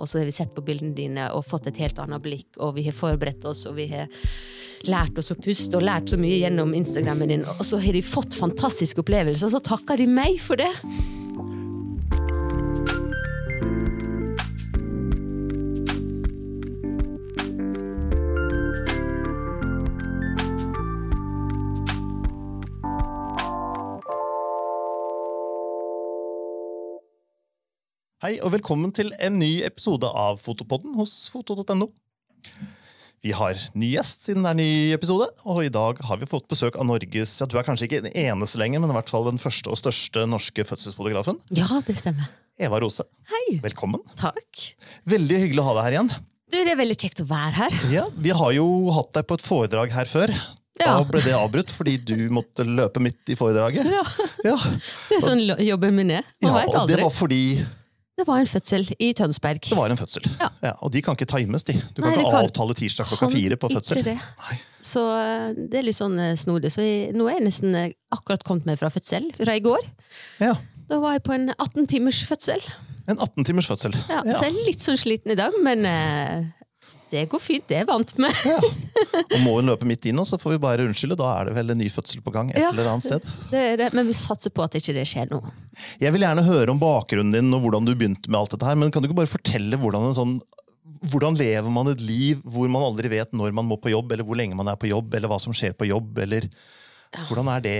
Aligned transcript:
Og 0.00 0.08
så 0.08 0.20
har 0.20 0.28
vi 0.28 0.34
sett 0.34 0.54
på 0.56 0.64
bildene 0.64 0.96
dine 0.96 1.28
og 1.36 1.46
fått 1.46 1.68
et 1.70 1.80
helt 1.82 2.00
annet 2.02 2.24
blikk, 2.24 2.48
og 2.58 2.74
vi 2.78 2.86
har 2.88 2.96
forberedt 2.96 3.44
oss, 3.48 3.66
og 3.68 3.76
vi 3.78 3.90
har 3.92 4.08
lært 4.88 5.18
oss 5.20 5.32
å 5.34 5.36
puste 5.36 5.76
og 5.76 5.84
lært 5.84 6.08
så 6.10 6.18
mye 6.20 6.40
gjennom 6.40 6.72
Instagrammen 6.76 7.32
din, 7.34 7.46
og 7.58 7.64
så 7.68 7.80
har 7.82 7.96
de 7.96 8.04
fått 8.04 8.36
fantastiske 8.40 9.04
opplevelser, 9.04 9.50
og 9.50 9.58
så 9.58 9.64
takker 9.74 10.00
de 10.00 10.08
meg 10.08 10.40
for 10.40 10.60
det. 10.60 10.72
Hei 28.30 28.36
og 28.46 28.52
velkommen 28.54 28.92
til 28.94 29.08
en 29.18 29.40
ny 29.40 29.64
episode 29.66 30.06
av 30.06 30.36
Fotopodden 30.38 30.92
hos 30.94 31.10
foto.no. 31.32 31.88
Vi 33.26 33.32
har 33.34 33.58
ny 33.74 33.88
gjest 33.96 34.28
siden 34.28 34.44
det 34.46 34.52
er 34.52 34.58
ny 34.60 34.66
episode, 34.94 35.26
og 35.42 35.64
i 35.64 35.72
dag 35.74 35.98
har 36.06 36.20
vi 36.20 36.28
fått 36.30 36.46
besøk 36.46 36.76
av 36.78 36.86
Norges 36.86 37.32
ja, 37.40 37.48
Du 37.50 37.56
er 37.58 37.66
kanskje 37.66 37.88
ikke 37.88 38.04
den 38.04 38.14
eneste 38.14 38.60
lenger, 38.62 38.84
men 38.84 38.92
i 38.92 38.94
hvert 38.94 39.10
fall 39.10 39.26
den 39.26 39.42
første 39.42 39.72
og 39.74 39.80
største 39.80 40.28
norske 40.30 40.62
fødselsfotografen. 40.68 41.40
Ja, 41.58 41.80
det 41.88 41.96
stemmer. 41.98 42.28
Eva 42.54 42.78
Rose. 42.84 43.02
Hei. 43.32 43.56
Velkommen. 43.64 44.06
Takk. 44.20 44.62
Veldig 45.10 45.40
hyggelig 45.48 45.64
å 45.64 45.66
ha 45.72 45.74
deg 45.80 45.88
her 45.88 45.98
igjen. 45.98 46.12
Du, 46.54 46.60
det 46.60 46.76
er 46.76 46.80
veldig 46.84 46.98
kjekt 47.02 47.24
å 47.24 47.28
være 47.32 47.64
her. 47.64 47.80
Ja, 47.90 48.06
Vi 48.14 48.30
har 48.44 48.54
jo 48.54 48.68
hatt 48.94 49.10
deg 49.18 49.26
på 49.26 49.40
et 49.40 49.46
foredrag 49.48 49.96
her 49.96 50.06
før. 50.12 50.36
Da 50.78 51.00
ble 51.02 51.24
det 51.26 51.34
avbrutt 51.34 51.74
fordi 51.74 51.98
du 51.98 52.14
måtte 52.30 52.62
løpe 52.62 53.02
midt 53.02 53.34
i 53.34 53.40
foredraget. 53.42 53.90
Ja, 53.90 54.06
Ja, 54.52 54.56
det 55.10 55.18
er 55.18 55.26
sånn 55.26 55.42
jobben 55.66 55.98
min 55.98 56.14
er. 56.20 56.30
Man 56.38 56.54
ja 56.54 56.56
vet 56.62 56.78
Og 56.78 56.94
det 56.94 57.02
var 57.02 57.10
fordi 57.10 57.42
Det 58.20 58.26
var 58.28 58.40
en 58.42 58.48
fødsel 58.50 58.84
i 59.00 59.10
Tønsberg. 59.16 59.60
det 59.64 59.76
var 59.78 59.88
en 59.92 59.96
fødsel. 59.96 60.26
Ja. 60.60 60.74
og 60.84 60.92
de 60.92 61.00
kan 61.02 61.16
ikke 61.16 61.28
times, 61.30 61.64
de. 61.64 61.72
Du 61.96 62.02
kan 62.02 62.10
Nei, 62.10 62.16
det 62.18 62.24
ikke 62.26 62.34
kan- 62.34 62.48
avtale 62.50 62.74
tirsdag 62.76 63.08
klokka 63.08 63.30
fire 63.32 63.56
på 63.56 63.70
fødsel. 63.72 64.00
Ikke 64.02 64.10
det. 64.12 64.58
Så 64.84 65.04
eh, 65.16 65.46
det 65.56 65.78
er 65.80 65.86
litt 65.88 65.96
sånn 65.96 66.18
eh, 66.20 66.34
snodig. 66.40 66.70
Så 66.74 66.84
jeg, 66.84 67.14
nå 67.16 67.26
er 67.30 67.38
jeg 67.38 67.46
nesten 67.48 67.74
eh, 67.80 67.94
akkurat 68.12 68.44
kommet 68.44 68.68
meg 68.68 68.78
fra 68.80 68.90
fødsel, 68.92 69.30
fra 69.38 69.56
i 69.56 69.64
går. 69.64 69.88
Ja, 70.44 70.54
Da 70.90 70.98
var 71.00 71.12
jeg 71.16 71.22
på 71.24 71.32
en 71.36 71.48
18 71.56 71.86
timers 71.86 72.20
fødsel. 72.28 72.60
En 73.08 73.16
18 73.18 73.44
timers 73.48 73.66
fødsel. 73.70 73.94
Ja, 74.10 74.20
Så 74.34 74.44
jeg 74.50 74.52
er 74.56 74.66
litt 74.68 74.84
sånn 74.84 74.98
sliten 75.00 75.32
i 75.32 75.38
dag, 75.38 75.54
men 75.64 75.86
eh, 75.88 76.44
det 77.10 77.24
går 77.32 77.40
fint. 77.42 77.64
Det 77.68 77.76
er 77.76 77.82
jeg 77.84 77.88
vant 77.90 78.12
med. 78.22 78.36
Og 79.20 79.38
må 79.44 79.56
hun 79.58 79.70
løpe 79.70 79.88
midt 79.88 80.06
inn, 80.10 80.20
så 80.28 80.38
får 80.40 80.54
vi 80.56 80.60
bare 80.62 80.86
unnskylde. 80.86 81.16
Da 81.18 81.32
er 81.40 81.50
det 81.50 81.56
vel 81.58 81.74
en 81.74 81.80
ny 81.82 81.88
fødsel 81.92 82.22
på 82.24 82.32
gang 82.34 82.52
et 82.54 82.60
Ja. 82.62 82.70
eller 82.70 82.90
annet 82.92 83.06
sted. 83.06 83.26
Det 83.50 83.64
er 83.72 83.76
det. 83.82 83.90
Men 83.98 84.06
vi 84.10 84.14
satser 84.16 84.54
på 84.54 84.62
at 84.66 84.76
ikke 84.78 84.94
det 84.96 85.06
skjer 85.10 85.30
nå. 85.34 85.42
Jeg 86.02 86.14
vil 86.14 86.22
gjerne 86.26 86.44
høre 86.46 86.70
om 86.74 86.80
bakgrunnen 86.82 87.34
din 87.34 87.52
og 87.56 87.64
hvordan 87.66 87.86
du 87.88 87.94
begynte 87.96 88.30
med 88.30 88.40
alt 88.40 88.54
dette 88.56 88.66
her, 88.68 88.78
men 88.78 88.90
kan 88.94 89.02
du 89.02 89.08
ikke 89.10 89.20
bare 89.22 89.30
fortelle 89.34 89.78
hvordan 89.80 90.10
en 90.10 90.16
sånn 90.18 90.38
hvordan 91.10 91.32
lever 91.38 91.70
man 91.72 91.88
et 91.88 92.00
liv 92.04 92.42
hvor 92.44 92.68
man 92.68 92.82
aldri 92.84 93.08
vet 93.08 93.30
når 93.32 93.54
man 93.56 93.64
må 93.64 93.78
på 93.80 93.88
jobb, 93.88 94.10
eller 94.12 94.26
hvor 94.26 94.36
lenge 94.36 94.56
man 94.58 94.68
er 94.68 94.76
på 94.76 94.90
jobb, 94.90 95.14
eller 95.16 95.30
hva 95.32 95.38
som 95.40 95.54
skjer 95.56 95.72
på 95.72 95.86
jobb, 95.88 96.18
eller 96.26 96.44
hvordan 97.30 97.48
er 97.54 97.62
det 97.64 97.76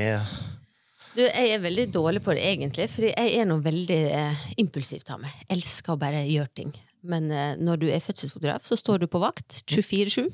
Du, 1.12 1.20
jeg 1.26 1.50
er 1.52 1.60
veldig 1.60 1.88
dårlig 1.92 2.22
på 2.24 2.32
det, 2.32 2.44
egentlig. 2.48 2.86
For 2.88 3.02
jeg 3.10 3.34
er 3.42 3.44
noe 3.50 3.60
veldig 3.64 3.98
eh, 4.14 4.44
impulsivt 4.62 5.10
av 5.12 5.20
meg. 5.20 5.34
Elsker 5.52 5.96
å 5.96 5.98
bare 6.00 6.22
gjøre 6.24 6.48
ting. 6.54 6.70
Men 7.02 7.30
eh, 7.32 7.54
når 7.60 7.80
du 7.80 7.86
er 7.88 8.02
fødselsfotograf, 8.04 8.66
så 8.68 8.76
står 8.78 9.02
du 9.02 9.06
på 9.10 9.20
vakt 9.22 9.62
24-7. 9.70 10.26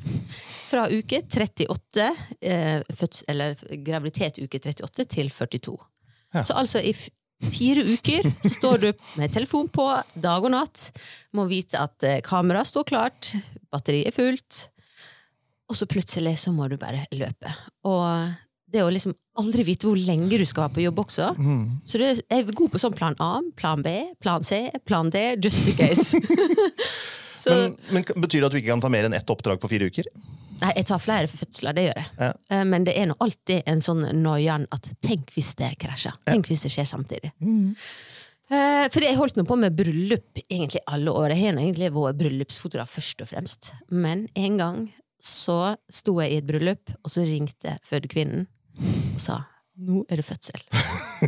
Fra 0.70 0.86
uke 0.90 1.22
38, 1.22 2.08
eh, 2.40 2.80
føds, 2.96 3.22
eller 3.30 3.54
graviditet 3.86 4.40
uke 4.42 4.60
38 4.62 5.06
til 5.14 5.30
42. 5.30 5.76
Ja. 6.34 6.42
Så 6.42 6.56
altså 6.58 6.82
i 6.82 6.94
fire 7.52 7.84
uker 7.86 8.30
så 8.42 8.54
står 8.56 8.78
du 8.82 8.88
med 9.20 9.34
telefon 9.34 9.68
på 9.72 9.86
dag 10.14 10.44
og 10.44 10.52
natt. 10.54 10.88
Må 11.36 11.46
vite 11.50 11.80
at 11.80 12.06
eh, 12.06 12.22
kameraet 12.24 12.72
står 12.72 12.88
klart, 12.88 13.34
batteriet 13.72 14.10
er 14.10 14.16
fullt. 14.16 14.66
Og 15.66 15.78
så 15.78 15.88
plutselig 15.90 16.36
så 16.38 16.52
må 16.54 16.68
du 16.70 16.76
bare 16.78 17.06
løpe. 17.14 17.52
Og 17.86 18.34
det 18.72 18.82
å 18.82 18.88
liksom 18.90 19.14
aldri 19.38 19.62
vite 19.68 19.86
hvor 19.86 19.98
lenge 20.00 20.38
du 20.40 20.44
skal 20.48 20.66
være 20.66 20.74
på 20.78 20.84
jobb 20.86 21.02
også. 21.04 21.28
Så 21.86 22.00
du 22.00 22.04
er 22.06 22.48
god 22.50 22.72
på 22.72 22.80
sånn 22.82 22.96
plan 22.96 23.14
A, 23.22 23.38
plan 23.58 23.82
B, 23.84 23.92
plan 24.22 24.44
C, 24.46 24.66
plan 24.88 25.10
D, 25.12 25.22
just 25.42 25.68
in 25.70 25.76
case. 25.78 26.18
men, 27.46 27.76
men 27.94 28.06
Betyr 28.16 28.40
det 28.42 28.48
at 28.48 28.56
du 28.56 28.58
ikke 28.58 28.72
kan 28.72 28.82
ta 28.82 28.90
mer 28.92 29.06
enn 29.06 29.14
ett 29.16 29.30
oppdrag 29.30 29.60
på 29.62 29.70
fire 29.70 29.90
uker? 29.92 30.10
nei, 30.56 30.70
jeg 30.78 30.86
tar 30.88 31.00
flere 31.02 31.28
fødsler, 31.28 31.76
det 31.76 31.82
gjør 31.84 31.98
jeg. 32.00 32.10
Ja. 32.16 32.28
Eh, 32.48 32.62
Men 32.64 32.84
det 32.88 32.94
er 32.96 33.10
nå 33.10 33.16
alltid 33.20 33.66
en 33.68 33.82
sånn 33.84 34.06
noian 34.22 34.64
at 34.72 34.88
tenk 35.04 35.34
hvis 35.34 35.50
det 35.58 35.74
krasjer. 35.82 36.16
Tenk 36.24 36.48
hvis 36.48 36.64
det 36.64 36.72
skjer 36.72 36.88
samtidig. 36.88 37.32
Mm. 37.44 37.74
For 38.48 39.02
jeg 39.02 39.18
holdt 39.18 39.36
nå 39.36 39.42
på 39.44 39.56
med 39.58 39.74
bryllup 39.76 40.38
egentlig 40.46 40.80
alle 40.86 41.10
år. 41.10 41.34
Jeg 41.34 41.42
har 41.50 41.58
egentlig 41.58 41.90
vært 41.92 42.20
bryllupsfotograf 42.20 42.92
først 42.94 43.24
og 43.24 43.28
fremst. 43.32 43.72
Men 43.90 44.28
en 44.38 44.56
gang 44.60 44.78
så 45.20 45.74
sto 45.90 46.14
jeg 46.22 46.30
i 46.30 46.38
et 46.40 46.46
bryllup, 46.46 46.92
og 47.02 47.10
så 47.10 47.24
ringte 47.26 47.74
fødekvinnen 47.84 48.46
og 48.80 49.20
sa 49.22 49.42
nå 49.76 50.02
er 50.08 50.20
det 50.20 50.24
fødsel. 50.24 50.62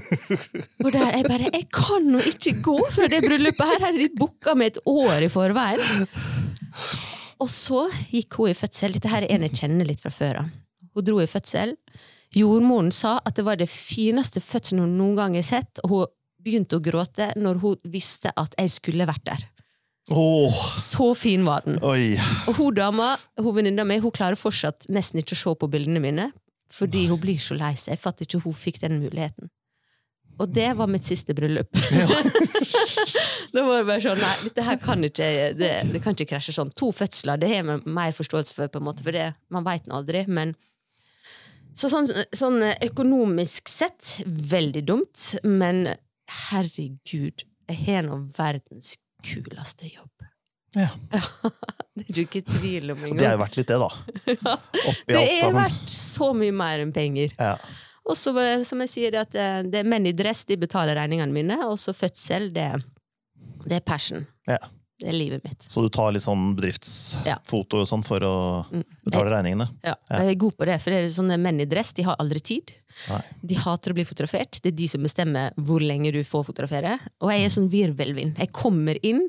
og 0.85 0.89
der 0.95 1.17
jeg 1.19 1.25
bare 1.29 1.51
Jeg 1.53 1.67
kan 1.73 2.07
nå 2.09 2.21
ikke 2.31 2.55
gå 2.65 2.77
før 2.95 3.11
det 3.13 3.21
bryllupet 3.27 3.75
her! 3.75 3.83
hadde 3.83 4.01
de 4.01 4.09
booka 4.17 4.55
med 4.57 4.73
et 4.73 4.79
år 4.89 5.27
i 5.27 5.29
forveien! 5.33 6.07
Og 7.39 7.51
så 7.53 7.85
gikk 8.11 8.39
hun 8.41 8.51
i 8.51 8.57
fødsel. 8.57 8.97
Dette 8.97 9.11
her 9.13 9.27
er 9.27 9.37
en 9.37 9.45
jeg 9.47 9.61
kjenner 9.61 9.87
litt 9.87 10.01
fra 10.03 10.11
før 10.11 10.41
av. 10.41 10.49
Hun 10.97 11.07
dro 11.07 11.21
i 11.23 11.29
fødsel. 11.31 11.77
Jordmoren 12.35 12.91
sa 12.93 13.19
at 13.25 13.37
det 13.37 13.45
var 13.47 13.61
det 13.61 13.69
fineste 13.71 14.41
fødselen 14.43 14.83
hun 14.85 14.97
noen 14.99 15.21
gang 15.21 15.37
har 15.39 15.47
sett, 15.47 15.81
og 15.85 15.93
hun 15.93 16.11
begynte 16.45 16.81
å 16.81 16.83
gråte 16.83 17.31
når 17.39 17.63
hun 17.63 17.87
visste 17.93 18.33
at 18.37 18.57
jeg 18.59 18.73
skulle 18.75 19.07
vært 19.09 19.25
der. 19.29 19.47
Oh. 20.09 20.57
Så 20.81 21.13
fin 21.21 21.45
var 21.45 21.67
den. 21.67 21.79
oi. 21.85 22.17
Og 22.49 22.57
hun 22.57 22.77
dama, 22.77 23.13
hun 23.37 23.55
venninna 23.61 23.85
mi, 23.85 24.01
hun 24.01 24.15
klarer 24.15 24.41
fortsatt 24.41 24.89
nesten 24.89 25.21
ikke 25.21 25.37
å 25.37 25.43
se 25.43 25.57
på 25.61 25.69
bildene 25.71 26.01
mine, 26.01 26.31
fordi 26.73 27.07
hun 27.09 27.21
blir 27.23 27.41
så 27.41 27.57
lei 27.59 27.75
seg 27.81 28.01
for 28.01 28.13
at 28.13 28.25
ikke 28.25 28.43
hun 28.45 28.57
fikk 28.57 28.83
den 28.83 29.01
muligheten. 29.03 29.51
Og 30.39 30.51
det 30.55 30.69
var 30.79 30.91
mitt 30.91 31.07
siste 31.07 31.35
bryllup. 31.35 31.71
da 33.55 33.65
var 33.67 33.81
det 33.81 33.89
bare 33.89 34.03
sånn, 34.05 34.21
nei, 34.23 34.35
dette 34.47 34.65
her 34.67 34.79
kan 34.83 35.05
ikke, 35.07 35.29
det, 35.59 35.73
det 35.93 36.03
kan 36.05 36.15
ikke 36.15 36.29
krasje 36.35 36.55
sånn. 36.55 36.71
To 36.79 36.93
fødsler, 36.95 37.41
det 37.41 37.51
har 37.53 37.67
vi 37.67 37.79
mer 37.97 38.15
forståelse 38.15 38.55
for, 38.57 38.71
på 38.73 38.83
en 38.83 38.89
måte, 38.91 39.05
for 39.07 39.17
det, 39.17 39.33
man 39.55 39.67
veit 39.67 39.89
nå 39.89 39.99
aldri, 39.99 40.25
men 40.31 40.55
så 41.79 41.91
sånn, 41.93 42.09
sånn 42.35 42.63
økonomisk 42.89 43.71
sett, 43.71 44.17
veldig 44.27 44.83
dumt, 44.87 45.29
men 45.47 45.85
herregud, 46.49 47.45
jeg 47.69 47.85
har 47.87 48.03
nå 48.07 48.25
verdens 48.35 48.97
kuleste 49.25 49.91
jobb. 49.91 50.18
Ja. 50.77 50.89
Det 51.99 52.05
er 52.07 52.15
du 52.15 52.21
ikke 52.23 52.39
i 52.39 52.47
tvil 52.47 52.93
om 52.93 52.99
Det 53.01 53.09
engang. 53.11 53.25
er 53.27 53.33
jo 53.35 53.39
verdt 53.41 53.57
litt, 53.59 53.67
det, 53.67 53.79
da. 53.83 54.53
Oppi 54.87 55.15
Det 55.17 55.23
er 55.43 55.55
verdt 55.57 55.89
så 55.91 56.29
mye 56.37 56.55
mer 56.55 56.85
enn 56.85 56.93
penger. 56.95 57.33
Ja. 57.35 57.57
Og 58.09 58.15
så, 58.17 58.31
eh, 58.39 58.63
som 58.69 58.79
jeg 58.85 58.93
sier, 58.93 59.17
at 59.25 59.33
det, 59.35 59.47
det 59.73 59.81
er 59.83 59.89
menn 59.91 60.07
i 60.07 60.13
dress 60.17 60.45
de 60.47 60.55
betaler 60.63 60.95
regningene 60.97 61.35
mine, 61.35 61.57
og 61.67 61.75
så 61.83 61.91
fødsel, 61.99 62.53
det, 62.55 62.69
det 63.67 63.81
er 63.81 63.85
passion. 63.85 64.23
Ja. 64.47 64.61
Det 64.99 65.11
er 65.13 65.15
livet 65.19 65.43
mitt. 65.47 65.67
Så 65.71 65.83
du 65.85 65.91
tar 65.95 66.11
litt 66.15 66.25
sånn 66.25 66.49
Ja. 66.49 66.55
bedriftsfoto 66.61 67.83
og 67.83 67.87
sånn 67.91 68.03
for 68.07 68.23
å 68.27 68.33
betale 69.07 69.31
regningene? 69.35 69.69
Ja, 69.87 69.95
Jeg 70.11 70.33
er 70.33 70.41
god 70.47 70.57
på 70.59 70.67
det, 70.71 70.79
for 70.83 70.91
det 70.95 71.03
er 71.05 71.13
sånne 71.15 71.37
menn 71.43 71.61
i 71.63 71.67
dress 71.71 71.93
de 71.99 72.07
har 72.07 72.17
aldri 72.23 72.41
tid. 72.43 72.73
Nei. 73.11 73.21
De 73.47 73.59
hater 73.63 73.91
å 73.95 73.99
bli 73.99 74.07
fotografert. 74.09 74.59
Det 74.63 74.73
er 74.73 74.79
de 74.79 74.89
som 74.91 75.03
bestemmer 75.07 75.55
hvor 75.59 75.83
lenge 75.83 76.11
du 76.15 76.19
får 76.27 76.47
fotografere. 76.51 76.97
Og 77.23 77.31
jeg 77.35 77.45
er 77.47 77.55
sånn 77.55 77.71
virvelvind. 77.71 78.39
Jeg 78.43 78.51
kommer 78.59 78.99
inn, 79.07 79.29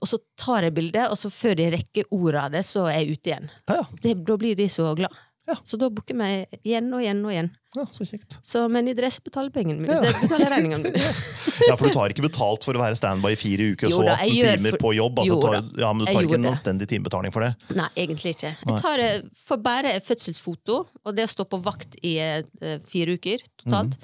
og 0.00 0.08
så 0.08 0.18
tar 0.40 0.66
jeg 0.68 0.74
bildet, 0.76 1.08
og 1.12 1.18
så 1.20 1.30
før 1.32 1.58
de 1.60 1.70
rekker 1.76 2.08
ordet 2.16 2.44
av 2.46 2.54
det, 2.54 2.64
så 2.66 2.86
er 2.90 3.02
jeg 3.02 3.18
ute 3.18 3.32
igjen. 3.34 3.50
Ja, 3.68 3.80
ja. 3.82 3.88
Det, 4.04 4.14
da 4.26 4.36
blir 4.40 4.56
de 4.58 4.68
så 4.72 4.94
glad. 4.98 5.18
Ja. 5.50 5.56
Så 5.66 5.76
da 5.80 5.88
booker 5.90 6.14
meg 6.14 6.46
igjen 6.62 6.92
og 6.94 7.00
igjen 7.02 7.20
og 7.26 7.32
igjen. 7.32 7.48
ja 7.74 7.84
så 7.90 8.04
kjekt. 8.06 8.36
Så 8.46 8.60
men 8.70 8.86
i 8.86 8.92
dress 8.94 9.16
betaler 9.24 9.50
pengene 9.50 9.82
mine. 9.82 9.96
Ja. 9.96 10.12
Det 10.12 10.20
betaler 10.28 10.52
regningene 10.54 10.92
mine. 10.92 11.14
Ja, 11.68 11.74
For 11.76 11.90
du 11.90 11.92
tar 11.92 12.12
ikke 12.12 12.22
betalt 12.24 12.64
for 12.64 12.76
å 12.76 12.80
være 12.80 12.96
standby 12.96 13.34
i 13.34 13.38
fire 13.38 13.66
uker 13.74 13.90
og 13.90 13.92
så 13.98 14.04
da, 14.06 14.14
18 14.22 14.30
timer 14.56 14.76
for- 14.76 14.82
på 14.84 14.92
jobb? 14.96 15.18
Altså, 15.20 15.36
tar, 15.42 15.56
ja, 15.82 15.90
men 15.92 16.06
du 16.06 16.12
tar 16.12 16.28
ikke 16.28 16.38
en 16.38 16.48
anstendig 16.52 16.88
timebetaling 16.88 17.34
for 17.34 17.44
det? 17.44 17.50
Nei, 17.76 17.88
egentlig 18.04 18.32
ikke. 18.36 18.52
Jeg 18.64 18.80
tar 18.84 19.02
eh, 19.04 19.18
for 19.36 19.60
bare 19.64 19.92
fødselsfoto, 20.06 20.78
og 21.04 21.18
det 21.18 21.26
å 21.28 21.32
stå 21.34 21.44
på 21.50 21.60
vakt 21.66 21.98
i 22.06 22.14
uh, 22.22 22.78
fire 22.88 23.18
uker 23.18 23.44
totalt, 23.60 23.98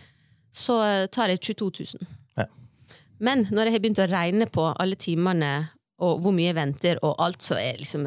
så 0.53 0.77
eh, 0.85 1.07
tar 1.17 1.33
jeg 1.33 1.41
22 1.55 1.71
000. 1.97 2.11
Ja. 2.43 2.47
Men 3.25 3.47
når 3.49 3.71
jeg 3.71 3.77
har 3.79 3.85
begynt 3.87 4.05
å 4.05 4.11
regne 4.11 4.51
på 4.53 4.67
alle 4.75 4.99
timene 5.01 5.55
og 6.03 6.19
hvor 6.25 6.35
mye 6.37 6.51
jeg 6.51 6.59
venter, 6.59 6.99
og 7.05 7.17
alt, 7.25 7.41
så 7.45 7.57
er 7.61 7.79
liksom, 7.81 8.05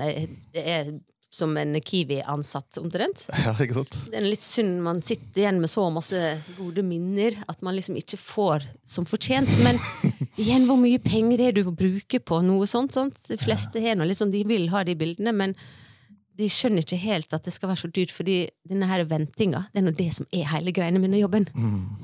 det 0.53 0.65
er 0.65 0.91
som 1.29 1.53
en 1.57 1.77
Kiwi-ansatt, 1.81 2.77
omtrent. 2.81 3.27
Ja, 3.45 3.53
ikke 3.61 3.79
sant? 3.79 3.97
Det 4.09 4.17
er 4.17 4.25
litt 4.25 4.45
synd 4.45 4.79
man 4.85 5.01
sitter 5.05 5.43
igjen 5.43 5.59
med 5.61 5.69
så 5.71 5.85
masse 5.93 6.19
gode 6.57 6.83
minner 6.85 7.37
at 7.49 7.61
man 7.65 7.77
liksom 7.77 7.99
ikke 7.99 8.17
får 8.17 8.65
som 8.89 9.05
fortjent. 9.09 9.51
Men 9.65 9.77
igjen, 10.41 10.65
hvor 10.69 10.79
mye 10.81 11.01
penger 11.01 11.45
er 11.47 11.57
du 11.57 11.63
å 11.67 11.75
bruke 11.75 12.21
på 12.21 12.41
noe 12.45 12.69
sånt? 12.69 12.95
sant? 12.97 13.19
De 13.29 13.37
fleste 13.41 13.81
har 13.83 13.97
noe, 13.99 14.09
liksom, 14.09 14.33
de 14.33 14.41
vil 14.49 14.69
ha 14.73 14.83
de 14.87 14.97
bildene, 14.97 15.35
men 15.35 15.55
de 16.39 16.47
skjønner 16.47 16.85
ikke 16.85 16.97
helt 17.01 17.33
at 17.35 17.43
det 17.43 17.51
skal 17.51 17.67
være 17.73 17.81
så 17.81 17.89
dyrt, 17.91 18.13
fordi 18.15 18.35
denne 18.69 18.87
her 18.87 19.03
ventinga 19.09 19.65
det 19.73 19.81
er 19.81 19.85
nå 19.85 19.91
det 19.97 20.07
som 20.15 20.27
er 20.31 20.45
hele 20.53 20.71
greiene 20.75 21.01
med 21.03 21.11
jobben. 21.19 21.49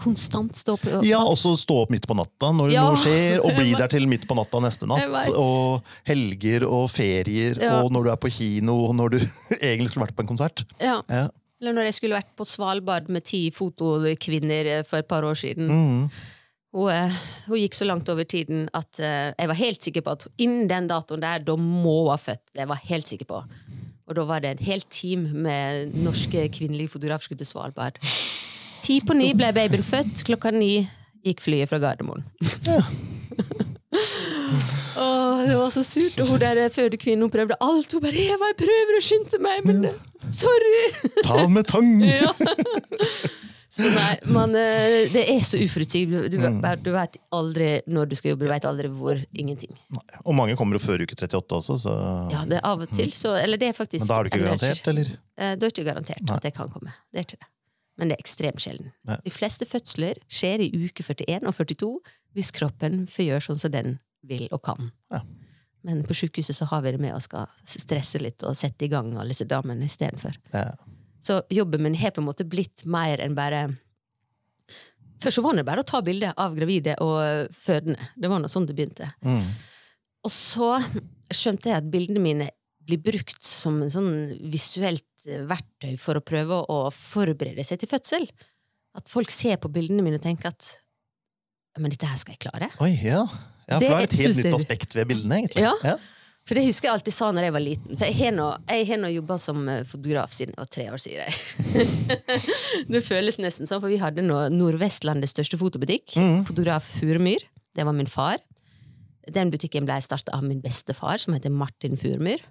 Konstant 0.04 0.58
stå 0.60 0.76
på 0.82 1.00
Ja, 1.08 1.22
og 1.24 1.38
så 1.40 1.54
stå 1.60 1.78
opp 1.86 1.94
midt 1.94 2.08
på 2.10 2.18
natta 2.20 2.52
når 2.56 2.74
Ja. 2.74 2.84
noe 2.90 3.00
skjer, 3.00 3.40
og 3.40 3.56
bli 3.56 3.72
der 3.80 3.88
til 3.92 4.08
midt 4.12 4.28
på 4.28 4.36
natta 4.36 4.60
neste 4.60 4.90
natt. 4.92 5.32
Og 5.32 5.82
helger 6.10 6.68
og 6.68 6.90
ferier, 6.92 7.56
Ja. 7.62 7.80
og 7.82 7.92
når 7.96 8.04
du 8.04 8.12
er 8.12 8.20
på 8.20 8.32
kino, 8.36 8.76
og 8.90 8.96
når 9.00 9.16
du 9.16 9.18
egentlig 9.62 9.90
skulle 9.94 10.06
vært 10.10 10.16
på 10.20 10.26
en 10.28 10.32
konsert. 10.36 10.66
Ja. 10.84 11.00
Ja. 11.10 11.30
Eller 11.62 11.72
når 11.78 11.88
jeg 11.88 11.94
skulle 12.02 12.18
vært 12.20 12.34
på 12.36 12.44
Svalbard 12.46 13.08
med 13.10 13.24
ti 13.24 13.46
fotokvinner 13.56 14.66
eh, 14.80 14.84
for 14.84 15.00
et 15.00 15.08
par 15.08 15.24
år 15.24 15.38
siden. 15.40 15.70
Mm. 15.72 16.10
Hun, 16.76 16.90
eh, 16.92 17.14
hun 17.48 17.58
gikk 17.62 17.78
så 17.78 17.88
langt 17.88 18.10
over 18.12 18.28
tiden 18.28 18.66
at 18.76 19.00
eh, 19.00 19.32
jeg 19.40 19.48
var 19.48 19.56
helt 19.56 19.82
sikker 19.88 20.04
på 20.04 20.12
at 20.18 20.26
innen 20.44 20.68
den 20.68 20.90
datoen 20.92 21.24
der, 21.24 21.40
da 21.48 21.56
må 21.56 22.02
hun 22.04 22.12
ha 22.12 22.18
født. 22.20 22.44
Det 22.54 22.68
var 22.68 22.82
helt 22.92 23.08
sikker 23.08 23.30
på. 23.32 23.40
Og 24.06 24.16
da 24.18 24.26
var 24.30 24.44
det 24.44 24.52
en 24.54 24.66
helt 24.66 24.86
team 24.94 25.20
med 25.34 25.96
norske 25.98 26.48
kvinnelige 26.54 26.94
fotografer 26.94 27.24
skulle 27.26 27.42
til 27.42 27.50
Svalbard. 27.50 27.98
Ti 28.86 29.00
på 29.02 29.16
ni 29.18 29.32
ble 29.34 29.50
babyen 29.56 29.84
født, 29.86 30.22
klokka 30.28 30.52
ni 30.54 30.88
gikk 31.26 31.42
flyet 31.42 31.72
fra 31.72 31.80
Gardermoen. 31.82 32.22
Åh, 34.98 35.42
det 35.48 35.56
var 35.58 35.70
så 35.74 35.84
surt. 35.84 36.20
Og 36.22 36.28
hun 36.30 36.40
der 36.40 36.70
fødekvinnen 36.70 37.22
hun 37.26 37.32
prøvde 37.32 37.58
alt. 37.62 37.94
Hun 37.94 38.02
bare 38.02 38.14
'Eva, 38.14 38.52
jeg 38.52 38.60
prøver 38.62 39.00
å 39.00 39.02
skynde 39.04 39.42
meg, 39.42 39.66
men 39.66 39.90
sorry'. 40.30 40.94
Ta 41.24 41.48
med 41.48 41.64
tang! 41.72 41.98
Ja. 42.06 42.32
Så 43.76 43.90
nei, 43.92 44.12
man, 44.32 44.54
eh, 44.56 45.10
det 45.12 45.26
er 45.34 45.42
så 45.44 45.60
uforutsigbart. 45.60 46.30
Du, 46.32 46.38
Mm. 46.40 46.62
du 46.84 46.92
vet 46.96 47.18
aldri 47.36 47.82
når 47.92 48.08
du 48.10 48.16
skal 48.16 48.32
jobbe, 48.32 48.46
du 48.48 48.52
vet 48.54 48.68
aldri 48.70 48.88
hvor. 48.94 49.20
Ingenting. 49.36 49.74
Nei. 49.92 50.04
Og 50.24 50.36
mange 50.38 50.56
kommer 50.56 50.80
jo 50.80 50.84
før 50.86 51.04
uke 51.04 51.16
38 51.18 51.58
også, 51.60 51.76
så 51.84 51.96
Ja, 52.32 52.46
det 52.48 52.62
er 52.62 52.66
av 52.70 52.82
og 52.86 52.90
til 52.96 53.12
så 53.12 53.34
Eller 53.42 53.58
det 53.58 53.70
er 53.70 53.74
faktisk 53.78 54.06
Men 54.06 54.08
da 54.08 54.20
er 54.20 54.24
du 54.24 54.30
ikke 54.32 54.46
garantert, 54.46 54.88
eller? 54.88 55.12
Eh, 55.38 55.56
Da 55.56 55.66
er 55.66 55.72
ikke 55.76 55.86
garantert 55.90 56.24
Nei. 56.24 56.36
at 56.38 56.44
jeg 56.44 56.54
kan 56.56 56.70
komme. 56.70 56.94
Det 57.12 57.20
er 57.20 57.28
ikke 57.28 57.40
det. 57.42 57.50
Men 57.98 58.10
det 58.10 58.18
er 58.18 58.24
ekstremt 58.24 58.60
sjelden. 58.64 58.92
Nei. 59.08 59.18
De 59.24 59.32
fleste 59.32 59.66
fødsler 59.66 60.16
skjer 60.30 60.60
i 60.66 60.70
uke 60.88 61.04
41 61.04 61.44
og 61.48 61.54
42 61.56 62.00
hvis 62.36 62.52
kroppen 62.52 63.06
får 63.08 63.26
gjøre 63.30 63.44
sånn 63.50 63.60
som 63.60 63.72
den 63.72 64.00
vil 64.24 64.48
og 64.52 64.62
kan. 64.64 64.92
Ja. 65.12 65.22
Men 65.84 66.02
på 66.04 66.16
sykehuset 66.18 66.56
så 66.58 66.66
har 66.68 66.82
vi 66.82 66.92
det 66.92 67.00
med 67.00 67.14
å 67.14 67.22
skal 67.22 67.46
stresse 67.66 68.20
litt 68.20 68.42
og 68.44 68.56
sette 68.58 68.84
i 68.84 68.88
gang 68.90 69.14
alle 69.18 69.30
disse 69.36 69.46
damene 69.48 69.86
istedenfor. 69.86 70.36
Ja. 70.54 70.72
Så 71.26 71.40
jobben 71.54 71.84
min 71.86 71.98
har 71.98 72.14
på 72.14 72.22
en 72.22 72.30
måte 72.30 72.46
blitt 72.48 72.86
mer 72.86 73.24
enn 73.24 73.38
bare 73.38 73.68
Først 75.24 75.40
så 75.40 75.42
var 75.46 75.56
det 75.56 75.64
bare 75.66 75.82
å 75.82 75.88
ta 75.88 76.02
bilde 76.04 76.34
av 76.38 76.54
gravide 76.58 76.98
og 77.02 77.48
fødende. 77.56 78.10
Det 78.20 78.30
var 78.30 78.42
noe 78.44 78.52
sånn 78.52 78.66
det 78.68 78.76
begynte. 78.76 79.08
Mm. 79.24 79.46
Og 80.28 80.34
så 80.34 80.74
skjønte 81.32 81.72
jeg 81.72 81.80
at 81.80 81.88
bildene 81.90 82.22
mine 82.22 82.50
blir 82.86 83.00
brukt 83.02 83.40
som 83.48 83.80
en 83.82 83.94
sånn 83.94 84.10
visuelt 84.52 85.08
eh, 85.26 85.46
verktøy 85.48 85.96
for 85.98 86.20
å 86.20 86.24
prøve 86.26 86.60
å 86.70 86.80
forberede 86.94 87.64
seg 87.66 87.80
til 87.82 87.90
fødsel. 87.90 88.28
At 89.00 89.10
folk 89.10 89.32
ser 89.34 89.56
på 89.64 89.72
bildene 89.72 90.04
mine 90.06 90.20
og 90.20 90.26
tenker 90.28 90.52
at 90.52 90.76
men 91.80 91.92
dette 91.92 92.08
her 92.08 92.20
skal 92.20 92.36
jeg 92.36 92.44
klare. 92.46 92.70
Oi, 92.84 92.94
ja. 93.04 93.24
ja. 93.68 93.80
For 93.80 93.82
Det 93.82 93.88
det 93.90 93.96
er 93.96 94.06
et 94.06 94.20
helt 94.22 94.40
nytt 94.40 94.58
aspekt 94.60 94.96
ved 94.96 95.10
bildene, 95.10 95.42
egentlig. 95.42 95.66
Ja. 95.66 95.74
Ja. 95.84 95.98
For 96.46 96.54
det 96.58 96.66
husker 96.68 96.88
jeg 96.90 96.94
alltid 97.00 97.16
sa 97.16 97.32
når 97.34 97.48
jeg 97.48 97.54
var 97.56 97.64
liten. 97.64 97.98
For 97.98 98.06
jeg 98.06 98.88
har 98.88 99.00
nå- 99.02 99.14
jobba 99.16 99.38
som 99.42 99.64
eh, 99.72 99.84
fotograf 99.90 100.34
siden 100.36 100.54
jeg 100.54 100.62
var 100.62 100.70
tre 100.76 100.86
år, 100.94 101.02
sier 101.02 101.24
jeg. 101.26 101.96
det 102.94 103.02
føles 103.06 103.40
nesten 103.42 103.66
sånn, 103.70 103.82
for 103.82 103.90
vi 103.90 103.98
hadde 104.02 104.22
nå 104.26 104.44
Nordvestlandets 104.54 105.34
største 105.34 105.58
fotobutikk. 105.58 106.14
Fotograf 106.46 106.86
Furumyr. 107.00 107.42
Det 107.76 107.86
var 107.88 107.98
min 107.98 108.10
far. 108.10 108.38
Den 109.34 109.50
butikken 109.50 109.88
ble 109.90 109.98
starta 110.06 110.36
av 110.38 110.46
min 110.46 110.62
bestefar, 110.62 111.18
som 111.24 111.34
heter 111.34 111.50
Martin 111.50 111.98
Furumyr. 111.98 112.44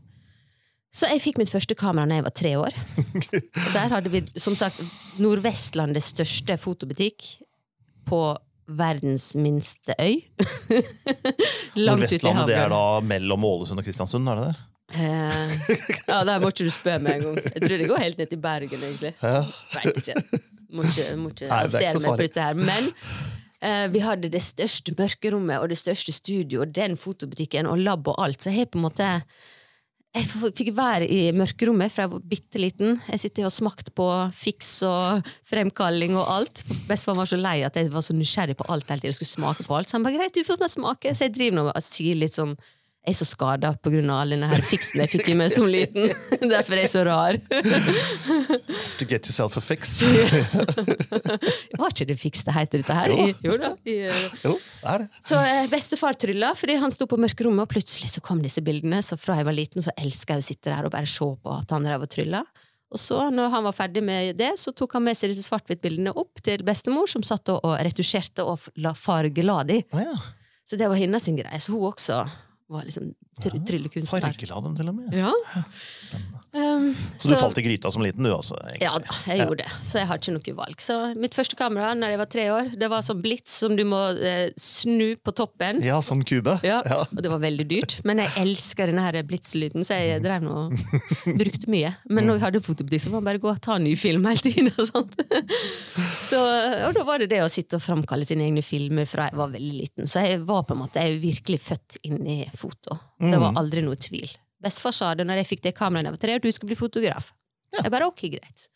Så 0.94 1.08
jeg 1.10 1.22
fikk 1.22 1.38
mitt 1.40 1.50
første 1.50 1.74
kamera 1.78 2.06
da 2.10 2.18
jeg 2.18 2.26
var 2.26 2.34
tre 2.38 2.52
år. 2.58 2.76
Og 3.38 3.70
der 3.74 3.94
hadde 3.94 4.10
vi 4.10 4.24
som 4.38 4.58
sagt 4.58 4.82
Nordvestlandets 5.22 6.10
største 6.14 6.58
fotobutikk 6.58 7.30
på 8.10 8.20
verdens 8.66 9.32
minste 9.34 9.96
øy. 10.00 10.22
Langt 11.86 12.06
ute 12.06 12.20
i 12.20 12.30
havet. 12.30 12.48
det 12.48 12.56
er 12.56 12.70
da 12.72 12.84
mellom 13.04 13.44
Ålesund 13.44 13.82
og 13.82 13.86
Kristiansund, 13.86 14.28
er 14.28 14.40
det 14.40 14.46
det? 14.52 14.56
Uh, 14.94 15.54
ja, 16.08 16.20
der 16.28 16.38
må 16.38 16.50
ikke 16.52 16.68
du 16.68 16.72
spørre 16.72 17.02
meg 17.02 17.18
engang. 17.18 17.40
Jeg 17.54 17.62
tror 17.64 17.78
det 17.80 17.88
går 17.90 18.02
helt 18.04 18.20
ned 18.20 18.30
til 18.30 18.42
Bergen, 18.42 18.84
egentlig. 18.88 19.14
Ja. 19.22 19.40
Veit 19.74 20.02
ikke. 20.02 20.42
Må 20.74 20.84
ikke, 20.86 21.08
må 21.16 21.30
Nei, 21.30 21.62
det 21.70 21.80
er 21.80 21.88
ikke 21.88 22.04
meg 22.04 22.18
på 22.18 22.26
dette 22.26 22.44
her. 22.44 22.58
Men 22.58 22.92
eh, 23.62 23.86
vi 23.94 24.02
hadde 24.02 24.30
det 24.30 24.42
største 24.42 24.94
mørkerommet 24.98 25.62
og 25.62 25.70
det 25.70 25.78
største 25.78 26.14
studio 26.14 26.64
og 26.64 26.74
den 26.74 26.96
fotobutikken 27.00 27.70
og 27.70 27.82
lab 27.82 28.10
og 28.10 28.18
alt, 28.22 28.42
så 28.42 28.50
jeg 28.50 28.64
har 28.64 28.72
på 28.72 28.80
en 28.80 28.86
måte 28.88 29.10
jeg 30.14 30.52
fikk 30.54 30.70
være 30.76 31.08
i 31.10 31.32
mørkerommet 31.34 31.90
fra 31.90 32.04
jeg 32.04 32.12
var 32.12 32.26
bitte 32.30 32.60
liten. 32.62 33.00
Jeg 33.10 33.22
sitter 33.24 33.48
og 33.48 33.54
smakte 33.54 33.90
på 33.98 34.06
fiks 34.36 34.70
og 34.86 35.26
fremkalling 35.48 36.14
og 36.14 36.28
alt. 36.36 36.62
Bestefar 36.86 37.18
var 37.18 37.30
så 37.30 37.38
lei 37.40 37.56
at 37.66 37.74
jeg 37.78 37.90
var 37.90 38.04
så 38.06 38.14
nysgjerrig 38.14 38.54
på 38.60 38.68
alt 38.70 38.86
hele 38.92 39.02
tiden. 39.02 39.10
Jeg 39.10 39.18
skulle 39.18 39.32
smake 39.32 39.66
på 39.66 39.74
alt. 39.74 39.90
Så 39.90 39.98
han 39.98 40.06
bare 40.06 40.20
greit, 40.20 40.36
du 40.36 40.46
får 40.46 40.62
meg 40.62 40.70
smake. 40.70 41.14
Så 41.14 41.26
jeg 41.26 41.34
driver 41.34 41.58
nå 41.58 41.66
og 41.72 41.82
sier 41.82 42.20
litt 42.20 42.38
sånn 42.38 42.54
jeg 43.04 43.12
er 43.12 43.16
så 43.18 43.26
skada 43.28 43.70
pga. 43.84 44.00
all 44.14 44.30
denne 44.32 44.46
her 44.48 44.62
fiksen 44.64 45.02
jeg 45.02 45.10
fikk 45.12 45.26
i 45.28 45.36
meg 45.36 45.50
som 45.52 45.66
liten. 45.68 46.06
Derfor 46.54 46.72
er 46.72 46.86
jeg 46.86 46.92
så 46.94 47.02
rar. 47.04 47.36
To 47.44 49.04
get 49.04 49.28
yourself 49.28 49.58
a 49.60 49.60
fix. 49.60 49.98
Var 51.78 51.90
ikke 51.90 52.06
det 52.08 52.16
fiks 52.16 52.46
det 52.46 52.54
heter 52.56 52.80
dette 52.80 52.96
her? 52.96 53.12
Jo. 53.12 53.26
I, 53.26 53.34
jo 53.44 53.56
da. 53.60 53.70
I, 53.84 53.96
uh... 54.08 54.38
Jo, 54.46 54.54
det 54.56 54.94
er 54.94 55.02
det. 55.04 55.08
Så 55.28 55.36
eh, 55.36 55.66
bestefar 55.68 56.16
trylla, 56.16 56.54
fordi 56.56 56.78
han 56.80 56.94
sto 56.94 57.04
på 57.10 57.18
mørkerommet, 57.20 57.66
og 57.66 57.74
plutselig 57.74 58.08
så 58.14 58.22
kom 58.24 58.40
disse 58.40 58.64
bildene. 58.64 59.02
Så 59.04 59.18
fra 59.20 59.36
jeg 59.36 59.48
var 59.50 59.56
liten, 59.58 59.84
så 59.84 59.92
elska 60.00 60.38
jeg 60.38 60.46
å 60.46 60.46
sitte 60.48 60.72
der 60.72 60.88
og 60.88 60.94
bare 60.94 61.10
se 61.10 61.28
på 61.28 61.58
at 61.58 61.74
han 61.76 61.84
drev 61.84 62.06
og 62.06 62.12
trylla. 62.14 62.40
Og 62.94 63.02
så, 63.02 63.18
når 63.34 63.52
han 63.52 63.66
var 63.66 63.76
ferdig 63.76 64.00
med 64.06 64.38
det, 64.40 64.54
så 64.62 64.72
tok 64.72 64.96
han 64.96 65.04
med 65.10 65.18
seg 65.18 65.34
disse 65.34 65.44
svart-hvitt-bildene 65.50 66.14
opp 66.16 66.40
til 66.46 66.64
bestemor, 66.64 67.10
som 67.10 67.26
satt 67.26 67.52
og, 67.52 67.68
retusjerte 67.84 68.48
og 68.48 68.64
la 68.80 68.94
fargela 68.96 69.60
de. 69.68 69.82
Å 69.92 70.06
ja. 70.06 70.16
Så 70.64 70.80
det 70.80 70.88
var 70.88 70.96
hennes 70.96 71.28
greie. 71.28 71.60
Så 71.60 71.74
hun 71.74 71.90
også 71.90 72.22
var 72.74 72.86
liksom 72.88 73.12
try 73.40 73.60
tryllekunstner. 73.68 74.26
Fargela 74.28 74.60
dem 74.66 74.76
til 74.78 74.90
og 74.92 74.98
med. 74.98 75.14
Ja. 75.16 75.32
Um, 76.54 76.92
Så 77.18 77.32
du 77.32 77.40
falt 77.40 77.58
i 77.58 77.64
gryta 77.66 77.90
som 77.90 78.02
liten, 78.04 78.22
du 78.22 78.30
også? 78.30 78.54
egentlig? 78.62 78.86
Ja 78.86 78.94
jeg 79.26 79.40
gjorde 79.42 79.64
det. 79.64 79.70
Så 79.82 79.98
jeg 79.98 80.06
har 80.06 80.20
ikke 80.20 80.34
noe 80.36 80.54
valg. 80.60 80.82
Så 80.82 80.98
mitt 81.18 81.34
første 81.34 81.58
kamera 81.58 81.90
når 81.98 82.14
jeg 82.14 82.20
var 82.20 82.30
tre 82.30 82.44
år, 82.54 82.70
det 82.78 82.90
var 82.92 83.02
sånn 83.02 83.22
blits 83.24 83.56
som 83.64 83.74
du 83.74 83.82
må 83.88 84.00
eh, 84.14 84.52
snu 84.60 85.16
på 85.18 85.34
toppen. 85.34 85.80
Ja, 85.82 85.98
sånn 86.04 86.22
kube? 86.26 86.56
Ja, 86.66 86.78
og 87.08 87.18
det 87.24 87.32
var 87.32 87.42
veldig 87.42 87.66
dyrt. 87.70 87.96
Men 88.06 88.22
jeg 88.22 88.30
elsker 88.44 88.92
denne 88.92 89.02
her 89.02 89.18
blitslyden, 89.26 89.82
så 89.86 89.98
jeg 89.98 90.22
drev 90.22 90.46
nå 90.46 90.68
brukte 91.42 91.70
mye. 91.74 91.90
Men 92.06 92.30
når 92.30 92.38
vi 92.38 92.46
hadde 92.46 92.62
fotobutikk, 92.68 93.02
så 93.06 93.14
var 93.16 93.24
det 93.24 93.30
bare 93.32 93.42
å 93.42 93.44
gå 93.48 93.52
og 93.56 93.62
ta 93.64 93.80
ny 93.82 93.96
film 93.98 94.30
hele 94.30 94.44
tiden. 94.44 94.70
Og, 94.74 94.86
sånt. 94.92 95.18
så, 96.30 96.38
og 96.86 96.94
da 96.94 97.06
var 97.08 97.24
det 97.24 97.32
det 97.34 97.42
å 97.42 97.50
sitte 97.50 97.80
og 97.80 97.84
framkalle 97.84 98.28
sine 98.28 98.46
egne 98.46 98.62
filmer 98.64 99.10
fra 99.10 99.26
jeg 99.30 99.40
var 99.42 99.50
veldig 99.56 99.74
liten. 99.80 100.10
Så 100.10 100.22
jeg 100.22 100.44
var 100.46 100.62
på 100.68 100.76
en 100.78 100.84
måte 100.84 101.02
jeg 101.02 101.18
virkelig 101.24 101.60
født 101.66 101.98
inn 102.06 102.22
i 102.30 102.40
foto. 102.54 103.00
Det 103.18 103.38
var 103.40 103.58
aldri 103.58 103.82
noe 103.82 103.98
tvil. 103.98 104.30
Bestefar 104.64 104.94
sa 104.96 105.10
det 105.18 105.26
når 105.28 105.42
jeg 105.42 105.50
fikk 105.54 105.66
det 105.66 105.74
kameraet 105.76 106.08
jeg 106.08 106.16
var 106.16 106.22
tre 106.22 106.36
år, 106.38 106.44
du 106.44 106.54
skal 106.54 106.70
bli 106.70 106.78
fotograf. 106.78 107.32
Jeg 107.74 107.92
bare 107.92 108.08
ok, 108.08 108.26
greit. 108.36 108.68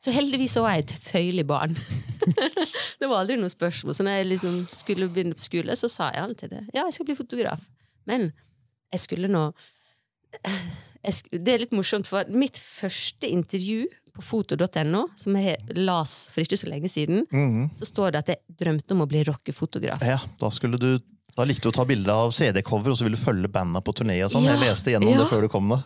Så 0.00 0.12
heldigvis 0.14 0.54
så 0.56 0.62
var 0.64 0.78
jeg 0.78 0.86
et 0.86 0.94
føyelig 0.96 1.44
barn. 1.48 1.74
det 3.00 3.08
var 3.08 3.20
aldri 3.20 3.36
noe 3.40 3.52
spørsmål. 3.52 3.96
Så 3.96 4.04
når 4.06 4.20
jeg 4.20 4.30
liksom 4.30 4.62
skulle 4.72 5.10
begynne 5.12 5.36
på 5.36 5.44
skole, 5.44 5.76
så 5.76 5.90
sa 5.92 6.08
jeg 6.14 6.24
alltid 6.24 6.54
det. 6.54 6.62
Ja, 6.72 6.86
jeg 6.86 6.96
skal 6.96 7.10
bli 7.10 7.18
fotograf. 7.18 7.66
Men 8.08 8.30
jeg 8.94 9.04
skulle 9.04 9.28
nå 9.30 9.50
jeg 10.30 11.40
Det 11.42 11.52
er 11.52 11.62
litt 11.64 11.72
morsomt, 11.74 12.06
for 12.06 12.28
mitt 12.28 12.58
første 12.60 13.28
intervju 13.28 13.88
på 14.14 14.24
foto.no, 14.24 15.04
som 15.18 15.36
jeg 15.38 15.56
las 15.78 16.14
for 16.32 16.44
ikke 16.44 16.58
så 16.60 16.68
lenge 16.70 16.90
siden, 16.92 17.24
så 17.78 17.88
står 17.88 18.12
det 18.12 18.20
at 18.20 18.32
jeg 18.34 18.58
drømte 18.62 18.96
om 18.96 19.04
å 19.04 19.08
bli 19.10 19.22
rockefotograf. 19.28 20.02
Ja, 20.04 20.18
da 20.40 20.50
skulle 20.52 20.80
du 20.80 20.90
da 21.36 21.46
likte 21.46 21.66
du 21.66 21.70
å 21.72 21.76
ta 21.76 21.86
bilde 21.88 22.14
av 22.14 22.32
CD-cover, 22.34 22.92
og 22.92 22.98
så 22.98 23.06
ville 23.06 23.18
du 23.18 23.22
følge 23.22 23.50
bandet 23.52 23.84
på 23.86 23.94
turné. 24.00 24.18
og 24.24 24.32
sånn. 24.32 24.48
Ja, 24.48 24.56
Jeg 24.56 24.70
leste 24.70 24.94
gjennom 24.94 25.12
ja. 25.12 25.22
det 25.22 25.30
før 25.30 25.46
du 25.46 25.52
kom. 25.52 25.70
da. 25.72 25.80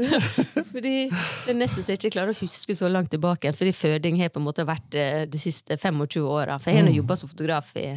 Fordi 0.70 0.94
det 1.10 1.52
er 1.52 1.58
nesten 1.58 1.84
så 1.84 1.92
jeg 1.92 2.00
ikke 2.00 2.14
klarer 2.16 2.32
å 2.32 2.40
huske 2.40 2.76
så 2.76 2.88
langt 2.88 3.10
tilbake. 3.12 3.52
Fordi 3.56 3.74
føding 3.76 4.20
har 4.22 4.32
på 4.32 4.40
en 4.40 4.46
måte 4.46 4.64
vært 4.68 4.96
eh, 4.96 5.24
de 5.28 5.40
siste 5.40 5.76
25 5.76 6.24
åra. 6.24 6.58
For 6.60 6.70
jeg 6.70 6.80
har 6.80 6.88
nå 6.88 6.94
jobba 6.96 7.18
som 7.20 7.30
fotograf 7.30 7.74
i 7.80 7.88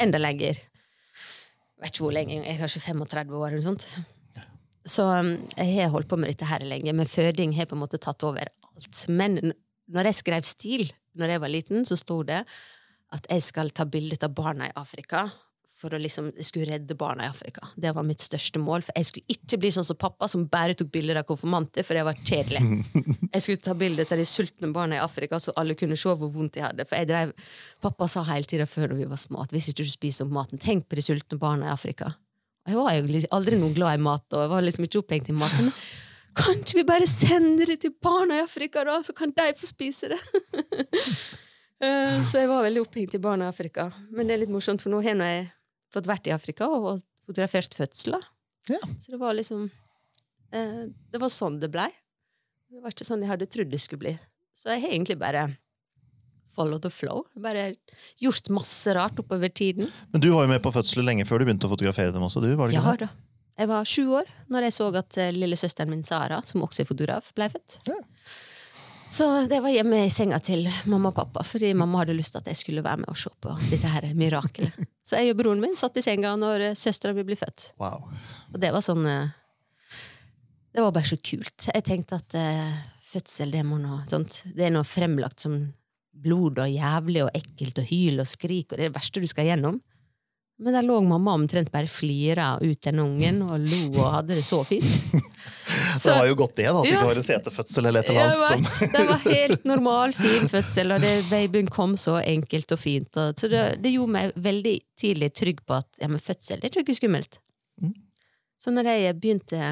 enda 0.00 0.20
lenger. 0.20 0.60
Jeg 0.60 1.82
vet 1.84 1.94
ikke 1.94 2.04
hvor 2.04 2.14
lenge, 2.14 2.38
jeg 2.38 2.54
er 2.54 2.60
kanskje 2.60 2.84
35 2.84 3.36
år 3.40 3.46
eller 3.48 3.60
noe 3.60 3.68
sånt. 3.70 3.86
Så 4.90 5.04
um, 5.04 5.32
jeg 5.56 5.76
har 5.76 5.92
holdt 5.92 6.08
på 6.08 6.16
med 6.20 6.30
dette 6.32 6.48
her 6.48 6.62
lenge, 6.64 6.92
men 6.96 7.08
føding 7.08 7.52
har 7.56 7.68
på 7.68 7.76
en 7.76 7.82
måte 7.82 8.00
tatt 8.00 8.24
over 8.26 8.48
alt. 8.48 9.04
Men 9.08 9.54
når 9.90 10.10
jeg 10.10 10.20
skrev 10.20 10.46
stil 10.46 10.86
når 11.18 11.34
jeg 11.34 11.42
var 11.42 11.52
liten, 11.52 11.88
så 11.88 11.98
sto 11.98 12.20
det 12.26 12.44
at 13.14 13.30
jeg 13.30 13.42
skal 13.42 13.72
ta 13.74 13.86
bilde 13.88 14.18
av 14.22 14.34
barna 14.34 14.68
i 14.70 14.76
Afrika. 14.78 15.28
For 15.80 15.94
å 15.96 15.98
liksom, 16.00 16.26
jeg 16.36 16.44
skulle 16.44 16.74
redde 16.74 16.94
barna 16.98 17.24
i 17.24 17.30
Afrika. 17.32 17.64
Det 17.80 17.88
var 17.96 18.04
mitt 18.04 18.20
største 18.20 18.60
mål. 18.60 18.82
For 18.84 18.96
jeg 19.00 19.08
skulle 19.08 19.32
ikke 19.32 19.58
bli 19.62 19.70
sånn 19.72 19.86
som 19.88 19.96
pappa, 19.96 20.28
som 20.28 20.42
bare 20.52 20.74
tok 20.76 20.90
bilder 20.92 21.22
av 21.22 21.24
konfirmanter, 21.28 21.86
for 21.88 21.96
jeg 21.96 22.04
var 22.04 22.18
kjedelig. 22.20 22.60
Jeg 23.30 23.44
skulle 23.44 23.62
ta 23.62 23.72
bilde 23.78 24.02
av 24.02 24.18
de 24.18 24.24
sultne 24.26 24.68
barna 24.74 24.96
i 24.98 25.00
Afrika, 25.00 25.38
så 25.40 25.54
alle 25.60 25.76
kunne 25.78 25.96
se 25.96 26.10
hvor 26.10 26.32
vondt 26.34 26.56
de 26.56 26.64
hadde. 26.64 26.84
For 26.90 26.98
jeg 26.98 27.06
drev, 27.06 27.30
Pappa 27.80 28.08
sa 28.10 28.24
hele 28.26 28.48
tida 28.50 28.66
før 28.66 28.96
vi 28.98 29.06
var 29.06 29.20
små, 29.22 29.44
at 29.44 29.54
hvis 29.54 29.70
ikke 29.70 29.86
du 29.86 29.92
spiser 29.92 30.26
opp 30.26 30.34
maten, 30.34 30.60
tenk 30.60 30.88
på 30.90 30.98
de 30.98 31.04
sultne 31.06 31.38
barna 31.40 31.68
i 31.68 31.72
Afrika. 31.72 32.10
Jeg 32.66 32.76
var 32.76 32.96
jo 32.98 33.06
liksom 33.06 33.36
aldri 33.38 33.60
noe 33.60 33.72
glad 33.76 34.00
i 34.00 34.02
mat, 34.04 34.26
og 34.34 34.42
jeg 34.42 34.50
var 34.52 34.66
liksom 34.66 34.88
ikke 34.88 35.00
opphengt 35.04 35.30
i 35.30 35.36
mat. 35.38 35.54
Så, 35.54 35.68
men 35.68 36.34
Kan 36.40 36.58
ikke 36.60 36.80
vi 36.80 36.86
bare 36.90 37.06
sende 37.10 37.66
det 37.70 37.80
til 37.82 37.94
barna 38.02 38.40
i 38.40 38.44
Afrika, 38.44 38.84
da? 38.86 38.98
Så 39.06 39.14
kan 39.16 39.32
de 39.36 39.48
få 39.58 39.70
spise 39.70 40.12
det. 40.12 40.20
Eh, 41.80 42.18
så 42.28 42.42
jeg 42.42 42.50
var 42.50 42.66
veldig 42.66 42.82
opphengt 42.84 43.14
i 43.16 43.22
barna 43.22 43.48
i 43.48 43.52
Afrika. 43.54 43.88
Men 44.12 44.28
det 44.28 44.36
er 44.36 44.42
litt 44.44 44.52
morsomt, 44.52 44.82
for 44.82 44.92
nå 44.92 45.00
har 45.04 45.16
jeg 45.24 45.46
fått 45.94 46.08
vært 46.10 46.28
i 46.28 46.34
Afrika 46.34 46.68
og 46.68 47.00
fotografert 47.26 47.74
fødsler. 47.76 48.26
Ja. 48.68 48.80
Så 49.00 49.14
det 49.14 49.18
var 49.22 49.32
liksom 49.34 49.64
eh, 50.52 50.82
Det 51.10 51.20
var 51.22 51.32
sånn 51.32 51.56
det 51.62 51.70
blei. 51.72 51.88
Det 52.70 52.82
var 52.84 52.92
ikke 52.92 53.06
sånn 53.08 53.24
jeg 53.24 53.32
hadde 53.32 53.48
trodd 53.50 53.72
det 53.72 53.80
skulle 53.82 54.04
bli. 54.04 54.12
Så 54.54 54.68
jeg 54.74 54.84
har 54.84 54.92
egentlig 54.92 55.16
bare 55.18 55.46
follow 56.54 56.78
the 56.82 56.90
flow. 56.92 57.24
Bare 57.40 57.70
gjort 58.20 58.50
masse 58.52 58.92
rart 58.94 59.18
oppover 59.22 59.48
tiden. 59.48 59.88
Men 60.12 60.22
du 60.22 60.28
var 60.34 60.44
jo 60.44 60.52
med 60.52 60.62
på 60.62 60.72
fødsler 60.74 61.06
lenge 61.06 61.26
før 61.26 61.40
du 61.40 61.48
begynte 61.48 61.66
å 61.70 61.72
fotografere 61.72 62.12
dem 62.14 62.26
også, 62.26 62.42
du? 62.44 62.52
var 62.58 62.68
det 62.68 62.76
ikke 62.76 62.84
Ja 62.84 62.96
det? 63.00 63.08
da. 63.08 63.26
Jeg 63.60 63.68
var 63.68 63.88
sju 63.88 64.04
år 64.16 64.28
når 64.48 64.66
jeg 64.68 64.74
så 64.76 64.86
at 64.96 65.18
eh, 65.20 65.32
lillesøsteren 65.36 65.90
min 65.92 66.04
Sara, 66.06 66.38
som 66.48 66.62
også 66.64 66.84
er 66.84 66.88
fotograf, 66.88 67.32
ble 67.36 67.48
født. 67.52 67.80
Ja. 67.88 67.98
Så 69.10 69.26
det 69.50 69.58
var 69.60 69.72
hjemme 69.74 70.04
i 70.06 70.10
senga 70.12 70.38
til 70.38 70.68
mamma 70.86 71.10
og 71.10 71.16
pappa, 71.16 71.42
fordi 71.46 71.72
mamma 71.74 72.04
hadde 72.04 72.14
lyst 72.14 72.36
til 72.36 72.44
at 72.44 72.50
jeg 72.52 72.60
skulle 72.60 72.84
være 72.84 73.02
med 73.02 73.10
og 73.10 73.18
se 73.18 73.32
på 73.42 73.56
dette 73.72 73.90
her 73.90 74.06
mirakelet. 74.14 74.86
Så 75.06 75.18
jeg 75.18 75.34
og 75.34 75.40
broren 75.40 75.62
min 75.62 75.74
satt 75.78 75.98
i 75.98 76.04
senga 76.04 76.36
når 76.38 76.68
eh, 76.68 76.76
søstera 76.78 77.16
mi 77.16 77.24
ble 77.26 77.34
født. 77.38 77.72
Wow. 77.82 78.06
Og 78.52 78.60
det 78.62 78.70
var 78.70 78.84
sånn 78.86 79.02
eh, 79.10 79.32
Det 80.70 80.84
var 80.84 80.94
bare 80.94 81.10
så 81.10 81.18
kult. 81.18 81.66
Jeg 81.66 81.86
tenkte 81.88 82.20
at 82.20 82.38
eh, 82.38 82.78
fødsel, 83.10 83.50
det 83.50 83.64
må 83.66 83.80
noe 83.82 84.04
sånt 84.06 84.44
Det 84.46 84.68
er 84.68 84.74
noe 84.76 84.86
fremlagt 84.86 85.42
som 85.42 85.58
blod 86.20 86.60
og 86.62 86.70
jævlig 86.70 87.24
og 87.24 87.34
ekkelt 87.34 87.82
og 87.82 87.90
hyl 87.90 88.22
og 88.22 88.28
skrik, 88.28 88.70
og 88.70 88.76
det 88.76 88.84
er 88.84 88.92
det 88.92 88.98
verste 88.98 89.22
du 89.22 89.26
skal 89.30 89.48
gjennom. 89.50 89.80
Men 90.60 90.76
der 90.76 90.84
lå 90.84 90.98
mamma 91.00 91.32
omtrent 91.38 91.70
bare 91.72 91.88
flira 91.88 92.52
ut 92.60 92.82
den 92.84 92.98
ungen 93.00 93.40
og 93.46 93.62
lo 93.64 93.84
og 93.94 94.10
hadde 94.18 94.36
det 94.36 94.44
så 94.44 94.60
fint. 94.68 94.84
Så 95.70 96.10
det 96.10 96.16
var 96.18 96.26
jo 96.26 96.34
godt 96.40 96.56
det, 96.58 96.64
da, 96.66 96.80
at 96.80 96.84
det 96.84 96.90
ikke 96.90 97.06
var 97.06 97.18
en 97.20 97.26
setefødsel 97.26 97.88
eller 97.88 98.02
et 98.02 98.10
eller 98.10 98.32
annet. 98.32 98.66
Som... 98.72 98.88
det 98.90 99.04
var 99.06 99.20
helt 99.24 99.68
normal, 99.68 100.14
fin 100.18 100.50
fødsel, 100.50 100.94
og 100.96 101.04
det, 101.04 101.12
babyen 101.30 101.70
kom 101.70 101.94
så 102.00 102.16
enkelt 102.20 102.74
og 102.74 102.80
fint. 102.80 103.20
Og, 103.20 103.38
så 103.38 103.50
det, 103.52 103.62
det 103.84 103.92
gjorde 103.94 104.14
meg 104.16 104.34
veldig 104.48 104.74
tidlig 105.00 105.30
trygg 105.38 105.62
på 105.66 105.78
at 105.78 105.88
ja, 106.02 106.10
men 106.10 106.22
fødsel 106.22 106.60
det 106.62 106.72
er 106.72 106.82
ikke 106.82 106.98
skummelt. 106.98 107.38
Mm. 107.80 107.94
Så 108.60 108.74
når 108.74 108.90
jeg 108.92 109.16
begynte 109.22 109.62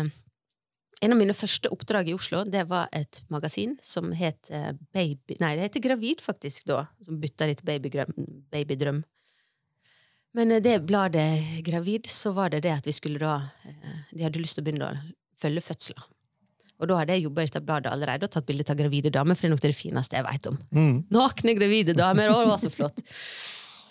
En 0.99 1.12
av 1.14 1.18
mine 1.21 1.35
første 1.37 1.71
oppdrag 1.71 2.09
i 2.11 2.14
Oslo 2.16 2.40
det 2.49 2.64
var 2.71 2.88
et 2.97 3.21
magasin 3.30 3.76
som 3.85 4.09
het 4.18 4.49
eh, 4.50 4.73
Baby... 4.95 5.37
Nei, 5.38 5.52
det 5.54 5.68
heter 5.68 5.85
Gravid, 5.85 6.25
faktisk, 6.25 6.64
da. 6.66 6.88
Som 7.07 7.21
bytta 7.23 7.47
litt 7.47 7.62
babydrøm. 7.66 8.16
babydrøm. 8.50 9.04
Men 10.37 10.53
eh, 10.53 10.63
det 10.65 10.81
bladet 10.89 11.63
Gravid, 11.67 12.11
så 12.13 12.35
var 12.37 12.53
det 12.55 12.65
det 12.67 12.75
at 12.77 12.87
vi 12.89 12.95
skulle 12.97 13.21
da 13.23 13.41
eh, 13.65 13.99
De 14.13 14.25
hadde 14.27 14.43
lyst 14.43 14.59
til 14.59 14.65
å 14.65 14.69
begynne 14.69 14.89
å 14.91 15.03
følge 15.39 15.65
fødsler. 15.65 16.07
Og 16.79 16.91
da 16.91 16.99
hadde 17.01 17.17
jeg 17.17 17.27
jobba 17.27 17.43
i 17.43 17.49
dette 17.49 17.63
bladet 17.67 17.91
allerede 17.91 18.29
og 18.29 18.33
tatt 18.33 18.47
bilde 18.47 18.67
av 18.71 18.79
gravide 18.79 19.11
damer, 19.15 19.35
for 19.35 19.47
det 19.47 19.51
er 19.51 19.57
nok 19.57 19.65
det 19.65 19.75
fineste 19.75 20.19
jeg 20.19 20.27
vet 20.29 20.51
om. 20.51 20.59
Mm. 20.75 20.99
Nakne 21.15 21.55
gravide 21.59 21.95
damer, 21.99 22.31
og 22.31 22.45
det 22.45 22.53
var 22.53 22.61
så 22.63 22.71
flott. 22.71 23.03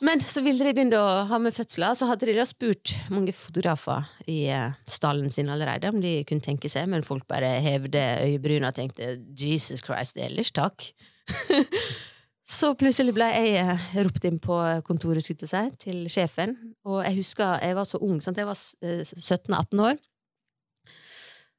Men 0.07 0.21
så 0.21 0.43
ville 0.45 0.63
de 0.63 0.73
begynne 0.77 0.99
å 1.01 1.23
ha 1.27 1.39
med 1.41 1.55
fødsler, 1.55 1.95
så 1.97 2.07
hadde 2.07 2.29
de 2.29 2.35
da 2.37 2.45
spurt 2.47 2.93
mange 3.11 3.33
fotografer 3.35 4.05
i 4.29 4.43
eh, 4.53 4.75
stallen 4.87 5.33
sin 5.33 5.49
allerede 5.51 5.89
om 5.91 5.97
de 6.03 6.19
kunne 6.29 6.45
tenke 6.45 6.69
seg, 6.71 6.87
men 6.91 7.05
folk 7.07 7.25
bare 7.27 7.57
hevde 7.65 8.03
øyebrynene 8.23 8.69
og 8.69 8.77
tenkte 8.77 9.17
'Jesus 9.35 9.83
Christ, 9.83 10.19
ellers 10.21 10.53
takk'. 10.55 10.91
så 12.47 12.71
plutselig 12.79 13.11
ble 13.15 13.27
jeg 13.27 13.55
eh, 13.59 13.87
ropt 14.07 14.27
inn 14.29 14.37
på 14.39 14.57
kontoret 14.87 15.25
skulle 15.25 15.49
si, 15.49 15.63
til 15.83 16.05
sjefen, 16.11 16.55
og 16.87 17.01
jeg 17.03 17.19
husker 17.19 17.57
jeg 17.63 17.75
var 17.75 17.89
så 17.89 17.99
ung, 17.99 18.21
sant? 18.23 18.39
jeg 18.39 18.47
var 18.47 18.59
eh, 18.87 19.03
17-18 19.03 19.83
år. 19.83 19.97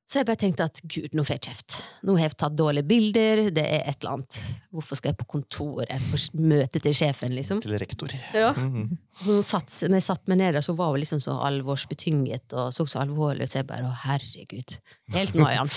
Så 0.08 0.22
jeg 0.22 0.24
bare 0.30 0.40
tenkte 0.40 0.64
at 0.64 0.78
gud, 0.88 1.12
nå 1.12 1.20
får 1.20 1.36
jeg 1.36 1.42
kjeft. 1.50 1.74
Nå 2.08 2.14
har 2.16 2.30
jeg 2.30 2.36
tatt 2.40 2.54
dårlige 2.56 2.88
bilder, 2.88 3.42
det 3.52 3.64
er 3.66 3.82
et 3.90 3.98
eller 3.98 4.14
annet. 4.14 4.38
Hvorfor 4.72 4.96
skal 4.96 5.12
jeg 5.12 5.18
på 5.20 5.26
kontoret, 5.34 6.06
på 6.08 6.20
møte 6.40 6.80
til 6.80 6.96
sjefen, 6.96 7.34
liksom? 7.36 7.60
Til 7.60 7.76
rektor. 7.76 8.14
Ja. 8.32 8.54
Mm 8.56 8.96
-hmm. 9.20 9.42
satt, 9.42 9.68
når 9.84 9.96
jeg 10.00 10.02
satt 10.02 10.28
meg 10.28 10.38
ned 10.38 10.54
der, 10.54 10.60
så 10.64 10.72
var 10.72 10.88
hun 10.90 11.00
liksom 11.00 11.20
så 11.20 11.36
alvorsbetynget 11.44 12.52
og 12.52 12.72
så 12.72 12.86
så 12.86 12.98
alvorlig 12.98 13.42
ut, 13.42 13.50
så 13.50 13.58
jeg 13.58 13.66
bare 13.66 13.84
å 13.84 13.92
herregud. 14.08 14.78
Helt 15.12 15.34
noiaen. 15.34 15.68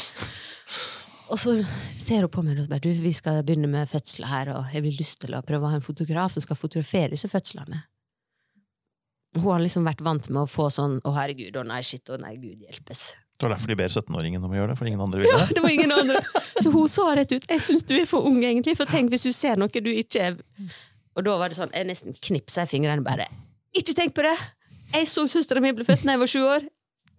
Og 1.31 1.39
så 1.39 1.55
ser 2.01 2.25
hun 2.25 2.31
på 2.33 2.43
meg 2.45 2.59
og 2.59 2.69
bare 2.71 2.83
du, 2.83 2.91
vi 3.01 3.13
skal 3.15 3.41
begynne 3.47 3.69
med 3.71 3.89
fødsler 3.89 4.27
her, 4.29 4.51
og 4.57 4.73
jeg 4.75 4.83
vil 4.85 4.97
lyst 4.99 5.21
til 5.23 5.35
å 5.37 5.41
prøve 5.45 5.67
å 5.67 5.71
ha 5.71 5.79
en 5.79 5.85
fotograf 5.85 6.35
som 6.35 6.43
skal 6.43 6.59
fotografere 6.59 7.13
disse 7.15 7.29
fødslene. 7.31 7.81
Hun 9.37 9.47
har 9.47 9.63
liksom 9.63 9.87
vært 9.87 10.03
vant 10.03 10.27
med 10.29 10.43
å 10.43 10.49
få 10.49 10.67
sånn 10.73 10.97
å 11.07 11.13
herregud, 11.15 11.55
å 11.55 11.63
nei, 11.67 11.79
shit, 11.87 12.03
å 12.11 12.19
nei, 12.19 12.33
gud 12.35 12.65
hjelpes. 12.67 13.13
Det 13.39 13.47
var 13.47 13.55
derfor 13.55 13.71
de 13.71 13.77
ber 13.79 13.89
17-åringen 13.89 14.43
om 14.43 14.51
å 14.51 14.57
gjøre 14.59 14.73
det, 14.73 14.77
for 14.77 14.89
ingen 14.89 15.01
andre 15.01 15.21
ville 15.23 15.31
Ja, 15.33 15.45
det. 15.47 15.55
det 15.55 15.63
var 15.63 15.71
ingen 15.73 15.93
andre. 15.95 16.19
Så 16.61 16.69
hun 16.75 16.89
sa 16.91 17.07
rett 17.17 17.31
ut 17.31 17.47
Jeg 17.49 17.63
syns 17.63 17.87
du 17.89 17.95
er 17.97 18.03
for 18.05 18.27
ung, 18.27 18.37
egentlig. 18.43 18.75
For 18.77 18.85
tenk 18.85 19.09
hvis 19.09 19.23
du 19.25 19.31
ser 19.33 19.57
noe 19.57 19.71
du 19.71 19.89
ikke 19.89 20.27
er 20.27 20.35
Og 21.17 21.23
da 21.25 21.33
var 21.39 21.49
det 21.49 21.57
sånn 21.57 21.71
Jeg 21.73 21.87
nesten 21.89 22.13
knipsa 22.27 22.67
i 22.67 22.69
fingrene 22.69 23.01
bare. 23.07 23.25
Ikke 23.73 23.95
tenk 23.97 24.13
på 24.13 24.27
det! 24.27 24.35
Jeg 24.91 25.07
så 25.09 25.23
søstera 25.31 25.63
mi 25.63 25.71
bli 25.73 25.87
født 25.87 26.03
da 26.05 26.13
jeg 26.13 26.21
var 26.21 26.29
sju 26.29 26.41
år. 26.43 26.67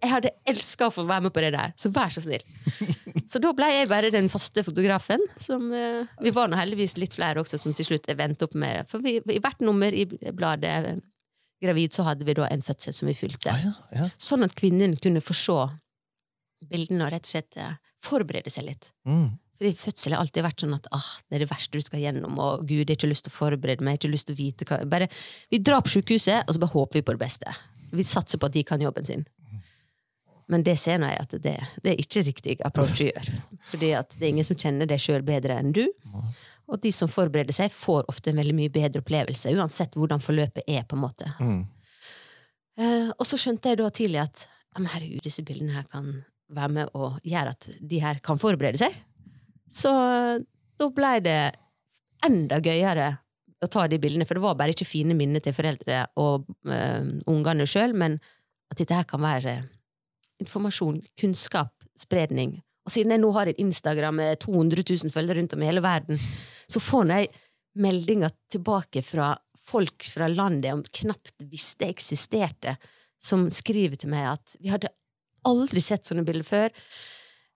Jeg 0.03 0.11
hadde 0.11 0.33
elska 0.51 0.89
å 0.89 0.93
få 0.93 1.05
være 1.07 1.27
med 1.27 1.33
på 1.35 1.41
det 1.45 1.53
der, 1.55 1.71
så 1.79 1.91
vær 1.95 2.11
så 2.11 2.23
snill. 2.25 2.43
Så 3.31 3.39
da 3.41 3.53
ble 3.55 3.69
jeg 3.71 3.87
bare 3.87 4.09
den 4.13 4.27
faste 4.29 4.61
fotografen. 4.65 5.21
Som, 5.41 5.69
uh, 5.71 6.03
vi 6.21 6.33
var 6.35 6.49
nå 6.51 6.57
heldigvis 6.59 6.97
litt 6.99 7.15
flere 7.15 7.39
også 7.41 7.57
som 7.61 7.73
til 7.73 7.87
slutt 7.87 8.09
endte 8.11 8.45
opp 8.45 8.57
med 8.59 8.89
For 8.91 9.01
vi, 9.03 9.15
i 9.31 9.39
hvert 9.41 9.63
nummer 9.63 9.95
i 9.95 10.03
bladet 10.35 10.73
eh, 10.73 10.99
Gravid 11.63 11.95
så 11.95 12.03
hadde 12.03 12.27
vi 12.27 12.35
da 12.35 12.49
en 12.51 12.65
fødsel 12.65 12.93
som 12.93 13.07
vi 13.07 13.15
fulgte. 13.15 13.53
Ah, 13.53 13.63
ja, 13.63 13.71
ja. 13.95 14.09
Sånn 14.19 14.43
at 14.43 14.55
kvinnen 14.59 14.97
kunne 15.01 15.23
få 15.23 15.35
se 15.37 15.55
bildene 16.67 17.07
og 17.07 17.13
rett 17.15 17.29
og 17.29 17.31
slett 17.31 17.57
uh, 17.63 17.77
forberede 18.03 18.51
seg 18.51 18.67
litt. 18.67 18.91
Mm. 19.07 19.31
Fordi 19.59 19.71
fødsel 19.79 20.15
har 20.15 20.23
alltid 20.23 20.43
vært 20.43 20.63
sånn 20.65 20.75
at 20.75 20.89
ah, 20.95 21.11
det 21.29 21.37
er 21.37 21.45
det 21.45 21.51
verste 21.53 21.79
du 21.79 21.85
skal 21.85 22.01
gjennom, 22.01 22.35
og 22.41 22.65
gud, 22.67 22.81
jeg 22.81 22.89
har 22.89 22.97
ikke 22.97 23.11
lyst 23.11 23.27
til 23.29 23.33
å 23.33 23.37
forberede 23.37 23.85
meg, 23.85 23.95
jeg 23.95 23.99
har 23.99 24.01
ikke 24.01 24.15
lyst 24.15 24.27
til 24.27 24.35
å 24.35 24.41
vite 24.41 24.67
hva 24.67 24.79
bare, 24.91 25.07
Vi 25.53 25.61
drar 25.63 25.85
på 25.85 25.93
sykehuset, 25.93 26.43
og 26.43 26.55
så 26.55 26.63
bare 26.63 26.75
håper 26.75 26.99
vi 26.99 27.05
på 27.07 27.15
det 27.15 27.23
beste. 27.23 27.55
Vi 27.93 28.05
satser 28.07 28.41
på 28.41 28.49
at 28.49 28.57
de 28.57 28.65
kan 28.67 28.81
jobben 28.83 29.07
sin. 29.07 29.23
Men 30.51 30.63
det 30.65 30.75
ser 30.81 31.03
jeg 31.03 31.19
at 31.19 31.35
det, 31.43 31.55
det 31.83 31.93
er 31.93 32.01
ikke 32.01 32.25
riktig 32.27 32.57
approach 32.67 33.01
å 33.03 33.09
gjøre. 33.09 33.37
Fordi 33.71 33.93
at 33.97 34.17
det 34.17 34.25
er 34.25 34.33
ingen 34.33 34.47
som 34.47 34.59
kjenner 34.59 34.89
deg 34.89 35.01
sjøl 35.01 35.23
bedre 35.25 35.59
enn 35.59 35.71
du. 35.75 35.85
Og 36.71 36.79
de 36.83 36.91
som 36.95 37.11
forbereder 37.11 37.55
seg, 37.55 37.71
får 37.75 38.07
ofte 38.11 38.31
en 38.31 38.39
veldig 38.39 38.55
mye 38.57 38.73
bedre 38.73 39.03
opplevelse, 39.03 39.51
uansett 39.55 39.95
hvordan 39.99 40.23
forløpet 40.23 40.67
er. 40.67 40.83
på 40.87 40.97
en 40.97 41.03
måte. 41.03 41.31
Mm. 41.39 41.63
Uh, 42.79 43.09
og 43.19 43.25
så 43.29 43.37
skjønte 43.37 43.69
jeg 43.69 43.79
da 43.83 43.89
tidlig 43.93 44.21
at 44.23 44.47
herregud, 44.73 45.21
disse 45.21 45.43
bildene 45.45 45.75
her 45.75 45.89
kan 45.91 46.07
være 46.53 46.73
med 46.73 46.95
og 46.97 47.19
gjøre 47.27 47.53
at 47.53 47.67
de 47.77 47.99
her 48.01 48.21
kan 48.25 48.39
forberede 48.41 48.81
seg. 48.81 48.95
Så 49.73 49.89
eh, 49.89 50.41
da 50.77 50.87
blei 50.93 51.17
det 51.25 51.37
enda 52.25 52.59
gøyere 52.61 53.07
å 53.63 53.69
ta 53.71 53.85
de 53.89 53.99
bildene, 54.01 54.25
for 54.27 54.37
det 54.37 54.43
var 54.43 54.57
bare 54.59 54.73
ikke 54.75 54.87
fine 54.87 55.15
minner 55.17 55.41
til 55.43 55.55
foreldre 55.55 56.03
og 56.19 56.49
uh, 56.67 57.05
ungene 57.31 57.67
sjøl, 57.69 57.93
men 57.97 58.17
at 58.73 58.81
dette 58.81 58.97
her 58.97 59.07
kan 59.07 59.21
være 59.23 59.55
informasjon, 60.43 61.01
kunnskap, 61.19 61.73
spredning. 61.99 62.57
Og 62.83 62.91
siden 62.91 63.15
jeg 63.15 63.23
nå 63.23 63.31
har 63.35 63.49
en 63.49 63.63
Instagram 63.63 64.19
med 64.19 64.41
200 64.43 64.83
000 64.83 65.13
følgere 65.13 65.39
rundt 65.39 65.55
om 65.55 65.63
i 65.63 65.69
hele 65.69 65.83
verden, 65.83 66.19
så 66.67 66.81
får 66.83 67.11
jeg 67.15 67.31
meldinger 67.83 68.33
tilbake 68.53 69.01
fra 69.05 69.33
folk 69.63 70.05
fra 70.11 70.27
landet 70.27 70.69
jeg 70.69 70.97
knapt 71.03 71.45
visste 71.49 71.87
eksisterte, 71.87 72.75
som 73.23 73.47
skriver 73.53 73.99
til 73.99 74.11
meg 74.11 74.33
at 74.33 74.55
vi 74.59 74.71
hadde 74.73 74.91
aldri 75.47 75.81
sett 75.83 76.07
sånne 76.07 76.25
bilder 76.27 76.47
før. 76.47 76.73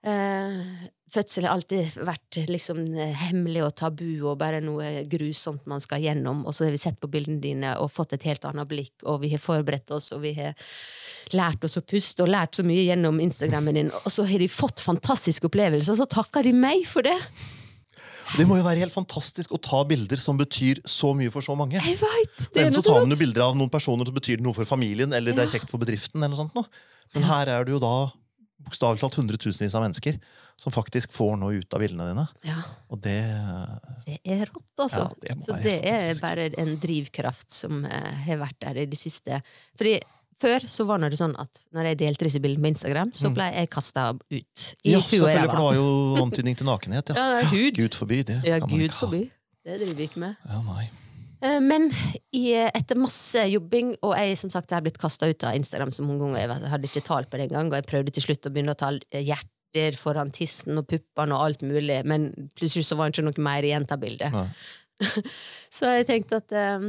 Eh, 0.06 0.88
fødsel 1.12 1.46
har 1.46 1.56
alltid 1.56 1.98
vært 2.06 2.38
liksom 2.50 2.80
hemmelig 3.22 3.64
og 3.66 3.74
tabu 3.80 4.06
og 4.28 4.38
bare 4.40 4.60
noe 4.64 5.04
grusomt 5.10 5.66
man 5.70 5.82
skal 5.84 6.02
gjennom, 6.04 6.44
og 6.46 6.56
så 6.56 6.66
har 6.66 6.74
vi 6.74 6.80
sett 6.82 6.98
på 7.00 7.10
bildene 7.12 7.42
dine 7.42 7.74
og 7.82 7.92
fått 7.92 8.14
et 8.16 8.26
helt 8.28 8.44
annet 8.48 8.68
blikk, 8.70 8.94
og 9.04 9.22
vi 9.24 9.32
har 9.34 9.42
forberedt 9.42 9.92
oss, 9.96 10.10
og 10.16 10.22
vi 10.24 10.34
har 10.38 10.56
lært 11.36 11.64
oss 11.64 11.78
å 11.80 11.84
puste 11.84 12.24
og 12.24 12.32
lært 12.32 12.58
så 12.58 12.64
mye 12.66 12.86
gjennom 12.86 13.20
Instagrammen 13.24 13.80
din, 13.80 13.92
og 13.92 14.10
så 14.12 14.26
har 14.28 14.42
de 14.42 14.50
fått 14.52 14.84
fantastiske 14.84 15.48
opplevelser, 15.48 15.94
og 15.94 16.02
så 16.02 16.10
takker 16.18 16.48
de 16.48 16.56
meg 16.56 16.84
for 16.88 17.06
det! 17.06 17.16
Det 18.36 18.44
må 18.44 18.58
jo 18.58 18.64
være 18.66 18.82
helt 18.82 18.92
fantastisk 18.92 19.54
å 19.56 19.60
ta 19.64 19.80
bilder 19.88 20.20
som 20.20 20.36
betyr 20.36 20.82
så 20.84 21.14
mye 21.16 21.32
for 21.32 21.44
så 21.44 21.54
mange. 21.56 21.80
Jeg 21.80 21.96
vet, 21.96 22.42
Det 22.52 22.66
er 22.66 22.74
så 22.76 22.82
tar 22.84 23.00
man 23.00 23.14
jo 23.14 23.20
bilder 23.22 23.46
av 23.46 23.56
noen 23.56 23.72
personer 23.72 24.04
som 24.04 24.16
betyr 24.16 24.42
noe 24.44 24.52
for 24.56 24.68
familien, 24.68 25.14
eller 25.16 25.32
det 25.32 25.46
er 25.46 25.54
kjekt 25.54 25.72
for 25.72 25.80
bedriften. 25.80 26.20
eller 26.20 26.36
noe 26.36 26.44
sånt. 26.44 26.80
Men 27.16 27.24
her 27.24 27.48
er 27.54 27.64
det 27.64 27.72
jo 27.72 27.80
da 27.80 27.94
bokstavelig 28.68 29.00
talt 29.02 29.16
hundretusenvis 29.18 29.74
av 29.78 29.82
mennesker 29.86 30.20
som 30.58 30.74
faktisk 30.74 31.12
får 31.14 31.36
noe 31.38 31.60
ut 31.60 31.74
av 31.76 31.82
bildene 31.84 32.06
dine. 32.10 32.24
Ja, 32.48 32.60
Og 32.90 33.00
det 33.04 33.16
det 34.08 34.18
er 34.24 34.46
rått, 34.48 34.72
altså. 34.80 35.04
Ja, 35.22 35.34
det 35.36 35.44
så 35.46 35.56
det 35.62 35.74
helt 35.74 35.84
er 35.86 35.98
fantastisk. 35.98 36.22
bare 36.24 36.46
en 36.62 36.72
drivkraft 36.82 37.50
som 37.54 37.84
eh, 37.86 38.14
har 38.26 38.40
vært 38.42 38.58
der 38.64 38.80
i 38.82 38.86
det 38.90 38.98
siste. 38.98 39.38
Fordi 39.78 39.96
før 40.38 40.66
så 40.70 40.86
var 40.86 41.02
det 41.02 41.18
sånn 41.18 41.34
at 41.38 41.62
når 41.74 41.90
jeg 41.92 41.98
delte 42.02 42.26
disse 42.28 42.40
bildene 42.42 42.66
på 42.68 42.72
Instagram, 42.74 43.10
så 43.14 43.30
ble 43.34 43.48
jeg 43.54 43.70
kasta 43.74 44.10
ut 44.14 44.28
i 44.32 44.38
Mm. 44.88 44.92
Ja, 44.94 45.00
selvfølgelig, 45.00 45.50
for 45.50 45.58
det 45.58 45.64
var 45.66 45.74
jo 45.78 46.22
antydning 46.24 46.56
til 46.58 46.66
nakenhet. 46.66 47.10
Ja. 47.14 47.26
Ja, 47.42 47.48
hud. 47.50 47.74
Gud 47.78 47.94
forby 47.98 48.22
det. 48.26 48.40
Ja, 48.46 48.58
Gud 48.62 48.90
forby. 48.94 49.24
Det 49.66 49.78
driver 49.80 49.94
vi 49.98 50.06
ikke 50.08 50.20
med. 50.22 50.34
Ja, 50.48 50.62
nei. 50.62 50.88
Eh, 51.40 51.60
Men 51.60 51.90
i, 52.34 52.52
etter 52.54 52.98
masse 52.98 53.44
jobbing, 53.50 53.94
og 54.02 54.16
jeg 54.18 54.40
som 54.40 54.50
sagt 54.52 54.72
jeg 54.72 54.80
har 54.80 54.86
blitt 54.86 55.00
kasta 55.00 55.28
ut 55.30 55.46
av 55.46 55.58
Instagram 55.58 55.92
så 55.94 56.06
mange 56.06 56.24
ganger, 56.24 56.42
jeg 56.42 56.72
hadde 56.74 56.90
ikke 56.90 57.06
tall 57.06 57.28
på 57.28 57.38
det 57.38 57.48
engang, 57.48 57.70
og 57.70 57.78
jeg 57.80 57.88
prøvde 57.90 58.14
til 58.14 58.28
slutt 58.28 58.48
å 58.48 58.52
begynne 58.54 58.74
å 58.74 58.80
ta 58.80 58.90
hjerter 59.14 59.98
foran 60.00 60.32
tissen 60.34 60.80
og 60.80 60.88
puppene 60.90 61.36
og 61.36 61.44
alt 61.44 61.64
mulig, 61.66 62.00
men 62.08 62.30
plutselig 62.58 62.88
så 62.88 62.98
var 62.98 63.08
det 63.08 63.18
ikke 63.18 63.28
noe 63.28 63.48
mer 63.50 63.66
igjen 63.68 63.88
av 63.88 64.02
bildet. 64.02 64.34
Nei. 64.34 64.50
Så 65.70 65.92
jeg 65.94 66.08
tenkte 66.08 66.40
at 66.40 66.54
um, 66.80 66.86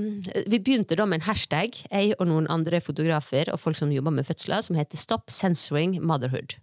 Vi 0.49 0.57
begynte 0.57 0.95
da 0.97 1.05
med 1.05 1.19
en 1.19 1.27
hashtag, 1.27 1.75
jeg 1.91 2.15
og 2.17 2.25
noen 2.29 2.47
andre 2.49 2.79
fotografer 2.81 3.51
og 3.53 3.61
folk 3.61 3.77
som 3.77 3.91
jobber 3.93 4.15
med 4.15 4.25
fødsler, 4.25 4.63
som 4.65 4.79
heter 4.79 4.97
Stop 4.97 5.29
Censoring 5.29 5.99
Motherhood. 6.01 6.55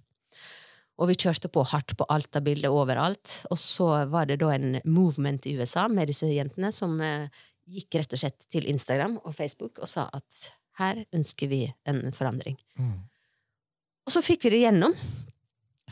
Og 0.97 1.11
vi 1.11 1.19
kjørte 1.21 1.51
på 1.53 1.63
hardt 1.71 1.93
på 1.99 2.07
alt 2.13 2.39
av 2.39 2.47
bilder 2.47 2.73
overalt. 2.73 3.43
Og 3.53 3.61
så 3.61 3.91
var 4.11 4.27
det 4.31 4.41
da 4.41 4.55
en 4.55 4.79
movement 4.89 5.45
i 5.47 5.55
USA 5.61 5.87
med 5.93 6.09
disse 6.11 6.29
jentene 6.31 6.73
som 6.73 6.97
eh, 7.05 7.29
gikk 7.67 7.99
rett 7.99 8.15
og 8.15 8.21
slett 8.23 8.47
til 8.53 8.67
Instagram 8.71 9.19
og 9.25 9.35
Facebook 9.35 9.81
og 9.83 9.89
sa 9.91 10.07
at 10.15 10.51
her 10.79 11.01
ønsker 11.17 11.49
vi 11.51 11.63
en 11.89 12.03
forandring. 12.15 12.59
Mm. 12.79 12.99
Og 14.07 14.13
så 14.15 14.23
fikk 14.23 14.47
vi 14.47 14.57
det 14.57 14.65
gjennom. 14.67 14.95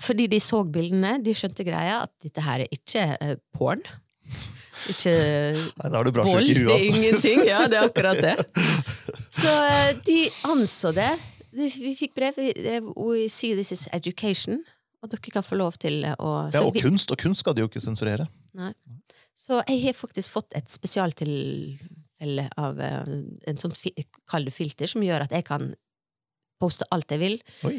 Fordi 0.04 0.26
de 0.26 0.40
så 0.42 0.60
bildene, 0.66 1.16
de 1.22 1.32
skjønte 1.38 1.64
greia, 1.66 2.00
at 2.04 2.12
dette 2.22 2.42
her 2.42 2.64
er 2.64 2.72
ikke 2.74 3.04
eh, 3.22 3.36
porn. 3.54 3.82
Ikke 4.90 5.12
Nei, 5.78 5.88
da 5.88 6.00
er 6.00 6.08
du 6.08 6.12
bra 6.16 6.24
vold, 6.26 6.50
huet, 6.50 6.58
altså. 6.58 6.66
det 6.66 6.74
er 6.74 6.80
altså. 6.80 6.98
ingenting. 6.98 7.44
Ja, 7.48 7.60
det 7.70 7.78
er 7.78 7.88
akkurat 7.88 8.20
det. 8.22 8.34
Så 9.38 9.52
eh, 9.70 9.92
de 10.06 10.18
anså 10.50 10.90
det. 10.96 11.12
De, 11.54 11.68
vi 11.70 11.94
fikk 11.98 12.16
brev. 12.18 12.38
eh, 12.42 12.80
We 12.98 13.28
see 13.30 13.54
this 13.54 13.70
is 13.74 13.86
education. 13.94 14.64
Og 15.04 15.12
dere 15.12 15.32
kan 15.34 15.44
få 15.46 15.58
lov 15.60 15.78
til 15.78 16.02
å 16.02 16.30
Ja, 16.50 16.64
og 16.64 16.74
vi- 16.74 16.82
kunst, 16.82 17.10
og 17.14 17.20
kunst 17.22 17.44
skal 17.44 17.54
de 17.54 17.62
jo 17.64 17.70
ikke 17.70 17.82
sensurere. 17.84 18.26
Nei. 18.56 18.72
Så 19.34 19.60
jeg 19.66 19.82
har 19.82 19.96
faktisk 19.98 20.30
fått 20.36 20.54
et 20.56 20.70
spesialtilfelle 20.70 22.46
av 22.60 22.80
eh, 22.80 23.10
en 23.50 23.60
sånn 23.60 23.74
kald 24.30 24.52
filter, 24.54 24.90
som 24.90 25.04
gjør 25.04 25.26
at 25.26 25.34
jeg 25.34 25.46
kan 25.48 25.72
poste 26.62 26.86
alt 26.94 27.10
jeg 27.10 27.20
vil, 27.20 27.38
Oi. 27.66 27.76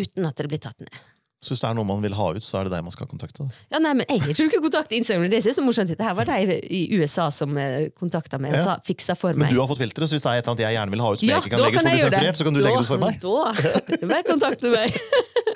uten 0.00 0.26
at 0.28 0.40
det 0.40 0.50
blir 0.50 0.62
tatt 0.62 0.82
ned. 0.82 0.98
Så 1.42 1.50
hvis 1.50 1.62
det 1.64 1.66
er 1.66 1.74
noe 1.74 1.86
man 1.88 1.98
vil 2.04 2.14
ha 2.14 2.28
ut, 2.36 2.44
så 2.46 2.60
er 2.60 2.68
det 2.68 2.70
deg 2.76 2.84
man 2.86 2.92
skal 2.94 3.08
kontakte. 3.10 3.48
Ja, 3.72 3.80
nei, 3.82 3.96
men 3.98 4.06
Jeg 4.06 4.36
tror 4.38 4.46
ikke 4.46 4.60
noen 4.60 4.66
kontakt 4.68 4.92
i 4.94 5.00
Instagram. 5.00 5.24
Det 5.32 5.40
som 5.42 5.50
er 5.50 5.56
så 5.56 5.64
morsomt. 5.66 5.90
Dette 5.90 6.06
her 6.06 6.14
var 6.14 6.28
de 6.28 6.58
i 6.70 6.82
USA 6.94 7.24
som 7.34 7.56
eh, 7.58 7.88
kontakta 7.98 8.38
meg 8.38 8.54
og 8.54 8.62
sa, 8.62 8.76
fiksa 8.86 9.16
for 9.18 9.34
Men 9.34 9.50
du 9.50 9.58
har 9.58 9.66
fått 9.70 9.82
filteret, 9.82 10.06
så 10.06 10.14
hvis 10.14 10.22
det 10.22 10.30
er 10.30 10.38
et 10.38 10.46
eller 10.46 10.52
annet 10.54 10.62
jeg 10.62 10.76
gjerne 10.76 10.94
vil 10.94 11.02
ha 11.02 11.08
ut 11.10 11.22
som 11.22 11.26
ja, 11.26 11.40
jeg 11.40 11.42
ikke 11.42 11.52
kan 11.56 11.58
da 11.58 11.66
legge 11.66 11.82
ut 11.82 11.88
jeg 11.88 11.98
gjøre 11.98 12.12
det. 12.12 12.20
sensurert, 12.20 12.38
så 12.38 12.46
kan 12.46 12.54
du 12.54 12.60
legge 12.62 12.76
det 12.76 12.86
ut 12.86 12.92
for 12.92 13.02
meg. 13.02 13.18
Da, 13.26 14.06
da 14.12 14.20
kontakte 14.28 14.72
meg. 14.76 15.00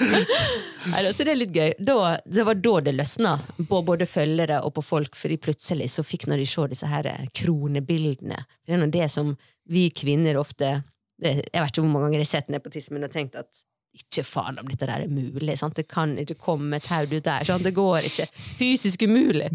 Nei, 0.90 1.04
da, 1.06 1.14
så 1.14 1.28
det 1.28 1.32
er 1.36 1.40
litt 1.44 1.54
gøy. 1.54 1.70
Da, 1.78 1.96
det 2.26 2.48
var 2.50 2.60
da 2.66 2.74
det 2.88 2.96
løsna, 2.96 3.36
på 3.70 3.80
både 3.92 4.10
følgere 4.10 4.58
og 4.66 4.74
på 4.80 4.86
folk, 4.88 5.14
fordi 5.22 5.38
plutselig 5.46 5.92
så 5.94 6.02
fikk 6.06 6.26
når 6.26 6.42
de 6.42 6.48
se 6.50 6.66
disse 6.74 6.90
her 6.90 7.12
eh, 7.12 7.30
kronebildene. 7.44 8.42
Det 8.66 8.74
er 8.74 8.82
nå 8.82 8.90
det 8.90 9.06
som 9.14 9.36
vi 9.70 9.86
kvinner 9.94 10.38
ofte 10.42 10.80
det, 11.22 11.32
Jeg 11.48 11.62
vet 11.62 11.70
ikke 11.72 11.82
hvor 11.86 11.94
mange 11.94 12.08
ganger 12.10 12.20
jeg 12.20 12.26
har 12.26 12.34
sett 12.34 12.52
nepotismen 12.52 13.06
og 13.06 13.14
tenkt 13.14 13.38
at 13.38 13.64
ikke 13.96 14.24
faen 14.26 14.60
om 14.60 14.68
dette 14.70 14.88
der 14.88 15.04
er 15.04 15.12
mulig. 15.12 15.56
Sant? 15.60 15.76
Det 15.78 15.86
kan 15.90 16.14
ikke 16.20 16.38
komme 16.40 16.78
et 16.78 16.88
haug 16.92 17.12
ut 17.14 17.24
der. 17.24 17.46
Sant? 17.48 17.64
Det 17.66 17.74
går 17.76 18.06
ikke. 18.08 18.28
Fysisk 18.58 19.06
umulig. 19.08 19.50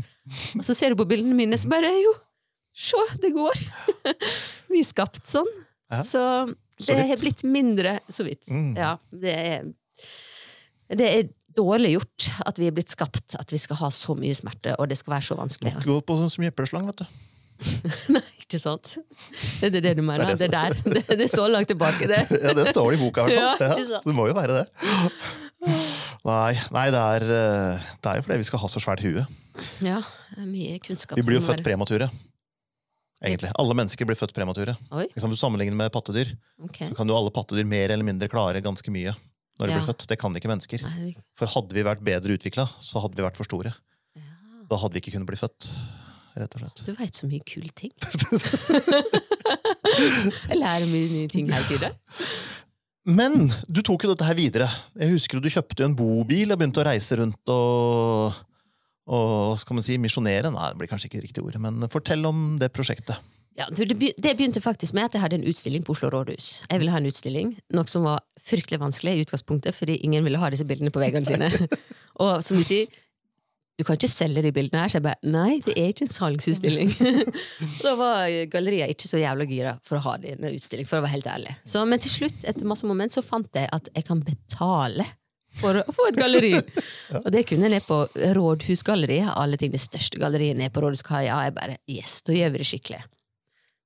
Og 0.58 0.66
så 0.66 0.76
ser 0.78 0.94
du 0.94 1.00
på 1.02 1.08
bildene 1.10 1.38
mine, 1.38 1.60
så 1.60 1.70
bare 1.72 1.92
Jo, 2.02 2.16
se, 2.74 3.02
det 3.24 3.34
går! 3.36 3.62
vi 4.72 4.82
er 4.82 4.88
skapt 4.88 5.24
sånn. 5.30 5.50
Ja. 5.92 6.02
Så 6.08 6.22
det 6.82 6.98
har 6.98 7.20
blitt 7.20 7.44
mindre 7.44 7.98
Så 8.10 8.24
vidt. 8.26 8.46
Mm. 8.50 8.74
Ja, 8.80 8.96
det 9.12 9.34
er 9.36 9.66
Det 10.92 11.08
er 11.08 11.30
dårlig 11.56 11.94
gjort 11.98 12.30
at 12.48 12.60
vi 12.60 12.68
er 12.70 12.76
blitt 12.76 12.92
skapt, 12.92 13.36
at 13.40 13.52
vi 13.52 13.60
skal 13.60 13.80
ha 13.82 13.90
så 13.92 14.16
mye 14.16 14.36
smerte, 14.36 14.74
og 14.80 14.88
det 14.92 14.98
skal 15.00 15.18
være 15.18 15.28
så 15.30 15.36
vanskelig. 15.40 15.74
Gå 15.84 15.98
på 16.08 16.16
sånn 16.20 16.32
som 16.32 16.46
jeppeslang, 16.46 16.88
vet 16.88 17.04
du. 17.04 17.20
Nei, 18.16 18.22
ikke 18.42 18.60
sant? 18.62 18.96
Det 19.62 19.70
er 19.70 19.84
det 19.86 19.94
du 20.00 20.02
mener? 20.06 20.32
Det 20.34 20.40
Det, 20.42 20.48
er 20.50 20.56
der. 20.56 20.76
Det, 20.96 21.04
det 21.20 21.26
er 21.28 21.32
så 21.32 21.46
langt 21.52 21.70
tilbake, 21.72 22.08
det. 22.10 22.24
Ja, 22.46 22.54
det 22.58 22.68
står 22.72 22.92
det 22.92 23.00
i 23.00 23.04
boka, 23.04 23.28
i 23.30 23.36
hvert 23.38 23.62
fall. 23.62 23.78
ikke 23.78 23.94
Ja, 23.96 24.02
det 24.08 24.16
må 24.18 24.28
jo 24.32 24.36
være 24.38 24.58
det. 24.62 24.66
Nei, 26.26 26.54
nei 26.74 26.88
det, 26.94 27.02
er, 27.02 27.24
eh, 27.36 27.88
det 28.02 28.10
er 28.12 28.20
jo 28.20 28.26
fordi 28.26 28.40
vi 28.42 28.48
skal 28.50 28.62
ha 28.64 28.70
så 28.72 28.82
svært 28.82 29.04
hue. 29.06 29.24
Ja, 29.86 30.02
det 30.36 30.48
mye 30.50 30.78
kunnskap. 30.82 31.18
Vi 31.20 31.26
blir 31.28 31.38
jo 31.40 31.46
født 31.46 31.62
er- 31.62 31.68
premature. 31.70 32.10
Egentlig. 33.22 33.52
Alle 33.62 33.76
mennesker 33.78 34.08
blir 34.10 34.18
født 34.18 34.34
premature. 34.34 34.74
Liksom, 34.90 35.30
du 35.30 35.38
sammenligner 35.38 35.78
med 35.78 35.92
pattedyr, 35.94 36.32
okay. 36.66 36.88
så 36.90 36.98
kan 36.98 37.10
jo 37.10 37.14
alle 37.14 37.30
pattedyr 37.34 37.68
mer 37.70 37.94
eller 37.94 38.08
mindre 38.08 38.26
klare 38.32 38.64
ganske 38.66 38.90
mye 38.90 39.14
når 39.60 39.68
de 39.68 39.74
Ja. 39.76 39.78
blir 39.78 39.90
født. 39.92 40.08
Det 40.10 40.18
kan 40.18 40.34
ikke 40.34 40.50
mennesker. 40.50 40.82
Nei, 40.82 41.12
For 41.38 41.46
hadde 41.46 41.76
vi 41.78 41.84
vært 41.86 42.02
bedre 42.02 42.34
utvikla, 42.34 42.66
så 42.82 43.02
hadde 43.04 43.14
vi 43.20 43.22
vært 43.22 43.38
for 43.38 43.46
store. 43.46 43.76
ja. 44.18 44.22
Da 44.72 44.78
hadde 44.82 44.94
vi 44.98 45.02
ikke 45.04 45.14
kunnet 45.14 45.30
bli 45.30 45.38
født. 45.38 45.70
Rett 46.40 46.56
og 46.56 46.64
slett. 46.64 46.84
Du 46.88 46.94
veit 46.96 47.18
så 47.18 47.28
mye 47.28 47.44
kule 47.48 47.72
ting. 47.76 47.92
Jeg 50.50 50.58
lærer 50.58 50.88
mye 50.88 51.10
nye 51.12 51.32
ting 51.32 51.50
hele 51.52 51.68
tida. 51.68 51.92
Men 53.10 53.50
du 53.68 53.82
tok 53.84 54.06
jo 54.06 54.12
dette 54.14 54.28
her 54.28 54.38
videre. 54.38 54.70
Jeg 55.00 55.16
husker 55.16 55.42
Du 55.42 55.50
kjøpte 55.50 55.82
jo 55.82 55.90
en 55.90 55.98
bobil 55.98 56.54
og 56.54 56.62
begynte 56.62 56.84
å 56.84 56.88
reise 56.88 57.18
rundt 57.18 57.52
og, 57.52 58.38
og 59.10 59.60
skal 59.60 59.78
man 59.78 59.86
si, 59.86 59.98
misjonere. 60.02 60.54
Nei, 60.54 60.72
det 60.72 60.80
blir 60.80 60.92
kanskje 60.92 61.10
ikke 61.10 61.26
riktig 61.26 61.44
ord, 61.44 61.58
men 61.64 61.82
fortell 61.92 62.24
om 62.30 62.56
det 62.62 62.72
prosjektet. 62.76 63.20
Ja, 63.60 63.66
det 63.76 63.98
begynte 64.38 64.62
faktisk 64.64 64.96
med 64.96 65.10
at 65.10 65.18
jeg 65.18 65.22
hadde 65.26 65.42
en 65.42 65.48
utstilling 65.50 65.84
på 65.84 65.92
Oslo 65.92 66.10
rådhus. 66.14 66.64
Jeg 66.70 66.80
ville 66.80 66.94
ha 66.94 67.02
en 67.02 67.10
utstilling, 67.10 67.52
Noe 67.76 67.90
som 67.92 68.06
var 68.08 68.24
fryktelig 68.40 68.80
vanskelig 68.80 69.18
i 69.18 69.26
utgangspunktet, 69.26 69.76
fordi 69.76 69.98
ingen 70.06 70.24
ville 70.24 70.40
ha 70.40 70.50
disse 70.54 70.66
bildene 70.66 70.94
på 70.94 71.02
veggene 71.04 71.28
sine. 71.28 71.50
Og 72.24 72.40
som 72.46 72.58
du 72.58 72.64
sier, 72.66 72.88
du 73.82 73.86
kan 73.88 73.98
ikke 73.98 74.12
selge 74.12 74.44
de 74.46 74.52
bildene 74.54 74.84
her. 74.84 74.92
Så 74.92 75.00
jeg 75.00 75.06
bare 75.08 75.32
nei, 75.34 75.56
det 75.66 75.74
er 75.74 75.90
ikke 75.90 76.06
en 76.06 76.14
salgsutstilling. 76.14 76.92
Da 77.82 77.96
var 77.98 78.30
galleriet 78.54 78.94
ikke 78.94 79.10
så 79.10 79.22
jævla 79.22 79.48
gira 79.50 79.74
for 79.88 79.98
å 79.98 80.04
ha 80.06 80.18
det 80.22 80.36
denne 80.36 80.52
utstilling, 80.54 80.86
for 80.86 81.00
å 81.00 81.06
være 81.06 81.16
helt 81.16 81.30
ærlig. 81.32 81.56
Så, 81.66 81.82
men 81.90 82.02
til 82.04 82.14
slutt, 82.14 82.46
etter 82.46 82.68
masse 82.70 82.88
moment, 82.88 83.14
så 83.14 83.26
fant 83.26 83.50
jeg 83.58 83.70
at 83.74 83.90
jeg 83.96 84.06
kan 84.06 84.22
betale 84.26 85.08
for 85.58 85.82
å 85.82 85.96
få 85.96 86.12
et 86.12 86.20
galleri. 86.20 86.54
Og 87.24 87.32
det 87.34 87.48
kunne 87.50 87.68
jeg 87.68 87.80
ned 87.80 87.88
på 87.88 88.04
Rådhusgalleriet. 88.38 89.34
Alle 89.34 89.58
ting, 89.60 89.74
det 89.74 89.82
største 89.84 90.22
galleriet 90.22 90.60
nede 90.62 90.74
på 90.74 90.86
Rådhuskaia. 90.86 91.42
Jeg 91.48 91.58
bare 91.58 91.82
yes, 91.90 92.22
da 92.28 92.38
gjør 92.38 92.54
vi 92.54 92.64
det 92.64 92.70
skikkelig 92.70 93.02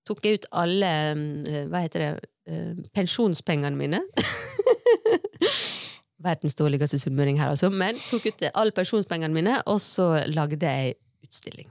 tok 0.06 0.26
jeg 0.26 0.40
ut 0.40 0.50
alle 0.62 0.92
eh, 1.16 1.64
hva 1.72 1.82
heter 1.86 2.04
det, 2.04 2.10
eh, 2.52 2.74
pensjonspengene 2.96 3.78
mine. 3.80 4.02
Verdens 6.26 6.58
dårligste 6.58 7.00
sunnmøring 7.02 7.40
her, 7.40 7.54
altså. 7.54 7.70
Men 7.72 8.00
tok 8.10 8.30
ut 8.32 8.46
alle 8.52 8.76
pensjonspengene 8.76 9.36
mine, 9.36 9.60
og 9.70 9.82
så 9.84 10.26
lagde 10.32 10.66
jeg 10.66 10.96
utstilling. 11.26 11.70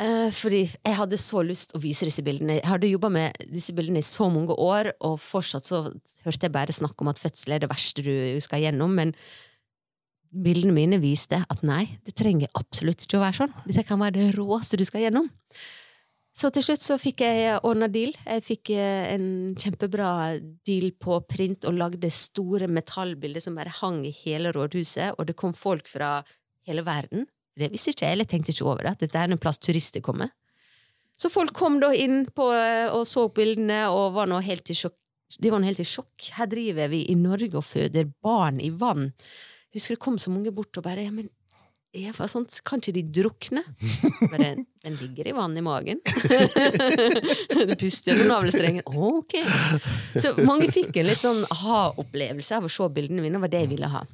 Eh, 0.00 0.30
fordi 0.32 0.62
jeg 0.64 0.96
hadde 0.96 1.18
så 1.20 1.42
lyst 1.44 1.74
å 1.76 1.80
vise 1.82 2.06
disse 2.08 2.24
bildene. 2.24 2.56
Jeg 2.60 2.70
hadde 2.70 2.88
jobba 2.88 3.10
med 3.12 3.36
disse 3.50 3.74
bildene 3.76 4.00
i 4.00 4.06
så 4.06 4.30
mange 4.32 4.54
år, 4.56 4.94
og 5.04 5.18
fortsatt 5.20 5.68
så 5.68 5.82
hørte 6.24 6.46
jeg 6.46 6.54
bare 6.54 6.74
snakk 6.74 7.02
om 7.02 7.10
at 7.12 7.20
fødsel 7.20 7.56
er 7.56 7.64
det 7.64 7.70
verste 7.72 8.04
du 8.06 8.14
skal 8.40 8.64
gjennom. 8.64 8.94
Men 8.96 9.12
bildene 10.30 10.72
mine 10.72 11.00
viste 11.02 11.42
at 11.42 11.64
nei, 11.66 11.82
det 12.06 12.16
trenger 12.16 12.52
absolutt 12.56 13.04
ikke 13.04 13.18
å 13.18 13.24
være 13.26 13.42
sånn. 13.42 13.54
Dette 13.66 13.84
kan 13.88 14.00
være 14.00 14.16
det 14.16 14.30
råeste 14.38 14.80
du 14.80 14.86
skal 14.88 15.04
gjennom. 15.04 15.28
Så 16.40 16.48
til 16.54 16.64
slutt 16.64 16.80
så 16.80 16.96
fikk 16.96 17.20
jeg 17.20 17.58
ordna 17.68 17.84
deal. 17.92 18.14
Jeg 18.24 18.44
fikk 18.46 18.70
eh, 18.72 19.10
en 19.12 19.24
kjempebra 19.60 20.38
deal 20.64 20.88
på 20.96 21.18
print 21.28 21.66
og 21.68 21.76
lagde 21.76 22.08
store 22.14 22.68
metallbilder 22.70 23.44
som 23.44 23.58
bare 23.58 23.74
hang 23.82 23.98
i 24.08 24.14
hele 24.22 24.52
rådhuset, 24.56 25.18
og 25.18 25.28
det 25.28 25.36
kom 25.36 25.52
folk 25.52 25.90
fra 25.90 26.22
hele 26.68 26.84
verden. 26.86 27.26
Det 27.60 27.68
visste 27.72 27.92
ikke 27.92 28.06
jeg, 28.06 28.16
eller 28.16 28.30
tenkte 28.30 28.54
ikke 28.54 28.70
over 28.70 28.88
det, 28.88 28.94
dette 29.02 29.20
er 29.20 29.28
en 29.28 29.42
plass 29.42 29.60
turister 29.60 30.00
kommer. 30.04 30.32
Så 31.20 31.28
folk 31.28 31.52
kom 31.52 31.76
da 31.82 31.90
inn 31.92 32.24
på, 32.32 32.48
eh, 32.56 32.88
og 32.88 33.04
så 33.10 33.26
bildene 33.36 33.82
og 33.92 34.14
var 34.16 34.30
nå 34.30 34.40
helt 34.46 34.72
i 34.72 34.78
sjokk. 34.78 34.96
De 35.36 35.52
var 35.52 35.60
nå 35.60 35.68
helt 35.68 35.84
i 35.84 35.90
sjokk. 35.90 36.30
Her 36.38 36.48
driver 36.48 36.88
vi 36.94 37.02
i 37.12 37.18
Norge 37.20 37.52
og 37.60 37.68
føder 37.68 38.08
barn 38.24 38.64
i 38.64 38.72
vann. 38.72 39.10
Husker 39.76 39.98
det 39.98 40.02
kom 40.02 40.16
så 40.18 40.32
mange 40.32 40.54
bort 40.56 40.80
og 40.80 40.88
bare 40.88 41.04
ja, 41.04 41.12
men 41.12 41.28
Eva, 41.90 42.28
sånt, 42.30 42.60
kan 42.62 42.78
ikke 42.78 42.92
de 42.94 43.02
drukne? 43.20 43.64
Bare, 44.30 44.52
den 44.84 44.98
ligger 45.00 45.26
i 45.26 45.34
vann 45.34 45.56
i 45.58 45.64
magen. 45.64 45.98
du 46.06 47.74
puster 47.74 48.12
gjennom 48.12 48.30
navlestrengen. 48.30 48.86
Ok! 48.86 49.34
Så 50.14 50.36
mange 50.46 50.70
fikk 50.70 51.00
en 51.00 51.08
litt 51.10 51.22
sånn 51.22 51.42
aha-opplevelse 51.50 52.60
av 52.60 52.68
å 52.68 52.70
se 52.70 52.86
bildene 52.94 53.24
mine. 53.24 53.34
Det 53.34 53.42
var 53.42 53.52
det 53.56 53.64
jeg 53.64 53.72
ville 53.74 53.90
ha. 53.90 54.04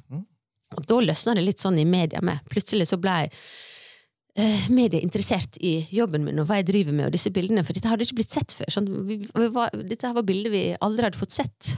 Og 0.73 0.89
da 0.89 0.99
løsna 1.05 1.37
det 1.37 1.45
litt 1.45 1.61
sånn 1.61 1.77
i 1.77 1.85
media 1.85 2.23
med. 2.25 2.41
Plutselig 2.49 2.89
så 2.89 2.97
ble 3.01 3.19
eh, 3.29 4.67
media 4.73 4.97
interessert 4.97 5.61
i 5.61 5.79
jobben 5.93 6.25
min 6.25 6.41
og 6.41 6.49
hva 6.49 6.57
jeg 6.63 6.71
driver 6.71 6.97
med, 6.97 7.11
og 7.11 7.13
disse 7.13 7.31
bildene, 7.33 7.61
for 7.67 7.77
dette 7.77 7.93
hadde 7.93 8.09
ikke 8.09 8.23
blitt 8.23 8.33
sett 8.33 8.57
før. 8.57 8.73
Sånn, 8.73 8.89
vi, 9.05 9.21
vi 9.21 9.51
var, 9.53 9.77
dette 9.85 10.17
var 10.17 10.25
bilder 10.25 10.53
vi 10.53 10.65
aldri 10.81 11.11
hadde 11.11 11.21
fått 11.21 11.37
sett. 11.37 11.75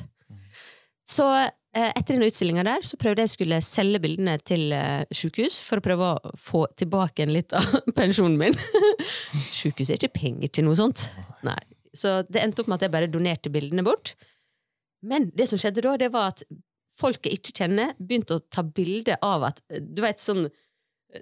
Så 1.10 1.28
eh, 1.44 1.52
etter 1.78 2.16
den 2.16 2.26
utstillinga 2.26 2.64
der, 2.66 2.86
så 2.88 2.98
prøvde 2.98 3.22
jeg 3.26 3.34
skulle 3.36 3.60
selge 3.62 4.02
bildene 4.02 4.38
til 4.42 4.72
eh, 4.74 5.04
sjukehus 5.14 5.60
for 5.62 5.78
å 5.78 5.86
prøve 5.86 6.08
å 6.16 6.32
få 6.40 6.64
tilbake 6.80 7.26
en 7.26 7.34
litt 7.36 7.54
av 7.58 7.68
pensjonen 8.00 8.40
min. 8.42 8.58
Sjukehus 9.60 9.92
er 9.92 10.00
ikke 10.00 10.16
penger 10.16 10.54
til 10.56 10.66
noe 10.66 10.80
sånt. 10.80 11.06
Nei. 11.46 11.60
Så 11.94 12.22
det 12.30 12.42
endte 12.42 12.64
opp 12.64 12.72
med 12.72 12.80
at 12.80 12.88
jeg 12.88 12.96
bare 12.96 13.12
donerte 13.12 13.52
bildene 13.54 13.86
bort. 13.86 14.16
Men 15.06 15.30
det 15.38 15.48
som 15.50 15.62
skjedde 15.62 15.86
da, 15.86 15.94
det 16.00 16.10
var 16.14 16.34
at 16.34 16.42
folk 17.00 17.22
jeg 17.26 17.40
ikke 17.40 17.62
kjenner, 17.62 17.94
begynte 18.02 18.40
å 18.40 18.44
ta 18.52 18.66
bilde 18.66 19.16
av 19.24 19.46
at 19.48 19.62
Du 19.70 20.02
vet 20.04 20.20
sånn 20.20 20.50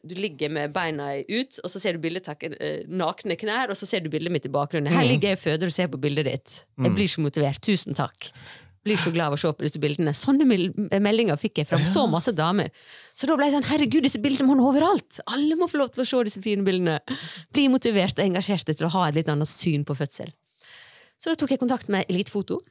du 0.03 0.17
ligger 0.19 0.51
med 0.51 0.73
beina 0.75 1.13
ut, 1.15 1.59
og 1.63 1.71
så 1.71 1.79
ser 1.79 1.95
du 1.95 2.01
bildet 2.03 2.27
eh, 2.43 2.81
nakne 2.91 3.37
knær, 3.39 3.71
og 3.71 3.77
så 3.79 3.87
ser 3.87 4.01
du 4.03 4.09
bildet 4.11 4.33
mitt 4.35 4.47
i 4.47 4.51
bakgrunnen. 4.51 4.91
Her 4.91 5.07
ligger 5.07 5.31
jeg 5.31 5.39
og 5.39 5.43
føder 5.45 5.71
og 5.71 5.75
ser 5.75 5.87
på 5.93 5.99
bildet 6.03 6.27
ditt. 6.27 6.55
Jeg 6.83 6.95
blir 6.95 7.07
så 7.07 7.23
motivert. 7.23 7.61
Tusen 7.63 7.95
takk. 7.95 8.27
Blir 8.87 8.99
så 8.99 9.11
glad 9.13 9.29
av 9.29 9.35
å 9.35 9.39
se 9.41 9.51
på 9.51 9.65
disse 9.65 9.81
bildene. 9.83 10.13
Sånne 10.15 10.47
meldinger 10.47 11.37
fikk 11.39 11.61
jeg 11.61 11.69
fra 11.69 11.79
så 11.89 12.05
masse 12.09 12.33
damer. 12.35 12.71
Så 13.17 13.29
da 13.29 13.35
ble 13.37 13.49
jeg 13.49 13.57
sånn 13.57 13.67
herregud, 13.67 14.05
disse 14.07 14.21
bildene 14.23 14.47
må 14.47 14.57
nå 14.57 14.65
overalt! 14.71 15.19
Alle 15.27 15.59
må 15.59 15.69
få 15.69 15.81
lov 15.81 15.93
til 15.93 16.03
å 16.03 16.07
se 16.07 16.23
disse 16.29 16.43
fine 16.43 16.65
bildene. 16.67 16.97
Bli 17.55 17.67
motivert 17.73 18.17
og 18.17 18.25
engasjert 18.25 18.71
til 18.71 18.87
å 18.87 18.93
ha 18.95 19.07
et 19.07 19.19
litt 19.19 19.31
annet 19.33 19.51
syn 19.51 19.85
på 19.87 19.97
fødsel. 19.97 20.31
Så 21.17 21.31
da 21.31 21.39
tok 21.39 21.53
jeg 21.53 21.61
kontakt 21.61 21.89
med 21.93 22.09
Elitefoto, 22.11 22.61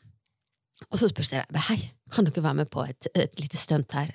og 0.87 1.00
så 1.00 1.09
spurte 1.11 1.40
jeg 1.40 1.64
hei, 1.70 1.79
kan 2.12 2.26
dere 2.29 2.44
være 2.44 2.61
med 2.61 2.70
på 2.72 2.85
et, 2.87 3.09
et 3.16 3.40
lite 3.40 3.59
stunt 3.59 3.96
her. 3.96 4.12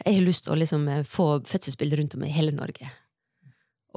Jeg 0.00 0.16
har 0.16 0.24
lyst 0.24 0.46
til 0.46 0.54
å 0.54 0.58
liksom 0.58 0.88
få 1.08 1.28
fødselsbilder 1.46 2.00
rundt 2.00 2.16
om 2.16 2.24
i 2.24 2.32
hele 2.32 2.54
Norge. 2.56 2.88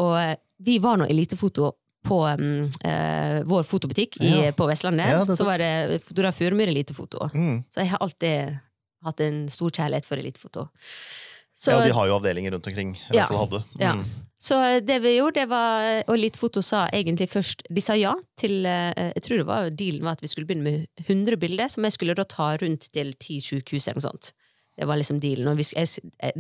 Og 0.04 0.18
eh, 0.20 0.36
vi 0.64 0.80
var 0.84 1.00
nå 1.00 1.08
Elitefoto 1.10 1.72
på 2.04 2.20
um, 2.28 2.68
uh, 2.86 3.40
vår 3.50 3.64
fotobutikk 3.68 4.20
i, 4.22 4.34
ja. 4.48 4.52
på 4.56 4.68
Vestlandet. 4.70 5.14
Ja, 5.14 5.24
så 5.36 5.48
var 5.48 5.62
det 5.64 6.02
fotograf 6.04 6.38
Furumyr 6.40 6.72
Elitefoto. 6.72 7.30
Mm. 7.34 7.64
Så 7.72 7.84
jeg 7.84 7.94
har 7.94 8.04
alltid 8.04 8.58
hatt 9.04 9.24
en 9.24 9.46
stor 9.52 9.72
kjærlighet 9.72 10.08
for 10.08 10.20
elitefoto. 10.20 10.68
Så, 11.56 11.72
ja, 11.72 11.82
de 11.86 11.96
har 11.96 12.08
jo 12.10 12.16
avdelinger 12.18 12.56
rundt 12.56 12.68
omkring. 12.68 12.96
Ja, 13.14 13.28
mm. 13.30 13.58
ja. 13.80 13.94
Så 14.44 14.58
det 14.84 14.98
vi 15.04 15.14
gjorde, 15.16 15.40
det 15.40 15.48
var 15.48 16.02
Og 16.10 16.18
Elitefoto 16.18 16.60
sa 16.66 16.82
egentlig 16.92 17.30
først 17.32 17.62
De 17.72 17.80
sa 17.80 17.94
ja 17.96 18.12
til 18.36 18.66
uh, 18.68 18.92
Jeg 19.14 19.24
tror 19.24 19.40
det 19.40 19.46
var 19.48 19.70
dealen 19.70 20.04
var 20.04 20.18
at 20.18 20.24
vi 20.26 20.28
skulle 20.28 20.50
begynne 20.50 20.66
med 20.66 21.06
100 21.06 21.38
bilder, 21.40 21.70
som 21.72 21.86
jeg 21.88 21.96
skulle 21.96 22.18
da 22.18 22.26
ta 22.28 22.50
rundt 22.60 22.90
til 22.92 23.14
10 23.14 23.40
sykehus 23.46 23.88
eller 23.88 24.02
noe 24.02 24.10
sånt. 24.10 24.34
Det 24.76 24.90
var 24.90 24.98
liksom 25.00 25.22
dealen. 25.22 25.48
Og 25.54 25.62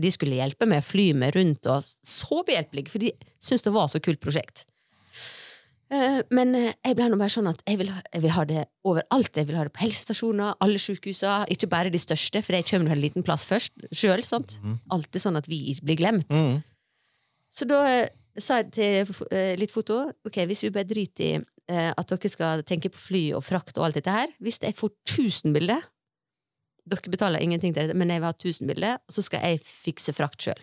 de 0.04 0.12
skulle 0.12 0.40
hjelpe 0.42 0.68
meg 0.68 0.82
å 0.82 0.88
fly 0.88 1.08
meg 1.16 1.36
rundt, 1.38 1.70
og 1.70 1.86
så 1.86 2.42
behjelpelige, 2.48 2.92
for 2.92 3.04
de 3.04 3.14
syntes 3.38 3.66
det 3.68 3.76
var 3.76 3.92
så 3.94 4.02
kult 4.04 4.22
prosjekt. 4.24 4.66
Eh, 5.92 6.22
men 6.34 6.56
eh, 6.58 6.72
jeg 6.86 6.98
ble 6.98 7.08
nå 7.12 7.20
bare 7.20 7.34
sånn 7.34 7.50
at 7.52 7.62
jeg 7.68 7.80
vil, 7.82 7.92
ha, 7.94 8.02
jeg 8.14 8.24
vil, 8.24 8.34
ha, 8.34 8.46
det 8.50 8.66
overalt. 8.88 9.38
Jeg 9.38 9.50
vil 9.50 9.60
ha 9.60 9.68
det 9.68 9.74
på 9.76 9.84
helsestasjoner, 9.84 10.58
alle 10.64 10.82
sykehusene, 10.82 11.52
ikke 11.54 11.70
bare 11.72 11.94
de 11.94 12.02
største, 12.02 12.42
for 12.46 12.58
jeg 12.58 12.68
kommer 12.70 12.92
til 12.92 12.98
en 12.98 13.04
liten 13.04 13.26
plass 13.26 13.46
først 13.50 13.88
sjøl. 13.94 14.24
Mm. 14.24 14.78
Alltid 14.96 15.26
sånn 15.26 15.40
at 15.40 15.50
vi 15.52 15.62
blir 15.84 16.00
glemt. 16.00 16.34
Mm. 16.34 16.62
Så 17.54 17.68
da 17.70 17.84
eh, 17.92 18.06
sa 18.42 18.64
jeg 18.64 18.72
til 18.74 19.58
litt 19.62 19.70
foto 19.70 20.08
ok, 20.26 20.40
hvis 20.50 20.64
vi 20.66 20.72
bare 20.74 20.90
driter 20.90 21.26
i 21.28 21.34
at 21.70 22.10
dere 22.10 22.30
skal 22.32 22.64
tenke 22.68 22.90
på 22.92 22.98
fly 23.00 23.22
og 23.38 23.44
frakt 23.46 23.78
og 23.78 23.86
alt 23.86 23.96
dette 23.96 24.12
her 24.12 24.34
Hvis 24.44 24.58
jeg 24.60 24.76
får 24.76 24.90
1000 25.06 25.54
bilder 25.56 25.86
Dere 26.84 27.14
betaler 27.14 27.40
ingenting 27.40 27.72
til 27.72 27.86
dette, 27.86 27.96
men 27.96 28.10
jeg 28.12 28.20
vil 28.20 28.28
ha 28.28 28.34
1000 28.34 28.68
bilder, 28.68 28.98
så 29.08 29.24
skal 29.24 29.46
jeg 29.46 29.62
fikse 29.64 30.12
frakt 30.18 30.44
sjøl. 30.44 30.60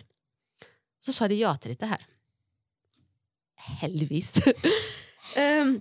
Så 1.01 1.15
sa 1.15 1.31
de 1.31 1.39
ja 1.39 1.55
til 1.57 1.73
dette 1.73 1.89
her. 1.89 2.03
Heldigvis. 3.81 4.35
Um, 5.37 5.77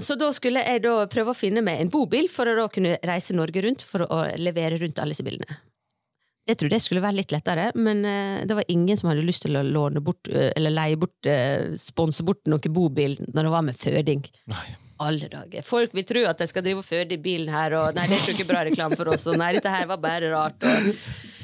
så 0.00 0.16
da 0.20 0.28
skulle 0.36 0.64
jeg 0.66 0.82
da 0.84 0.98
prøve 1.08 1.32
å 1.32 1.36
finne 1.36 1.62
meg 1.64 1.80
en 1.80 1.92
bobil 1.92 2.28
for 2.32 2.48
å 2.48 2.56
da 2.58 2.66
kunne 2.72 2.98
reise 3.06 3.36
Norge 3.36 3.62
rundt 3.64 3.84
for 3.86 4.04
å 4.04 4.20
levere 4.36 4.80
rundt 4.82 5.00
alle 5.00 5.16
disse 5.16 5.24
bilene. 5.26 5.58
Jeg 6.46 6.60
trodde 6.60 6.76
det 6.76 6.84
skulle 6.84 7.02
være 7.02 7.18
litt 7.18 7.32
lettere, 7.34 7.70
men 7.74 8.04
uh, 8.06 8.42
det 8.46 8.54
var 8.54 8.68
ingen 8.70 8.98
som 8.98 9.10
hadde 9.10 9.24
lyst 9.26 9.42
til 9.46 9.58
å 9.58 9.64
låne 9.66 10.02
bort, 10.04 10.28
uh, 10.30 10.52
eller 10.52 10.74
leie 10.74 10.98
bort, 11.00 11.16
uh, 11.26 11.72
sponse 11.80 12.22
bort 12.26 12.44
noen 12.46 12.74
bobil 12.74 13.16
når 13.32 13.48
det 13.48 13.54
var 13.56 13.64
med 13.66 13.78
føding. 13.80 14.26
Nei. 14.52 14.66
Alle 15.02 15.26
dager. 15.28 15.60
Folk 15.66 15.92
vil 15.92 16.06
tro 16.08 16.22
at 16.24 16.38
jeg 16.40 16.48
skal 16.48 16.64
drive 16.64 16.80
og 16.80 16.86
føde 16.86 17.18
i 17.18 17.20
bilen 17.20 17.50
her, 17.52 17.74
og 17.76 17.98
nei, 17.98 18.06
det 18.08 18.16
er 18.16 18.30
ikke 18.32 18.46
bra 18.48 18.62
reklame 18.64 18.96
for 18.96 19.10
oss, 19.12 19.26
og 19.28 19.36
nei, 19.36 19.50
dette 19.58 19.72
her 19.72 19.90
var 19.90 20.00
bare 20.00 20.30
rart. 20.32 20.56
Og 20.64 21.35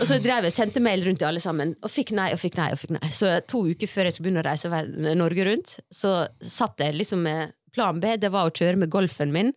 og 0.00 0.08
så 0.08 0.18
drev 0.22 0.46
jeg 0.48 0.56
sendte 0.56 0.82
mail 0.84 1.04
rundt 1.06 1.20
til 1.22 1.28
alle 1.28 1.42
sammen, 1.42 1.74
og 1.84 1.92
fikk 1.92 2.14
nei 2.16 2.30
og 2.34 2.40
fikk 2.40 2.58
nei. 2.60 2.70
og 2.72 2.80
fikk 2.80 2.96
nei. 2.96 3.12
Så 3.14 3.32
to 3.48 3.62
uker 3.68 3.90
før 3.90 4.08
jeg 4.08 4.16
skulle 4.16 4.30
begynne 4.30 4.44
å 4.44 4.48
reise 4.48 5.16
Norge 5.18 5.46
rundt, 5.48 5.76
så 5.92 6.18
satt 6.40 6.82
jeg 6.84 6.96
liksom 6.96 7.24
med 7.26 7.54
Plan 7.76 7.98
B 8.00 8.14
det 8.16 8.32
var 8.32 8.48
å 8.48 8.54
kjøre 8.56 8.80
med 8.80 8.92
golfen 8.92 9.34
min, 9.34 9.52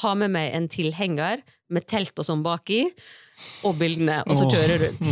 ha 0.00 0.14
med 0.16 0.32
meg 0.32 0.54
en 0.56 0.68
tilhenger 0.70 1.42
med 1.70 1.84
telt 1.90 2.16
og 2.18 2.26
sånn 2.26 2.44
baki, 2.44 2.86
og 3.68 3.76
bildene, 3.80 4.20
og 4.26 4.36
så 4.36 4.48
kjøre 4.48 4.78
rundt. 4.84 5.08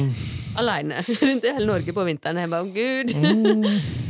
Aleine 0.58 1.02
rundt 1.26 1.44
i 1.46 1.54
hele 1.54 1.68
Norge 1.68 1.94
på 1.94 2.06
vinteren. 2.08 2.40
Jeg 2.42 2.52
bare, 2.52 2.64
oh, 2.64 2.72
gud. 2.74 4.08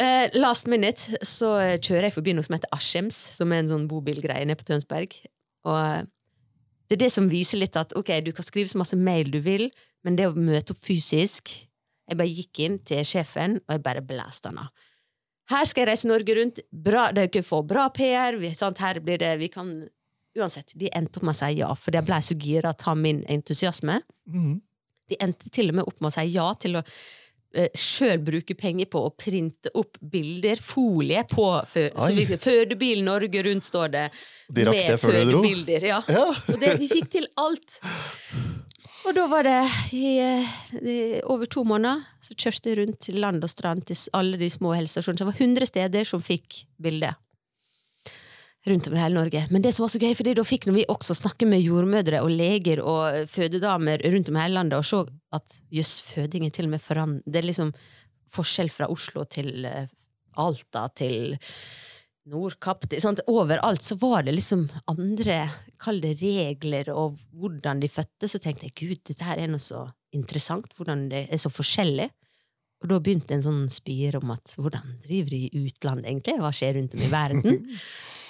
Eh, 0.00 0.30
last 0.38 0.64
minute 0.70 1.18
så 1.26 1.50
kjører 1.76 2.06
jeg 2.08 2.14
forbi 2.14 2.32
noe 2.32 2.46
som 2.46 2.54
heter 2.56 2.70
Askims, 2.72 3.18
som 3.36 3.52
er 3.52 3.60
en 3.60 3.68
sånn 3.68 3.82
bobilgreie 3.90 4.46
nede 4.48 4.56
på 4.56 4.64
Tønsberg. 4.70 5.18
Og 5.68 6.06
det 6.90 6.96
er 6.96 7.04
det 7.04 7.12
som 7.14 7.28
viser 7.30 7.60
litt 7.62 7.76
at 7.78 7.94
ok, 7.94 8.16
du 8.26 8.32
kan 8.34 8.42
skrive 8.42 8.70
så 8.70 8.80
masse 8.80 8.96
mail 8.98 9.30
du 9.30 9.38
vil, 9.44 9.68
men 10.02 10.16
det 10.18 10.26
å 10.26 10.34
møte 10.34 10.74
opp 10.74 10.80
fysisk 10.82 11.52
Jeg 12.10 12.18
bare 12.18 12.32
gikk 12.34 12.58
inn 12.64 12.76
til 12.82 13.04
sjefen, 13.06 13.60
og 13.68 13.76
jeg 13.76 13.82
bare 13.84 14.00
blæste 14.02 14.50
han 14.50 14.64
av. 14.64 14.70
Her 15.52 15.68
skal 15.70 15.84
jeg 15.84 15.88
reise 15.92 16.08
Norge 16.10 16.34
rundt. 16.34 16.56
Bra, 16.74 17.04
dere 17.14 17.42
får 17.46 17.62
bra 17.70 17.84
PR. 17.94 18.34
Vi? 18.40 18.50
Her 18.50 18.98
blir 18.98 19.20
det, 19.22 19.28
vi 19.38 19.46
kan 19.52 19.70
Uansett, 20.38 20.70
de 20.78 20.90
endte 20.94 21.18
opp 21.18 21.26
med 21.26 21.34
å 21.34 21.38
si 21.40 21.56
ja, 21.58 21.68
for 21.74 21.94
jeg 21.94 22.06
ble 22.06 22.18
så 22.22 22.34
gira 22.38 22.70
av 22.74 22.98
min 22.98 23.24
entusiasme. 23.30 23.96
Mm. 24.30 24.60
De 25.10 25.18
endte 25.22 25.50
til 25.50 25.72
og 25.72 25.78
med 25.80 25.88
opp 25.90 25.98
med 25.98 26.10
å 26.10 26.14
si 26.14 26.26
ja 26.30 26.44
til 26.62 26.78
å 26.78 26.82
sjøl 27.74 28.20
bruke 28.22 28.54
penger 28.54 28.86
på 28.90 29.02
å 29.06 29.10
printe 29.18 29.72
opp 29.78 29.98
bilder, 30.00 30.60
folie, 30.62 31.24
på 31.28 31.46
fø 31.66 31.88
Fødebil 32.40 33.02
Norge 33.06 33.42
Rundt, 33.46 33.66
står 33.66 33.92
det. 33.94 34.06
De 34.50 34.66
rakk 34.68 34.80
det 34.86 34.98
før 35.02 35.18
du 35.18 35.32
dro? 35.32 35.42
Ja. 35.82 36.00
ja. 36.06 36.26
Og 36.30 36.60
det, 36.62 36.76
vi 36.80 36.90
fikk 36.90 37.10
til 37.16 37.26
alt. 37.40 37.80
Og 39.08 39.16
da 39.16 39.24
var 39.32 39.46
det 39.48 39.58
i, 39.96 40.18
i, 40.78 40.98
over 41.24 41.48
to 41.50 41.64
måneder 41.64 42.04
så 42.22 42.36
kjørte 42.36 42.70
jeg 42.70 42.78
rundt 42.82 43.00
til 43.06 43.18
land 43.22 43.42
og 43.42 43.50
strand 43.50 43.86
til 43.88 43.98
alle 44.16 44.38
de 44.40 44.50
små 44.52 44.74
helsestasjonene. 44.76 45.22
Det 45.22 45.30
var 45.30 45.40
100 45.40 45.70
steder 45.72 46.08
som 46.08 46.22
fikk 46.22 46.62
bilde 46.80 47.14
rundt 48.68 48.88
om 48.88 48.94
i 48.94 49.00
hele 49.00 49.16
Norge. 49.16 49.46
Men 49.50 49.62
det 49.64 49.72
som 49.72 49.84
var 49.84 49.92
så 49.92 50.00
gøy, 50.02 50.12
fordi 50.18 50.34
da 50.36 50.44
fikk 50.44 50.68
vi 50.68 50.84
også 50.92 51.16
snakke 51.16 51.48
med 51.48 51.62
jordmødre 51.64 52.20
og 52.24 52.32
leger 52.34 52.82
og 52.84 53.28
fødedamer 53.30 54.02
rundt 54.12 54.28
om 54.28 54.36
i 54.36 54.42
hele 54.44 54.58
landet 54.58 54.78
og 54.78 54.84
se 54.86 55.04
at 55.36 55.60
jøss, 55.72 55.94
fødingen 56.10 56.52
til 56.52 56.68
og 56.68 56.74
med 56.74 56.84
forandret. 56.84 57.24
Det 57.24 57.40
er 57.40 57.48
liksom 57.48 57.72
forskjell 58.30 58.70
fra 58.72 58.90
Oslo 58.92 59.24
til 59.30 59.64
eh, 59.66 59.88
Alta 60.40 60.86
til 60.94 61.34
Nordkapp 62.30 62.84
Overalt 63.26 63.82
så 63.82 63.96
var 63.98 64.22
det 64.22 64.36
liksom 64.36 64.68
andre 64.86 65.48
kall 65.80 65.98
det 66.02 66.20
regler 66.20 66.92
og 66.92 67.18
hvordan 67.32 67.80
de 67.80 67.88
fødte. 67.88 68.28
Så 68.28 68.38
tenkte 68.38 68.68
jeg 68.68 68.76
gud, 68.76 69.00
dette 69.08 69.24
her 69.24 69.40
er 69.40 69.48
noe 69.50 69.62
så 69.62 69.88
interessant, 70.12 70.70
hvordan 70.76 71.08
det 71.10 71.26
er 71.30 71.40
så 71.40 71.50
forskjellig. 71.50 72.10
Og 72.80 72.88
da 72.92 73.00
begynte 73.00 73.34
en 73.34 73.44
sånn 73.44 73.64
spire 73.72 74.20
om 74.20 74.30
at 74.32 74.54
hvordan 74.56 75.00
driver 75.04 75.34
de 75.34 75.42
i 75.48 75.64
utlandet, 75.64 76.08
egentlig? 76.08 76.38
Hva 76.40 76.52
skjer 76.54 76.76
rundt 76.78 76.96
om 76.96 77.02
i 77.04 77.10
verden? 77.12 77.58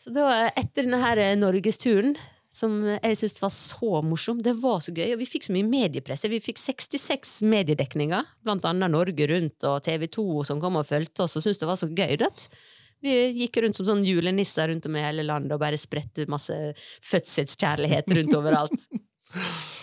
Så 0.00 0.12
da, 0.16 0.26
etter 0.56 0.86
denne 0.86 1.00
her 1.02 1.20
eh, 1.20 1.36
norgesturen, 1.36 2.14
som 2.50 2.72
jeg 2.88 3.18
syntes 3.18 3.42
var 3.42 3.52
så 3.54 4.00
morsom, 4.02 4.40
det 4.42 4.56
var 4.58 4.80
så 4.82 4.94
gøy, 4.96 5.12
og 5.12 5.20
vi 5.20 5.28
fikk 5.28 5.46
så 5.46 5.54
mye 5.54 5.68
mediepresse. 5.68 6.30
Vi 6.32 6.40
fikk 6.42 6.58
66 6.58 7.36
mediedekninger, 7.46 8.32
blant 8.42 8.64
annet 8.66 8.90
Norge 8.90 9.28
Rundt 9.30 9.66
og 9.68 9.84
TV 9.86 10.08
2 10.10 10.26
som 10.48 10.62
kom 10.62 10.80
og 10.80 10.88
fulgte 10.88 11.26
oss 11.26 11.36
og 11.38 11.44
syntes 11.44 11.60
det 11.62 11.68
var 11.70 11.78
så 11.78 11.90
gøy. 11.92 12.16
Det. 12.24 12.30
Vi 13.04 13.14
gikk 13.42 13.60
rundt 13.62 13.78
som 13.78 13.86
sånn 13.88 14.02
julenisser 14.08 14.72
rundt 14.72 14.88
om 14.88 14.96
i 14.98 15.04
hele 15.04 15.24
landet 15.28 15.54
og 15.54 15.62
bare 15.62 15.78
spredte 15.80 16.26
masse 16.32 16.56
fødselskjærlighet 17.12 18.10
rundt 18.18 18.40
overalt. 18.40 18.88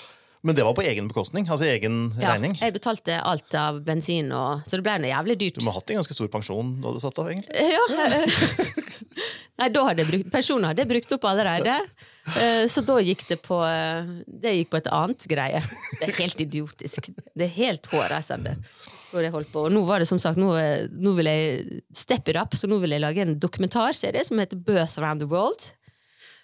Men 0.48 0.56
det 0.56 0.64
var 0.64 0.76
på 0.78 0.86
egen 0.88 1.10
bekostning? 1.10 1.48
altså 1.52 1.68
egen 1.68 1.98
ja, 2.16 2.32
regning? 2.32 2.54
jeg 2.56 2.76
betalte 2.78 3.18
alt 3.20 3.56
av 3.60 3.82
bensin, 3.84 4.30
og, 4.32 4.64
så 4.68 4.80
det 4.80 4.86
ble 4.86 4.94
noe 5.04 5.12
jævlig 5.12 5.36
dyrt. 5.42 5.60
Du 5.60 5.68
må 5.68 5.74
ha 5.76 5.82
hatt 5.82 5.92
en 5.92 6.00
ganske 6.00 6.16
stor 6.16 6.30
pensjon 6.32 6.70
da 6.84 6.94
du 6.96 7.02
satt 7.04 7.20
av, 7.20 7.28
egentlig? 7.34 7.52
Ja. 7.76 7.84
Nei, 9.60 9.68
da 9.74 9.84
hadde 9.88 10.04
jeg 10.06 10.12
brukt, 10.12 10.30
pensjonen 10.32 10.70
hadde 10.70 10.86
jeg 10.86 10.92
brukt 10.94 11.16
opp 11.18 11.28
allerede. 11.28 11.76
Eh, 12.40 12.64
så 12.72 12.84
da 12.86 12.98
gikk 13.02 13.24
det 13.30 13.38
på 13.40 13.58
eh, 13.64 14.10
Det 14.28 14.52
gikk 14.58 14.72
på 14.74 14.80
et 14.82 14.90
annet 14.94 15.28
greie. 15.32 15.62
Det 15.98 16.10
er 16.10 16.18
helt 16.20 16.44
idiotisk. 16.44 17.10
Det 17.34 17.48
er 17.48 17.54
helt 17.58 17.90
hårreisende. 17.92 18.58
På. 19.08 19.64
Og 19.64 19.72
nå 19.72 19.82
var 19.88 20.04
det 20.04 20.10
som 20.10 20.20
sagt, 20.22 20.38
nå, 20.38 20.52
eh, 20.60 20.90
nå 20.92 21.16
vil 21.18 21.30
jeg 21.32 21.82
steppe 21.96 22.34
it 22.34 22.40
up, 22.40 22.56
så 22.60 22.70
nå 22.70 22.78
vil 22.84 22.94
jeg 22.94 23.02
lage 23.02 23.24
en 23.24 23.38
dokumentarserie 23.40 24.24
som 24.28 24.40
heter 24.44 24.60
Birth 24.60 25.00
Around 25.00 25.24
the 25.24 25.30
World. 25.32 25.72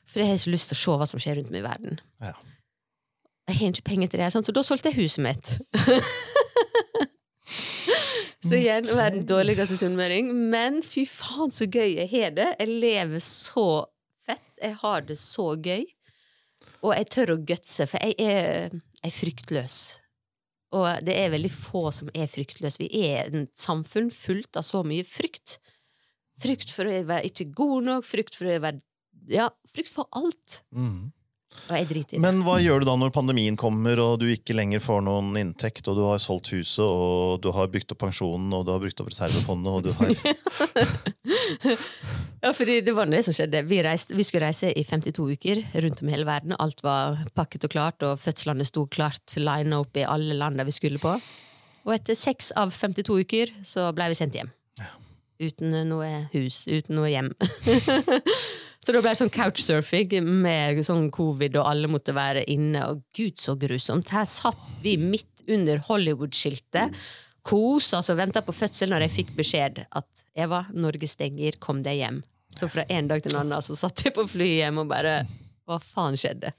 For 0.08 0.24
jeg 0.24 0.32
har 0.32 0.40
ikke 0.40 0.56
lyst 0.56 0.72
til 0.72 0.80
å 0.80 0.82
se 0.82 0.98
hva 1.02 1.08
som 1.12 1.22
skjer 1.22 1.40
rundt 1.40 1.54
meg 1.54 1.62
i 1.62 1.68
verden. 1.68 2.02
Ja. 2.24 2.34
Jeg 3.50 3.60
har 3.60 3.74
ikke 3.74 3.90
penger 3.90 4.12
til 4.12 4.24
det, 4.24 4.30
så 4.32 4.56
da 4.56 4.64
solgte 4.64 4.92
jeg 4.92 5.04
huset 5.04 5.24
mitt. 5.26 5.50
så 8.48 8.56
igjen 8.56 8.88
verdens 8.88 9.28
dårligste 9.28 9.76
sunnmøring. 9.82 10.30
Men 10.54 10.80
fy 10.86 11.04
faen, 11.10 11.52
så 11.52 11.68
gøy 11.68 11.98
jeg 11.98 12.08
har 12.14 12.38
det. 12.38 12.54
Jeg 12.62 12.78
lever 12.86 13.24
så 13.24 13.68
fett. 14.24 14.48
Jeg 14.62 14.78
har 14.80 15.04
det 15.10 15.20
så 15.20 15.50
gøy. 15.60 15.84
Og 16.84 16.96
jeg 16.96 17.10
tør 17.12 17.36
å 17.36 17.42
gutse, 17.44 17.88
for 17.88 18.04
jeg 18.04 18.16
er, 18.24 18.72
jeg 19.02 19.12
er 19.12 19.16
fryktløs. 19.16 19.78
Og 20.74 21.06
det 21.06 21.16
er 21.20 21.34
veldig 21.34 21.52
få 21.54 21.88
som 21.94 22.10
er 22.18 22.30
fryktløse. 22.32 22.82
Vi 22.82 23.04
er 23.12 23.30
et 23.30 23.52
samfunn 23.60 24.10
fullt 24.14 24.58
av 24.60 24.66
så 24.66 24.82
mye 24.88 25.06
frykt. 25.08 25.60
Frykt 26.42 26.74
for 26.74 26.90
å 26.90 27.04
være 27.12 27.30
ikke 27.30 27.52
god 27.54 27.90
nok, 27.90 28.08
frykt 28.08 28.40
for 28.40 28.50
å 28.50 28.62
være 28.64 28.82
Ja, 29.32 29.48
frykt 29.72 29.94
for 29.94 30.10
alt. 30.12 30.64
Mm. 30.76 31.14
Men 32.22 32.44
hva 32.46 32.60
gjør 32.62 32.80
du 32.84 32.88
da 32.90 32.96
når 33.00 33.12
pandemien 33.16 33.56
kommer, 33.60 34.00
og 34.04 34.20
du 34.22 34.26
ikke 34.30 34.56
lenger 34.56 34.80
får 34.84 35.02
noen 35.08 35.38
inntekt, 35.40 35.88
og 35.88 35.96
du 35.98 36.04
har 36.06 36.20
solgt 36.22 36.52
huset, 36.54 36.84
og 36.84 37.42
du 37.44 37.50
har 37.56 37.72
brukt 37.72 37.92
opp 37.96 38.02
pensjonen, 38.04 38.54
og 38.54 38.62
du 38.68 38.72
har 38.74 38.82
brukt 38.84 39.02
opp 39.04 39.12
reservefondet, 39.14 39.72
og 39.72 39.80
du 39.88 39.92
har 39.98 40.08
Ja, 42.44 42.52
fordi 42.52 42.82
det 42.84 42.92
var 42.92 43.08
det 43.08 43.22
som 43.24 43.32
skjedde. 43.36 43.62
Vi, 43.70 43.78
reiste, 43.86 44.16
vi 44.18 44.24
skulle 44.28 44.50
reise 44.50 44.68
i 44.76 44.84
52 44.84 45.28
uker 45.38 45.62
rundt 45.86 46.02
om 46.04 46.10
i 46.10 46.14
hele 46.16 46.28
verden. 46.28 46.56
Alt 46.60 46.84
var 46.84 47.22
pakket 47.38 47.66
og 47.70 47.72
klart, 47.72 48.04
og 48.04 48.20
fødslene 48.20 48.66
sto 48.68 48.84
klart 48.92 49.38
line 49.40 49.72
up 49.80 49.96
i 49.96 50.04
alle 50.04 50.36
landene 50.36 50.68
vi 50.68 50.76
skulle 50.76 51.00
på. 51.00 51.16
Og 51.88 51.92
etter 51.96 52.16
seks 52.20 52.52
av 52.60 52.76
52 52.76 53.24
uker 53.24 53.48
så 53.68 53.96
ble 53.96 54.12
vi 54.12 54.20
sendt 54.20 54.36
hjem. 54.36 54.52
Uten 55.44 55.74
noe 55.90 56.10
hus, 56.34 56.64
uten 56.70 56.98
noe 57.00 57.10
hjem. 57.12 57.32
så 58.84 58.96
det 58.96 59.02
ble 59.04 59.14
sånn 59.18 59.34
couchsurfing 59.34 60.16
med 60.24 60.84
sånn 60.88 61.10
covid, 61.14 61.58
og 61.60 61.70
alle 61.70 61.92
måtte 61.92 62.16
være 62.16 62.46
inne. 62.52 62.86
Og 62.92 63.04
gud, 63.16 63.36
så 63.42 63.58
grusomt. 63.60 64.14
Her 64.14 64.28
satt 64.30 64.62
vi 64.86 64.96
midt 65.02 65.44
under 65.52 65.82
Hollywood-skiltet. 65.90 66.96
Kosa 67.44 68.00
oss 68.00 68.12
og 68.14 68.22
venta 68.22 68.44
på 68.46 68.56
fødsel 68.56 68.94
når 68.94 69.08
jeg 69.08 69.16
fikk 69.18 69.34
beskjed 69.36 69.84
at 69.84 70.08
Eva, 70.34 70.64
Norge 70.74 71.10
stenger, 71.12 71.60
kom 71.60 71.84
deg 71.84 72.00
hjem. 72.00 72.22
Så 72.56 72.70
fra 72.72 72.86
en 72.90 73.10
dag 73.10 73.24
til 73.24 73.34
en 73.34 73.42
annen 73.44 73.66
så 73.66 73.76
satt 73.78 74.06
jeg 74.06 74.16
på 74.16 74.26
flyet 74.30 74.62
hjem 74.62 74.84
og 74.84 74.90
bare 74.92 75.24
Hva 75.68 75.80
faen 75.82 76.18
skjedde? 76.20 76.54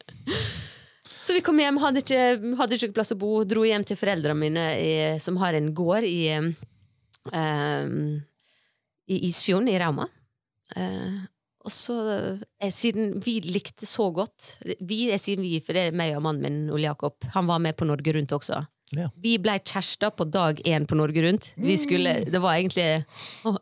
Så 1.24 1.32
vi 1.36 1.40
kom 1.44 1.56
hjem, 1.60 1.78
hadde 1.80 2.02
ikke, 2.02 2.54
hadde 2.58 2.76
ikke 2.76 2.96
plass 2.98 3.14
å 3.14 3.18
bo, 3.20 3.30
dro 3.48 3.64
hjem 3.64 3.84
til 3.88 3.96
foreldrene 3.96 4.36
mine 4.36 4.64
i, 4.76 4.94
som 5.24 5.38
har 5.40 5.56
en 5.56 5.70
gård 5.76 6.04
i 6.04 6.34
um, 6.36 8.20
i 9.10 9.20
Isfjorden 9.28 9.68
i 9.68 9.78
Rauma. 9.80 10.08
Eh, 10.76 11.22
og 11.64 11.72
så, 11.72 11.96
eh, 12.60 12.70
siden 12.72 13.18
vi 13.24 13.38
likte 13.40 13.86
så 13.88 14.10
godt 14.12 14.58
Vi 14.80 15.10
jeg, 15.10 15.20
siden 15.20 15.44
vi, 15.44 15.58
for 15.64 15.76
det 15.76 15.88
er 15.88 15.96
meg 15.96 16.14
og 16.16 16.24
mannen 16.24 16.44
min, 16.44 16.70
Ole 16.72 16.88
Jakob. 16.88 17.16
Han 17.36 17.48
var 17.48 17.60
med 17.60 17.76
på 17.76 17.88
Norge 17.88 18.14
Rundt 18.16 18.32
også. 18.36 18.66
Ja. 18.94 19.08
Vi 19.16 19.38
blei 19.40 19.58
kjærester 19.58 20.12
på 20.14 20.26
dag 20.28 20.60
én 20.68 20.86
på 20.86 20.96
Norge 20.98 21.24
Rundt. 21.24 21.52
Vi 21.56 21.76
skulle, 21.80 22.24
det 22.28 22.40
var 22.40 22.58
egentlig 22.58 23.04
å, 23.48 23.56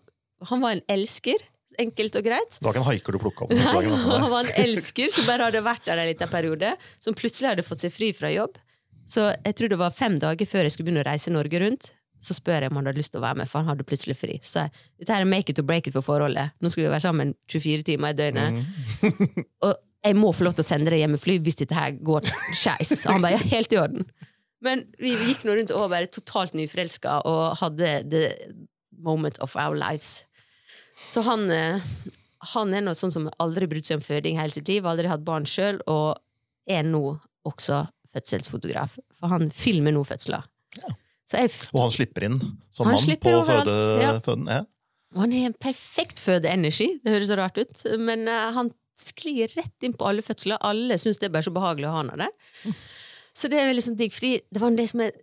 Han 0.50 0.62
var 0.64 0.76
en 0.76 0.86
elsker. 0.90 1.48
Enkelt 1.80 2.16
og 2.18 2.26
greit. 2.26 2.58
Det 2.58 2.66
var 2.66 2.74
ikke 2.74 2.82
en 2.82 2.90
haiker 2.90 3.14
du 3.14 3.18
plukka 3.22 3.44
opp? 3.46 3.52
Nei, 3.56 3.94
han 3.96 4.26
var 4.28 4.42
en 4.44 4.50
elsker 4.60 5.08
som 5.14 5.24
bare 5.24 5.46
hadde 5.48 5.62
vært 5.64 5.86
der 5.86 6.02
en 6.02 6.10
liten 6.10 6.28
periode. 6.28 6.74
Som 7.00 7.16
plutselig 7.16 7.48
hadde 7.48 7.64
fått 7.64 7.80
seg 7.86 7.94
fri 7.94 8.10
fra 8.12 8.28
jobb. 8.28 8.58
Så 9.08 9.30
jeg 9.30 9.56
tror 9.56 9.72
det 9.72 9.78
var 9.80 9.94
fem 9.94 10.18
dager 10.20 10.48
før 10.48 10.66
jeg 10.66 10.74
skulle 10.74 10.90
begynne 10.90 11.04
å 11.04 11.08
reise 11.08 11.32
Norge 11.32 11.62
rundt. 11.62 11.88
Så 12.22 12.36
spør 12.38 12.62
jeg 12.64 12.70
om 12.70 12.78
han 12.78 12.88
hadde 12.88 13.02
lyst 13.02 13.14
til 13.14 13.22
å 13.22 13.24
være 13.24 13.42
med, 13.42 13.50
for 13.50 13.62
han 13.62 13.72
hadde 13.72 13.86
plutselig 13.88 14.14
fri. 14.18 14.36
Så 14.46 14.68
dette 15.00 15.10
her 15.10 15.24
er 15.24 15.28
make 15.28 15.50
it 15.50 15.58
or 15.58 15.66
break 15.66 15.88
it 15.90 15.96
for 15.96 16.06
forholdet. 16.06 16.54
Nå 16.62 16.70
skal 16.70 16.84
vi 16.84 16.92
være 16.92 17.04
sammen 17.04 17.34
24 17.50 17.86
timer 17.88 18.14
i 18.14 18.18
døgnet. 18.20 18.60
og 19.66 19.74
jeg 20.02 20.18
må 20.18 20.32
få 20.34 20.46
lov 20.46 20.56
til 20.58 20.64
å 20.64 20.66
sende 20.66 20.90
deg 20.92 21.02
hjem 21.02 21.16
med 21.16 21.22
fly 21.22 21.38
hvis 21.42 21.60
dette 21.62 21.78
her 21.78 21.94
går 21.98 22.26
skeis. 22.58 23.04
Han 23.10 23.22
bare 23.22 23.36
ja, 23.38 23.42
helt 23.54 23.74
i 23.74 23.80
orden. 23.82 24.06
Men 24.62 24.84
vi 25.02 25.14
gikk 25.18 25.42
nå 25.46 25.56
rundt 25.58 25.74
og 25.74 25.90
var 25.90 26.06
totalt 26.10 26.54
nyforelska 26.54 27.20
og 27.28 27.58
hadde 27.58 27.94
the 28.10 28.26
moment 29.02 29.38
of 29.42 29.56
our 29.58 29.74
lives. 29.78 30.22
Så 31.10 31.24
han, 31.26 31.48
eh, 31.50 31.82
han 32.54 32.74
er 32.74 32.84
noe 32.86 32.98
sånn 32.98 33.14
som 33.14 33.30
aldri 33.42 33.66
brydd 33.70 33.88
seg 33.88 33.98
om 33.98 34.04
føding 34.06 34.38
hele 34.38 34.54
sitt 34.54 34.70
liv, 34.70 34.86
aldri 34.86 35.10
hatt 35.10 35.24
barn 35.26 35.46
sjøl, 35.48 35.80
og 35.90 36.20
er 36.70 36.86
nå 36.86 37.16
også 37.48 37.82
fødselsfotograf. 38.14 38.98
For 39.18 39.32
han 39.32 39.50
filmer 39.54 39.94
nå 39.94 40.04
fødsler. 40.06 40.46
Ja. 40.78 40.94
Så 41.32 41.40
jeg, 41.40 41.52
Og 41.72 41.80
han 41.86 41.94
slipper 41.94 42.28
inn 42.28 42.38
som 42.68 42.90
Han 42.90 42.98
mann 42.98 43.18
på 43.22 43.34
føde, 43.48 43.74
ja. 44.02 44.12
føden? 44.20 44.48
Ja. 44.52 44.62
og 45.14 45.24
han 45.24 45.32
har 45.32 45.48
en 45.48 45.56
perfekt 45.56 46.20
fødeenergi. 46.20 46.90
Det 47.00 47.14
høres 47.14 47.30
så 47.32 47.38
rart 47.40 47.56
ut, 47.56 47.84
men 48.00 48.26
uh, 48.28 48.50
han 48.52 48.68
sklir 48.98 49.48
rett 49.56 49.86
inn 49.86 49.96
på 49.96 50.04
alle 50.08 50.24
fødsler. 50.24 50.60
Alle 50.60 50.98
syns 51.00 51.20
det 51.20 51.30
er 51.30 51.34
bare 51.38 51.48
så 51.48 51.54
behagelig 51.54 51.88
å 51.88 51.94
ha 51.94 52.02
han 52.02 52.26
der. 52.26 52.76
Så 53.32 53.48
det 53.48 53.56
er 53.62 53.70
veldig 53.70 53.86
sånn 53.86 53.96
digg, 53.96 54.12
fordi 54.12 54.34
det 54.52 54.60
var 54.60 54.74
det 54.76 54.88
som 54.90 55.00
er 55.06 55.14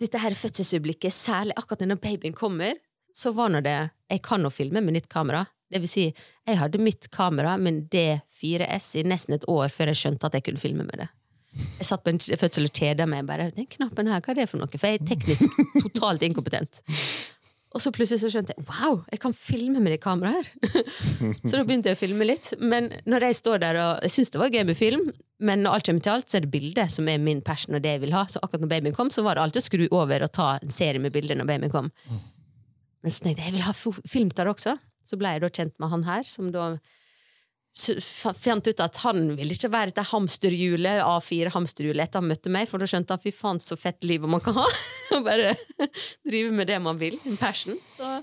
dette 0.00 0.20
her 0.22 0.36
fødselsøyeblikket, 0.38 1.12
særlig 1.12 1.56
akkurat 1.60 1.84
når 1.84 2.00
babyen 2.00 2.36
kommer, 2.36 2.78
så 3.12 3.34
var 3.36 3.50
nå 3.52 3.60
det 3.60 3.90
Jeg 4.08 4.22
kan 4.24 4.40
nå 4.40 4.50
filme 4.54 4.80
med 4.80 4.96
nytt 4.96 5.10
kamera. 5.12 5.44
Det 5.70 5.82
vil 5.82 5.90
si, 5.90 6.04
jeg 6.48 6.58
hadde 6.58 6.80
mitt 6.82 7.10
kamera 7.14 7.56
med 7.60 7.84
D4S 7.92 8.94
i 9.02 9.04
nesten 9.06 9.36
et 9.36 9.44
år 9.50 9.68
før 9.68 9.92
jeg 9.92 10.00
skjønte 10.00 10.26
at 10.26 10.38
jeg 10.38 10.48
kunne 10.48 10.62
filme 10.62 10.86
med 10.86 11.04
det. 11.04 11.10
Jeg 11.80 11.86
satt 11.88 12.04
på 12.06 12.12
en 12.12 12.20
fødsel 12.20 12.68
og 12.68 12.72
kjeda 12.76 13.06
meg. 13.10 13.26
bare, 13.26 13.50
den 13.56 13.66
knappen 13.66 14.06
her, 14.06 14.20
hva 14.22 14.30
er 14.34 14.42
det 14.42 14.48
for 14.50 14.60
noe? 14.62 14.70
For 14.70 14.86
jeg 14.86 15.00
er 15.00 15.06
teknisk 15.10 15.60
totalt 15.82 16.22
inkompetent. 16.22 16.82
Og 17.70 17.78
så 17.82 17.92
plutselig 17.94 18.18
så 18.24 18.28
skjønte 18.32 18.50
jeg 18.56 18.64
wow, 18.66 18.96
jeg 19.12 19.20
kan 19.22 19.34
filme 19.36 19.78
med 19.82 19.92
det 19.94 20.00
kameraet 20.02 20.42
her. 20.42 20.84
så 21.48 21.52
da 21.54 21.62
begynte 21.66 21.90
jeg 21.92 21.98
å 21.98 22.00
filme 22.00 22.26
litt. 22.26 22.48
Men 22.58 22.88
når 23.06 23.28
jeg 23.28 23.38
står 23.38 23.60
der 23.62 23.78
og 23.78 24.00
jeg 24.06 24.14
syns 24.16 24.32
det 24.34 24.40
var 24.42 24.50
gøy 24.50 24.64
med 24.66 24.78
film, 24.78 25.04
men 25.38 25.62
når 25.62 25.76
alt 25.78 25.86
kommer 25.86 26.02
til 26.06 26.12
alt, 26.16 26.26
så 26.30 26.38
er 26.40 26.44
det 26.46 26.50
bildet 26.54 26.90
som 26.94 27.06
er 27.10 27.22
min 27.22 27.42
passion 27.46 27.78
og 27.78 27.84
det 27.84 27.92
jeg 27.94 28.02
vil 28.02 28.14
ha. 28.16 28.24
Så 28.30 28.42
akkurat 28.42 28.64
når 28.66 28.72
babyen 28.74 28.96
kom, 28.98 29.10
så 29.14 29.22
var 29.26 29.38
det 29.38 29.44
alltid 29.46 29.62
å 29.62 29.66
skru 29.68 29.84
over 30.00 30.26
og 30.26 30.32
ta 30.34 30.48
en 30.58 30.74
serie 30.74 31.02
med 31.02 31.14
bilder 31.14 31.38
når 31.38 31.50
babyen 31.52 31.70
kom. 31.74 31.92
Men 33.00 33.14
så 33.14 33.22
tenkte 33.24 33.38
jeg 33.44 33.52
jeg 33.52 33.58
vil 33.60 33.66
ha 33.68 33.72
fo- 33.74 34.34
der 34.34 34.50
også. 34.50 34.74
Så 35.06 35.16
ble 35.18 35.30
jeg 35.36 35.42
da 35.46 35.48
kjent 35.54 35.74
med 35.80 35.90
han 35.94 36.02
her, 36.10 36.26
som 36.28 36.50
da 36.54 36.72
fant 37.74 38.66
ut 38.66 38.80
at 38.82 38.96
han 39.04 39.36
ville 39.38 39.54
ikke 39.54 39.70
være 39.72 39.92
dette 39.92 40.02
hamsterhjulet, 40.10 41.00
A4-hamsterhjulet, 41.06 42.02
etter 42.08 42.20
han 42.20 42.28
møtte 42.28 42.50
meg, 42.52 42.68
for 42.68 42.82
da 42.82 42.88
skjønte 42.90 43.14
han 43.14 43.22
fy 43.22 43.30
faen 43.32 43.60
så 43.62 43.76
fett 43.78 44.02
livet 44.04 44.28
man 44.28 44.42
kan 44.44 44.56
ha. 44.58 44.66
Og 45.16 45.22
bare 45.26 45.54
drive 46.28 46.50
med 46.54 46.66
det 46.70 46.80
man 46.82 46.98
vil. 47.00 47.16
En 47.30 47.38
passion. 47.40 47.78
Så 47.88 48.18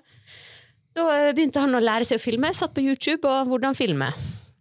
da 0.98 1.08
begynte 1.34 1.62
han 1.64 1.76
å 1.78 1.82
lære 1.84 2.06
seg 2.10 2.20
å 2.20 2.24
filme. 2.24 2.52
Satt 2.58 2.74
på 2.76 2.84
YouTube 2.84 3.28
og 3.30 3.48
hvordan 3.52 3.76
filme. 3.78 4.10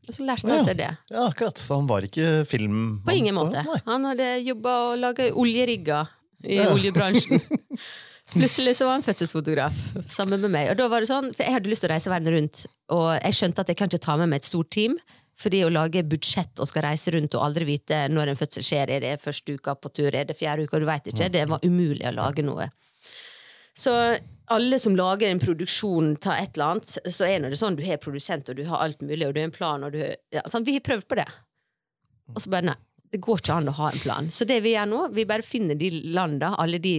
Og 0.06 0.14
så 0.14 0.22
lærte 0.22 0.46
han 0.46 0.62
seg 0.62 0.76
det. 0.78 0.90
ja, 1.10 1.22
akkurat. 1.26 1.58
Så 1.58 1.80
han 1.80 1.88
var 1.90 2.04
ikke 2.06 2.44
film... 2.46 3.00
På 3.06 3.14
ingen 3.16 3.34
måte. 3.34 3.64
Nei. 3.66 3.78
Han 3.88 4.04
hadde 4.06 4.28
jobba 4.46 4.74
og 4.92 5.00
laga 5.02 5.26
oljerigger 5.34 6.12
i 6.46 6.60
Ja. 6.60 6.68
oljebransjen. 6.70 7.40
Plutselig 8.32 8.74
så 8.76 8.88
var 8.88 8.98
han 8.98 9.04
fødselsfotograf 9.06 9.76
sammen 10.10 10.40
med 10.42 10.50
meg. 10.50 10.70
Og 10.72 10.80
da 10.80 10.88
var 10.90 11.02
det 11.02 11.10
sånn, 11.10 11.30
for 11.34 11.46
Jeg 11.46 11.54
hadde 11.54 11.70
lyst 11.70 11.84
til 11.84 11.90
å 11.90 11.94
reise 11.94 12.10
verden 12.10 12.34
rundt, 12.34 12.64
og 12.90 13.06
jeg 13.14 13.38
skjønte 13.38 13.62
at 13.62 13.70
jeg 13.70 13.78
kan 13.78 13.92
ikke 13.92 14.02
ta 14.02 14.16
med 14.18 14.32
meg 14.32 14.42
et 14.42 14.48
stort 14.48 14.72
team. 14.74 14.96
Fordi 15.36 15.60
å 15.66 15.68
lage 15.68 16.00
budsjett 16.08 16.62
og 16.64 16.68
skal 16.70 16.86
reise 16.86 17.12
rundt 17.12 17.34
og 17.36 17.44
aldri 17.44 17.66
vite 17.68 18.06
når 18.08 18.32
en 18.32 18.38
fødsel 18.40 18.64
skjer, 18.64 18.92
er 18.94 19.04
det 19.04 19.18
første 19.20 19.52
uka 19.52 19.74
på 19.76 19.90
tur, 19.92 20.08
er 20.08 20.24
det 20.24 20.36
fjerde 20.38 20.64
uka, 20.64 20.80
du 20.80 20.86
vet 20.88 21.10
ikke, 21.12 21.28
det 21.28 21.44
var 21.50 21.64
umulig 21.66 22.06
å 22.08 22.14
lage 22.16 22.44
noe. 22.46 22.70
Så 23.76 23.92
alle 24.56 24.78
som 24.80 24.96
lager 24.96 25.28
en 25.28 25.42
produksjon 25.42 26.14
ta 26.24 26.38
et 26.40 26.56
eller 26.56 26.78
annet, 26.78 26.94
så 27.12 27.28
er 27.28 27.44
det 27.44 27.58
sånn 27.60 27.76
du 27.76 27.84
har 27.84 28.00
produsent, 28.00 28.48
og 28.48 28.56
du 28.56 28.64
har 28.64 28.80
alt 28.80 29.04
mulig, 29.04 29.26
og 29.26 29.36
du 29.36 29.42
har 29.42 29.50
en 29.50 29.52
plan, 29.52 29.84
og 29.84 29.92
du 29.92 30.00
ja, 30.00 30.44
sånn, 30.48 30.64
Vi 30.64 30.78
har 30.78 30.86
prøvd 30.86 31.08
på 31.10 31.20
det. 31.20 31.28
Og 32.32 32.40
så 32.40 32.52
bare 32.56 32.70
nei, 32.70 32.78
det 33.12 33.20
går 33.22 33.42
ikke 33.42 33.58
an 33.60 33.68
å 33.68 33.76
ha 33.76 33.90
en 33.92 34.02
plan. 34.02 34.32
Så 34.32 34.48
det 34.48 34.62
vi 34.64 34.72
gjør 34.72 34.88
nå, 34.88 35.02
vi 35.12 35.28
bare 35.28 35.44
finner 35.44 35.76
de 35.76 35.92
landa, 36.16 36.54
alle 36.56 36.80
de 36.80 36.96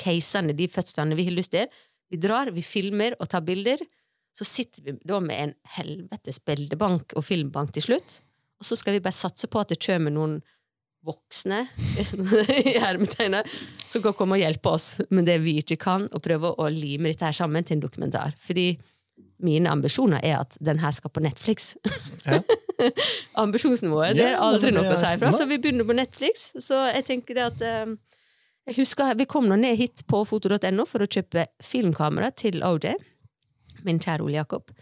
casene, 0.00 0.56
de 0.56 0.68
fødslene 0.70 1.16
vi 1.18 1.28
har 1.28 1.36
lyst 1.36 1.54
til. 1.54 1.68
Vi 2.08 2.20
drar, 2.20 2.52
vi 2.54 2.64
filmer 2.64 3.16
og 3.18 3.28
tar 3.32 3.44
bilder. 3.46 3.82
Så 4.38 4.46
sitter 4.46 4.84
vi 4.84 4.94
da 5.06 5.18
med 5.20 5.42
en 5.42 5.56
helvetes 5.76 6.38
bildebank 6.46 7.16
og 7.18 7.26
filmbank 7.26 7.74
til 7.74 7.88
slutt. 7.90 8.20
Og 8.58 8.66
så 8.66 8.78
skal 8.78 8.96
vi 8.96 9.02
bare 9.02 9.16
satse 9.16 9.50
på 9.50 9.60
at 9.62 9.72
det 9.72 9.80
kommer 9.82 10.14
noen 10.14 10.38
voksne 11.06 11.62
i 12.58 12.74
hermetegner, 12.82 13.46
som 13.86 14.02
kan 14.04 14.16
komme 14.18 14.36
og 14.36 14.42
hjelpe 14.42 14.72
oss 14.74 14.88
med 15.14 15.28
det 15.30 15.38
vi 15.44 15.58
ikke 15.62 15.78
kan, 15.80 16.08
og 16.10 16.22
prøve 16.24 16.50
å 16.58 16.68
lime 16.72 17.12
dette 17.12 17.28
her 17.28 17.36
sammen 17.36 17.66
til 17.66 17.78
en 17.78 17.84
dokumentar. 17.86 18.34
Fordi 18.42 18.72
mine 19.42 19.70
ambisjoner 19.70 20.22
er 20.26 20.40
at 20.40 20.56
den 20.64 20.80
her 20.82 20.94
skal 20.94 21.12
på 21.14 21.22
Netflix. 21.22 21.72
Ja. 22.26 22.40
Ambisjonsnivået 23.42 24.18
det 24.18 24.26
er 24.32 24.42
aldri 24.42 24.72
noe 24.74 24.94
å 24.94 24.98
si 24.98 25.14
fra. 25.20 25.30
Så 25.34 25.46
vi 25.50 25.60
begynner 25.62 25.86
på 25.86 25.94
Netflix. 25.94 26.50
Så 26.62 26.78
jeg 26.90 27.06
tenker 27.06 27.38
det 27.38 27.46
at 27.46 27.64
eh, 27.66 27.94
jeg 28.68 28.82
husker, 28.82 29.14
Vi 29.16 29.26
kom 29.28 29.48
nå 29.48 29.56
ned 29.56 29.78
hit 29.80 30.04
på 30.08 30.22
foto.no 30.28 30.84
for 30.88 31.04
å 31.04 31.08
kjøpe 31.08 31.46
filmkamera 31.64 32.30
til 32.36 32.60
OJ. 32.64 32.92
Min 33.86 34.00
kjære 34.02 34.26
Ole 34.26 34.38
Jakob. 34.38 34.72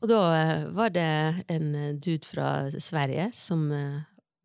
Og 0.00 0.08
da 0.08 0.20
eh, 0.34 0.68
var 0.74 0.92
det 0.94 1.08
en 1.52 1.74
eh, 1.76 1.92
dude 1.94 2.26
fra 2.26 2.70
Sverige 2.72 3.30
som 3.36 3.68
eh, 3.74 3.98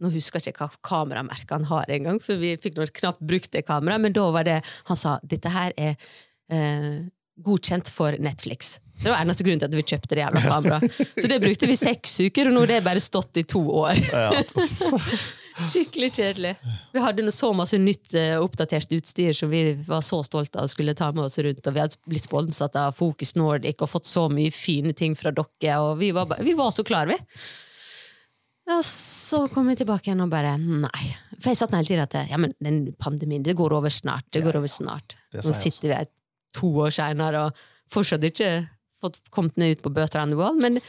Nå 0.03 0.09
husker 0.11 0.43
jeg 0.43 0.51
ikke 0.51 0.65
hva 0.67 0.81
kameramerket 0.83 1.53
han 1.55 1.65
har 1.69 1.91
engang, 1.95 2.17
for 2.19 2.35
vi 2.35 2.49
fikk 2.59 2.75
noe 2.75 2.91
knapt 2.91 3.21
brukt 3.23 3.53
det 3.55 3.61
kameraet, 3.63 4.03
men 4.03 4.11
da 4.13 4.25
var 4.35 4.43
det 4.43 4.57
Han 4.89 4.99
sa 4.99 5.13
dette 5.23 5.47
her 5.53 5.71
er 5.79 5.95
eh, 6.51 7.05
godkjent 7.39 7.87
for 7.89 8.17
Netflix. 8.19 8.75
Det 8.99 9.07
var 9.07 9.23
eneste 9.23 9.47
grunnen 9.47 9.63
til 9.63 9.71
at 9.71 9.77
vi 9.79 9.85
kjøpte 9.87 10.11
det 10.11 10.25
jævla 10.25 10.43
kameraet. 10.43 10.99
Så 11.15 11.31
det 11.31 11.39
brukte 11.43 11.71
vi 11.71 11.79
seks 11.79 12.19
uker, 12.27 12.51
og 12.51 12.57
nå 12.57 12.65
har 12.65 12.73
det 12.73 12.83
bare 12.85 13.03
stått 13.03 13.39
i 13.39 13.45
to 13.47 13.63
år. 13.85 14.03
Ja. 14.11 14.29
Skikkelig 15.55 16.09
kjedelig. 16.17 16.55
Vi 16.91 16.99
hadde 16.99 17.31
så 17.31 17.51
masse 17.55 17.77
nytt 17.79 18.13
eh, 18.17 18.35
oppdatert 18.41 18.91
utstyr 18.91 19.35
som 19.35 19.49
vi 19.49 19.61
var 19.87 20.01
så 20.03 20.19
stolte 20.25 20.59
av 20.59 20.67
skulle 20.67 20.95
ta 20.97 21.11
med 21.15 21.23
oss 21.29 21.37
rundt. 21.39 21.63
Og 21.63 21.75
vi 21.75 21.83
hadde 21.83 21.99
blitt 22.09 22.27
sponset 22.27 22.75
av 22.79 22.97
Focus 22.97 23.35
Nordic 23.39 23.79
og 23.79 23.91
fått 23.93 24.09
så 24.09 24.25
mye 24.31 24.51
fine 24.51 24.91
ting 24.97 25.15
fra 25.15 25.31
dere. 25.35 25.77
Og 25.79 25.95
vi 26.01 26.11
var, 26.15 26.35
vi 26.43 26.57
var 26.57 26.75
så 26.75 26.83
klare, 26.87 27.15
vi. 27.15 27.47
Og 28.75 28.81
så 28.89 29.43
kom 29.53 29.69
vi 29.69 29.77
tilbake 29.77 30.09
igjen 30.09 30.25
og 30.25 30.31
bare 30.33 30.55
nei. 30.59 31.07
For 31.37 31.51
jeg 31.51 31.61
satt 31.61 31.75
hele 31.77 31.87
tiden 31.87 32.03
at 32.03 32.31
ja, 32.31 32.39
men 32.41 32.55
den 32.59 32.87
pandemien, 32.99 33.43
det 33.45 33.55
går 33.55 33.77
over 33.77 33.93
snart. 33.93 34.25
Det 34.33 34.41
går 34.43 34.57
over 34.59 34.71
snart. 34.71 35.15
Nå 35.37 35.53
sitter 35.53 35.87
vi 35.87 35.97
her 35.99 36.09
to 36.55 36.71
år 36.83 36.95
seinere 36.95 37.47
og 37.47 37.65
fortsatt 37.91 38.25
ikke 38.25 38.65
fått 38.99 39.21
kommet 39.31 39.59
ned 39.61 39.77
ut 39.77 39.85
på 39.85 39.93
Bøter 39.93 40.25
Wall. 40.35 40.57
Men 40.59 40.81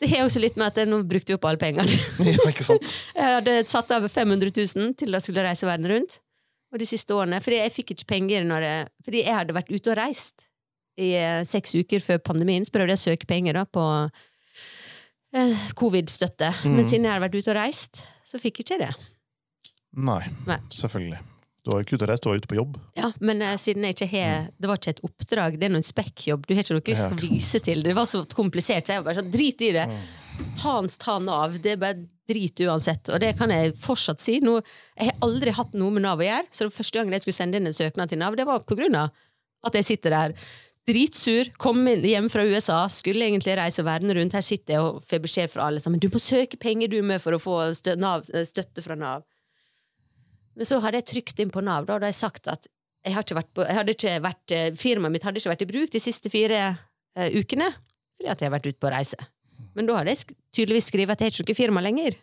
Det 0.00 0.08
har 0.08 0.24
også 0.24 0.40
litt 0.40 0.56
med 0.56 0.70
at 0.70 0.78
jeg 0.80 0.88
nå 0.88 1.02
brukte 1.08 1.36
opp 1.36 1.44
alle 1.48 1.60
pengene. 1.60 2.00
Ja, 2.30 2.48
ikke 2.48 2.64
sant? 2.64 2.92
Jeg 3.18 3.36
hadde 3.36 3.56
satt 3.68 3.90
av 3.92 4.06
500 4.08 4.52
000 4.56 4.94
til 5.00 5.16
jeg 5.16 5.24
skulle 5.26 5.44
reise 5.44 5.68
verden 5.68 5.90
rundt. 5.92 6.20
Og 6.70 6.78
de 6.80 6.86
siste 6.86 7.12
årene, 7.16 7.40
fordi 7.42 7.58
jeg 7.58 7.72
fikk 7.74 7.92
ikke 7.96 8.06
penger 8.12 8.44
når 8.46 8.62
jeg, 8.62 8.82
fordi 9.04 9.22
jeg 9.24 9.34
hadde 9.34 9.56
vært 9.56 9.72
ute 9.74 9.90
og 9.90 9.96
reist 9.98 10.44
i 11.00 11.08
eh, 11.18 11.40
seks 11.48 11.74
uker 11.74 12.04
før 12.04 12.20
pandemien, 12.22 12.62
så 12.62 12.72
prøvde 12.74 12.94
jeg 12.94 13.00
å 13.00 13.06
søke 13.08 13.28
penger 13.28 13.58
da 13.58 13.64
på 13.66 13.86
eh, 15.34 15.64
covid-støtte. 15.80 16.52
Men 16.68 16.86
siden 16.86 17.08
jeg 17.08 17.14
hadde 17.16 17.24
vært 17.26 17.38
ute 17.40 17.50
og 17.50 17.58
reist, 17.58 18.04
så 18.22 18.38
fikk 18.38 18.62
jeg 18.62 18.68
ikke 18.68 18.80
det. 18.84 18.92
Nei, 19.98 20.22
Nei. 20.46 20.60
selvfølgelig. 20.70 21.18
Du 21.64 21.74
har 21.74 21.84
ute 21.84 21.98
og 21.98 22.08
reist, 22.08 22.24
du 22.24 22.30
var 22.30 22.40
ute 22.40 22.48
på 22.48 22.56
jobb. 22.56 22.78
Ja, 22.96 23.10
Men 23.20 23.42
uh, 23.44 23.52
siden 23.60 23.84
jeg 23.84 23.96
ikke 23.96 24.08
har 24.14 24.46
Det 24.56 24.70
var 24.70 24.80
ikke 24.80 24.94
et 24.94 25.02
oppdrag, 25.04 25.58
det 25.60 25.68
er 25.68 25.74
noen 25.74 25.84
spekkjobb. 25.84 26.46
Du 26.48 26.54
har 26.54 26.64
ikke 26.64 26.78
noe 26.78 27.10
å 27.10 27.20
vise 27.20 27.60
til. 27.64 27.84
Det 27.84 27.96
var 27.96 28.08
så 28.08 28.22
komplisert, 28.32 28.86
så 28.86 28.96
jeg 28.96 29.02
var 29.02 29.10
bare 29.10 29.20
sånn 29.20 29.34
drit 29.34 29.66
i 29.66 29.74
det. 29.76 29.86
Hans 30.62 30.96
ta 31.00 31.18
Nav. 31.20 31.58
Det 31.60 31.74
er 31.74 31.82
bare 31.82 32.00
drit 32.30 32.62
uansett. 32.64 33.12
Og 33.12 33.20
det 33.20 33.34
kan 33.38 33.52
jeg 33.52 33.74
fortsatt 33.80 34.22
si. 34.22 34.38
Nå, 34.44 34.56
jeg 34.96 35.10
har 35.10 35.20
aldri 35.26 35.52
hatt 35.56 35.76
noe 35.76 35.92
med 35.92 36.06
Nav 36.06 36.22
å 36.22 36.26
gjøre, 36.26 36.48
så 36.48 36.66
det 36.66 36.76
første 36.76 36.98
gangen 36.98 37.16
jeg 37.16 37.26
skulle 37.26 37.40
sende 37.42 37.60
inn 37.60 37.68
en 37.68 37.76
søknad 37.76 38.12
til 38.12 38.20
Nav, 38.22 38.38
det 38.38 38.48
var 38.48 38.64
på 38.64 38.78
grunn 38.78 38.96
av 38.96 39.12
at 39.66 39.76
jeg 39.76 39.90
sitter 39.90 40.16
der 40.16 40.36
dritsur, 40.88 41.50
kom 41.60 41.84
hjem 41.86 42.30
fra 42.32 42.44
USA, 42.48 42.78
skulle 42.90 43.26
egentlig 43.26 43.56
reise 43.58 43.84
verden 43.86 44.14
rundt. 44.16 44.34
Her 44.36 44.44
sitter 44.44 44.76
jeg 44.76 44.86
og 44.86 45.02
får 45.08 45.22
beskjed 45.26 45.52
fra 45.52 45.68
alle 45.68 45.82
sammen. 45.82 46.00
Du 46.00 46.08
må 46.12 46.22
søke 46.22 46.58
penger 46.60 46.90
du 46.90 47.00
med 47.04 47.20
for 47.22 47.36
å 47.36 47.42
få 47.42 47.58
stø 47.78 47.96
Nav, 48.00 48.24
eh, 48.32 48.46
støtte 48.48 48.82
fra 48.84 48.96
Nav. 48.98 49.26
Men 50.58 50.68
så 50.68 50.80
hadde 50.82 51.00
jeg 51.00 51.10
trykt 51.12 51.42
inn 51.42 51.52
på 51.52 51.62
Nav, 51.64 51.86
da, 51.86 51.96
og 51.96 52.02
da 52.02 52.08
hadde 52.08 52.14
jeg 52.14 52.20
sagt 52.20 52.50
at 52.50 52.68
jeg 53.06 53.16
har 53.16 53.24
ikke 53.24 53.38
vært 53.38 53.52
på, 53.56 53.64
hadde 53.64 53.94
ikke 53.96 54.16
vært, 54.24 54.54
firmaet 54.76 55.14
mitt 55.14 55.24
hadde 55.24 55.40
ikke 55.40 55.54
vært 55.54 55.62
i 55.64 55.68
bruk 55.70 55.92
de 55.94 56.02
siste 56.02 56.32
fire 56.32 56.64
uh, 56.68 57.28
ukene 57.32 57.70
fordi 58.20 58.28
at 58.28 58.42
jeg 58.42 58.50
har 58.50 58.52
vært 58.52 58.66
ute 58.68 58.80
på 58.82 58.90
reise. 58.92 59.16
Men 59.72 59.86
da 59.88 59.96
hadde 59.96 60.12
jeg 60.12 60.34
tydeligvis 60.52 60.90
skrevet 60.90 61.14
at 61.14 61.22
jeg 61.22 61.30
har 61.30 61.38
ikke 61.38 61.54
noe 61.54 61.56
firma 61.56 61.82
lenger. 61.84 62.18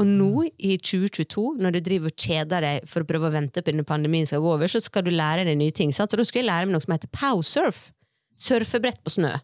Og 0.00 0.06
nå, 0.08 0.46
i 0.62 0.76
2022, 0.80 1.42
når 1.60 1.74
du 1.74 1.80
driver 1.84 2.12
og 2.12 2.22
kjeder 2.24 2.64
deg 2.64 2.86
for 2.88 3.04
å 3.04 3.08
prøve 3.08 3.28
å 3.28 3.34
vente 3.34 3.60
på 3.60 3.74
at 3.74 3.88
pandemien 3.88 4.28
skal 4.28 4.40
gå 4.44 4.52
over, 4.54 4.70
så 4.70 4.80
skal 4.80 5.04
du 5.04 5.10
lære 5.12 5.44
deg 5.48 5.58
nye 5.60 5.74
ting. 5.74 5.92
Sant? 5.92 6.14
Så 6.14 6.20
da 6.20 6.24
skulle 6.24 6.46
jeg 6.46 6.48
lære 6.48 6.68
meg 6.68 6.76
noe 6.76 6.84
som 6.84 6.94
heter 6.94 7.10
powsurf. 7.12 7.82
Surfebrett 8.40 9.02
på 9.04 9.12
snø. 9.18 9.34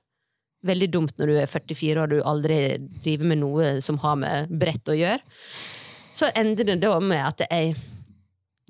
Veldig 0.68 0.88
dumt 0.94 1.18
når 1.20 1.31
du 1.31 1.40
er 1.42 1.51
44 1.51 2.03
og 2.03 2.14
du 2.14 2.22
aldri 2.27 2.79
driver 3.05 3.29
med 3.31 3.42
noe 3.42 3.74
som 3.85 4.01
har 4.03 4.16
med 4.22 4.55
brett 4.62 4.88
å 4.90 4.96
gjøre. 4.96 5.20
Så 6.18 6.33
ender 6.35 6.66
det 6.66 6.81
da 6.83 6.96
med 6.98 7.22
at 7.22 7.44
jeg 7.46 7.76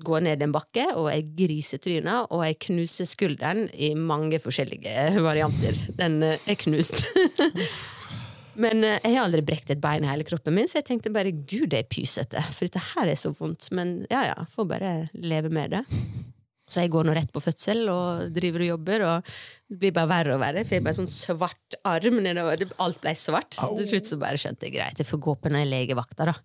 går 0.05 0.23
ned 0.23 0.43
en 0.43 0.53
bakke, 0.55 0.85
og 0.95 1.09
jeg 1.11 1.27
griser 1.37 1.81
trynet, 1.81 2.29
og 2.31 2.43
jeg 2.45 2.59
knuser 2.67 3.07
skulderen 3.09 3.65
i 3.73 3.91
mange 3.97 4.39
forskjellige 4.39 5.23
varianter. 5.25 5.79
Den 5.97 6.21
eh, 6.23 6.45
er 6.47 6.59
knust. 6.61 7.03
Men 8.63 8.83
eh, 8.83 8.99
jeg 9.03 9.15
har 9.15 9.25
aldri 9.25 9.43
brekt 9.45 9.71
et 9.73 9.81
bein 9.81 10.05
i 10.05 10.11
hele 10.11 10.27
kroppen 10.27 10.55
min, 10.55 10.69
så 10.69 10.79
jeg 10.79 10.89
tenkte 10.91 11.13
bare 11.15 11.33
gud, 11.35 11.69
det 11.73 11.83
er 11.83 11.91
pysete. 11.91 12.43
For 12.55 12.67
dette 12.67 12.83
her 12.93 13.11
er 13.11 13.19
så 13.19 13.33
vondt. 13.35 13.71
Men 13.75 14.01
ja 14.11 14.25
ja, 14.29 14.37
får 14.51 14.69
bare 14.69 14.93
leve 15.13 15.51
med 15.53 15.75
det. 15.75 15.83
Så 16.69 16.83
jeg 16.83 16.91
går 16.93 17.07
nå 17.07 17.15
rett 17.17 17.31
på 17.33 17.41
fødsel 17.41 17.87
og 17.89 18.27
driver 18.35 18.61
og 18.61 18.69
jobber, 18.75 19.05
og 19.07 19.31
det 19.71 19.79
blir 19.81 19.95
bare 19.95 20.11
verre 20.11 20.35
og 20.35 20.43
verre. 20.43 20.63
For 20.67 20.77
jeg 20.77 20.85
ble 20.85 20.93
sånn 20.99 21.09
svart 21.09 21.79
arm 21.87 22.21
nedover. 22.21 22.67
Alt 22.85 23.01
ble 23.01 23.15
svart. 23.17 23.57
Så 23.57 23.71
til 23.79 23.89
slutt 23.95 24.11
så 24.11 24.19
bare 24.21 24.39
skjønte 24.39 24.69
jeg 24.69 24.77
greit, 24.77 25.01
jeg 25.01 25.09
får 25.09 25.23
gå 25.25 25.35
på 25.41 25.51
den 25.51 25.65
legevakta, 25.65 26.29
da. 26.29 26.37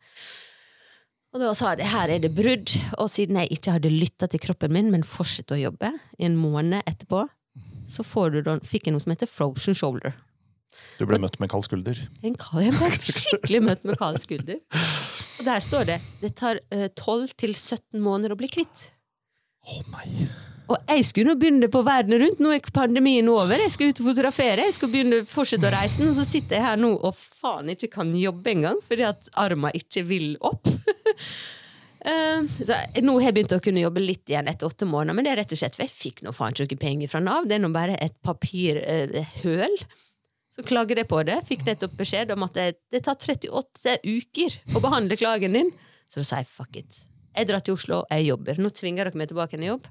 Og 1.34 1.42
da 1.42 1.50
sa 1.58 1.72
jeg 1.74 1.90
her 1.90 2.12
er 2.14 2.20
det 2.22 2.30
brudd, 2.30 2.70
og 2.94 3.08
siden 3.10 3.40
jeg 3.40 3.56
ikke 3.56 3.72
hadde 3.74 3.90
lytta 3.90 4.28
til 4.30 4.38
kroppen 4.38 4.70
min, 4.76 4.92
men 4.94 5.02
fortsatte 5.02 5.56
å 5.56 5.58
jobbe 5.58 5.90
en 6.22 6.36
måned 6.38 6.86
etterpå, 6.86 7.24
så 7.90 8.04
får 8.06 8.30
du 8.36 8.38
da, 8.46 8.54
fikk 8.62 8.86
jeg 8.86 8.94
noe 8.94 9.02
som 9.02 9.10
heter 9.10 9.26
frozen 9.26 9.74
shoulder. 9.74 10.14
Du 11.00 11.02
ble 11.10 11.18
møtt 11.18 11.40
med 11.42 11.50
kald 11.50 11.66
skulder. 11.66 11.98
En 12.22 12.38
jeg 12.38 12.74
ble 12.78 12.90
skikkelig 13.02 13.60
møtt 13.66 13.82
med 13.88 13.98
kald 13.98 14.20
skulder. 14.22 14.62
Og 15.40 15.42
der 15.48 15.62
står 15.62 15.90
det 15.90 15.98
det 16.22 16.30
tar 16.38 16.62
eh, 16.70 16.86
12 16.94 17.34
til 17.42 17.54
17 17.54 17.98
måneder 17.98 18.34
å 18.34 18.38
bli 18.38 18.50
kvitt. 18.54 18.90
Å 19.66 19.82
nei. 19.90 20.28
Og 20.64 20.78
jeg 20.88 21.04
skulle 21.04 21.32
nå 21.34 21.40
begynne 21.40 21.68
på 21.68 21.82
verden 21.84 22.16
rundt. 22.22 22.38
Nå 22.40 22.52
er 22.54 22.70
pandemien 22.72 23.26
over. 23.28 23.60
Jeg 23.60 23.74
skal 23.74 23.90
ut 23.90 24.00
og 24.00 24.06
fotografere. 24.08 24.64
Jeg 24.64 24.76
skal 24.78 24.92
begynne 24.92 25.24
fortsette 25.28 25.68
å 25.68 25.74
reise. 25.74 26.06
Og 26.08 26.16
så 26.16 26.24
sitter 26.28 26.56
jeg 26.56 26.64
her 26.64 26.80
nå 26.80 26.94
og 26.96 27.12
faen 27.16 27.68
ikke 27.74 27.90
kan 27.98 28.14
jobbe 28.16 28.54
engang 28.54 28.80
fordi 28.86 29.04
at 29.10 29.28
armen 29.40 29.76
ikke 29.76 30.06
vil 30.08 30.30
opp. 30.40 30.70
Uh, 32.04 32.48
så 32.68 32.78
nå 33.04 33.18
har 33.18 33.28
jeg 33.28 33.36
begynt 33.40 33.56
å 33.58 33.60
kunne 33.64 33.84
jobbe 33.84 34.04
litt 34.04 34.32
igjen 34.32 34.48
etter 34.48 34.68
åtte 34.68 34.88
måneder, 34.88 35.16
men 35.16 35.24
det 35.24 35.34
er 35.34 35.38
rett 35.40 35.52
og 35.56 35.60
slett 35.60 35.76
for 35.76 35.84
jeg 35.84 35.92
fikk 35.92 36.24
nå 36.24 36.32
faen 36.36 36.56
ikke 36.64 36.80
penger 36.80 37.12
fra 37.12 37.20
Nav. 37.24 37.48
Det 37.48 37.58
er 37.58 37.64
nå 37.64 37.70
bare 37.74 38.00
et 38.00 38.16
papirhøl. 38.24 39.78
Så 40.54 40.64
klager 40.64 41.00
jeg 41.00 41.10
på 41.10 41.20
det. 41.26 41.40
Fikk 41.48 41.66
nettopp 41.66 41.96
beskjed 41.98 42.32
om 42.32 42.46
at 42.46 42.56
det, 42.56 42.68
det 42.94 43.02
tar 43.04 43.18
38 43.20 43.98
uker 44.06 44.60
å 44.72 44.80
behandle 44.84 45.18
klagen 45.20 45.58
din. 45.58 45.74
Så 46.08 46.22
da 46.22 46.28
sa 46.28 46.40
jeg 46.40 46.48
fuck 46.48 46.78
it. 46.78 47.04
Jeg 47.34 47.50
drar 47.50 47.64
til 47.66 47.74
Oslo, 47.74 48.04
jeg 48.12 48.28
jobber. 48.30 48.60
Nå 48.62 48.70
tvinger 48.72 49.10
dere 49.10 49.18
meg 49.18 49.32
tilbake 49.32 49.58
i 49.58 49.68
jobb. 49.68 49.88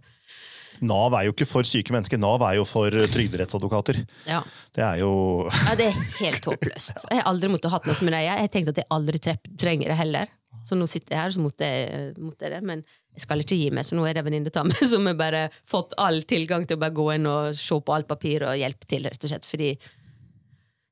Nav 0.82 1.14
er 1.18 1.28
jo 1.28 1.34
ikke 1.36 1.48
for 1.50 1.68
syke 1.68 1.94
mennesker, 1.96 2.20
Nav 2.22 2.44
er 2.48 2.58
jo 2.58 2.66
for 2.68 2.90
trygderettsadvokater. 3.14 4.02
Ja. 4.30 4.42
Det 4.74 4.84
er 4.86 5.02
jo 5.04 5.12
Ja, 5.50 5.76
det 5.80 5.90
er 5.92 6.00
helt 6.20 6.48
håpløst. 6.50 7.06
Jeg 7.10 7.20
har 7.22 7.28
aldri 7.30 7.52
måttet 7.54 7.74
hatt 7.74 7.90
noe 7.90 8.00
med 8.02 8.16
det. 8.16 8.24
Jeg 8.30 8.54
tenkte 8.54 8.76
at 8.76 8.82
jeg 8.84 8.92
aldri 8.98 9.22
trenger 9.22 9.94
det 9.94 10.00
heller. 10.00 10.32
Så 10.64 10.78
nå 10.80 10.86
sitter 10.88 11.16
jeg 11.16 11.22
her, 11.24 11.34
så 11.36 11.42
måtte 11.44 11.68
jeg, 11.68 12.14
måtte 12.24 12.46
jeg 12.46 12.54
det. 12.56 12.62
Men 12.68 12.84
jeg 13.14 13.26
skal 13.26 13.44
ikke 13.44 13.58
gi 13.60 13.72
meg, 13.74 13.88
så 13.88 13.98
nå 13.98 14.06
er 14.08 14.16
det 14.16 14.24
en 14.24 14.30
venninne 14.30 14.54
Tamme 14.54 14.78
som 14.94 15.10
har 15.10 15.18
bare 15.20 15.48
fått 15.68 15.96
all 16.02 16.22
tilgang 16.30 16.66
til 16.68 16.80
å 16.80 16.84
bare 16.84 16.96
gå 16.96 17.10
inn 17.18 17.28
og 17.30 17.58
se 17.58 17.80
på 17.80 17.96
alt 17.96 18.10
papir 18.10 18.48
og 18.48 18.58
hjelpe 18.60 18.88
til, 18.90 19.06
rett 19.10 19.28
og 19.28 19.34
slett. 19.34 19.50
Fordi 19.50 19.74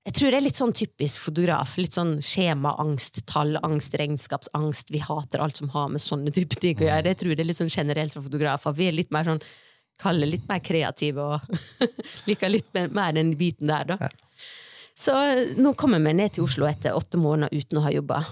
jeg 0.01 0.15
tror 0.17 0.33
det 0.33 0.37
er 0.39 0.45
litt 0.47 0.57
sånn 0.57 0.73
typisk 0.73 1.21
fotograf. 1.27 1.75
Litt 1.77 1.93
sånn 1.93 2.15
skjemaangst, 2.25 3.21
tallangst, 3.29 3.95
regnskapsangst. 4.01 4.89
Vi 4.93 5.01
hater 5.03 5.43
alt 5.43 5.61
som 5.61 5.69
har 5.75 5.91
med 5.93 6.01
sånne 6.01 6.33
type 6.33 6.57
ting 6.57 6.79
å 6.81 6.87
gjøre. 6.87 7.13
Jeg 7.13 7.19
tror 7.21 7.35
det 7.35 7.43
er 7.43 7.49
litt 7.51 7.59
sånn 7.61 7.69
generelt 7.69 8.15
fra 8.15 8.23
fotografer. 8.25 8.73
Vi 8.79 8.87
er 8.89 8.97
litt 8.97 9.13
mer 9.13 9.29
sånn 9.29 9.43
kalle 10.01 10.29
litt 10.29 10.47
mer 10.49 10.61
kreative 10.65 11.27
og 11.35 11.85
liker 12.29 12.51
litt 12.51 12.81
mer, 12.89 13.13
den 13.17 13.35
biten 13.39 13.71
der, 13.71 13.93
da. 13.93 14.11
Så 14.97 15.15
eh, 15.17 15.53
nå 15.57 15.73
kommer 15.79 16.01
vi 16.03 16.15
ned 16.17 16.35
til 16.35 16.45
Oslo 16.45 16.67
etter 16.69 16.97
åtte 16.97 17.19
måneder 17.21 17.53
uten 17.53 17.79
å 17.79 17.85
ha 17.85 17.93
jobba. 17.93 18.23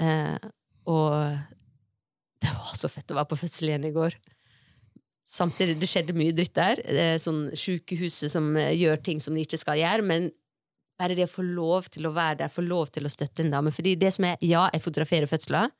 Eh, 0.00 0.50
og 0.90 1.14
det 2.40 2.52
var 2.52 2.76
så 2.78 2.90
fett 2.90 3.12
å 3.12 3.18
være 3.18 3.30
på 3.32 3.40
fødsel 3.40 3.72
igjen 3.72 3.88
i 3.88 3.94
går. 3.94 4.16
Samtidig, 5.30 5.76
det 5.78 5.86
skjedde 5.86 6.16
mye 6.16 6.34
dritt 6.34 6.56
der. 6.56 6.80
Det 6.82 7.06
er 7.14 7.22
sånn 7.22 7.48
Sykehuset 7.54 8.32
som 8.32 8.48
eh, 8.58 8.74
gjør 8.78 9.02
ting 9.06 9.20
som 9.22 9.36
de 9.36 9.44
ikke 9.46 9.60
skal 9.60 9.78
gjøre. 9.78 10.06
Men 10.06 10.30
bare 11.00 11.16
det 11.16 11.28
å 11.28 11.32
få 11.32 11.44
lov 11.46 11.88
til 11.92 12.08
å 12.08 12.14
være 12.16 12.42
der, 12.42 12.52
få 12.52 12.64
lov 12.66 12.90
til 12.94 13.06
å 13.06 13.12
støtte 13.12 13.44
en 13.44 13.52
dame. 13.52 13.72
Fordi 13.74 13.94
det 14.00 14.10
som 14.16 14.26
er, 14.28 14.40
ja, 14.44 14.66
jeg 14.74 14.84
fotograferer 14.84 15.30
fødsler, 15.30 15.70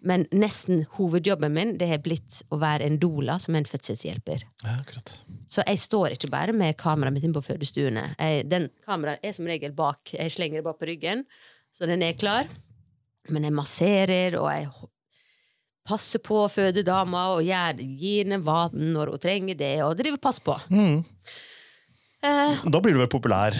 men 0.00 0.26
nesten 0.30 0.84
hovedjobben 0.94 1.52
min 1.54 1.72
det 1.78 1.88
har 1.90 1.98
blitt 2.04 2.42
å 2.54 2.58
være 2.60 2.86
en 2.86 2.98
doula, 3.02 3.38
som 3.42 3.54
er 3.56 3.64
en 3.64 3.68
fødselshjelper. 3.70 4.44
Ja. 4.62 4.76
Så 5.50 5.64
jeg 5.66 5.80
står 5.82 6.14
ikke 6.14 6.30
bare 6.30 6.54
med 6.54 6.76
kameraet 6.78 7.16
mitt 7.16 7.24
inne 7.26 7.34
på 7.34 7.42
fødestuene. 7.48 8.04
Jeg, 8.18 8.44
den 8.50 8.68
Kameraet 8.86 9.24
er 9.26 9.34
som 9.34 9.48
regel 9.50 9.74
bak. 9.74 10.12
Jeg 10.14 10.30
slenger 10.34 10.60
det 10.60 10.66
bak 10.68 10.78
på 10.78 10.86
ryggen, 10.90 11.24
så 11.74 11.88
den 11.90 12.04
er 12.06 12.14
klar. 12.18 12.46
Men 13.28 13.44
jeg 13.48 13.56
masserer, 13.56 14.38
og 14.38 14.48
jeg 14.54 14.70
passer 15.88 16.22
på 16.24 16.42
fødedama 16.52 17.24
og 17.34 17.42
gjør, 17.46 17.80
gir 17.98 18.22
henne 18.26 18.38
vann 18.44 18.92
når 18.94 19.14
hun 19.14 19.22
trenger 19.22 19.58
det, 19.58 19.74
og 19.84 19.96
driver 19.98 20.20
pass 20.22 20.38
på. 20.44 20.54
Mm. 20.70 21.02
Eh, 22.22 22.64
Da 22.70 22.80
blir 22.84 22.94
du 22.96 23.02
vel 23.02 23.10
populær 23.10 23.56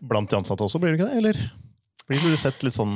blant 0.00 0.30
de 0.30 0.38
ansatte 0.38 0.64
også, 0.64 0.80
blir 0.80 0.94
du 0.94 1.00
ikke 1.00 1.10
det? 1.10 1.18
Eller 1.20 1.42
blir 2.08 2.22
du 2.24 2.36
sett 2.40 2.62
litt 2.66 2.76
sånn 2.76 2.94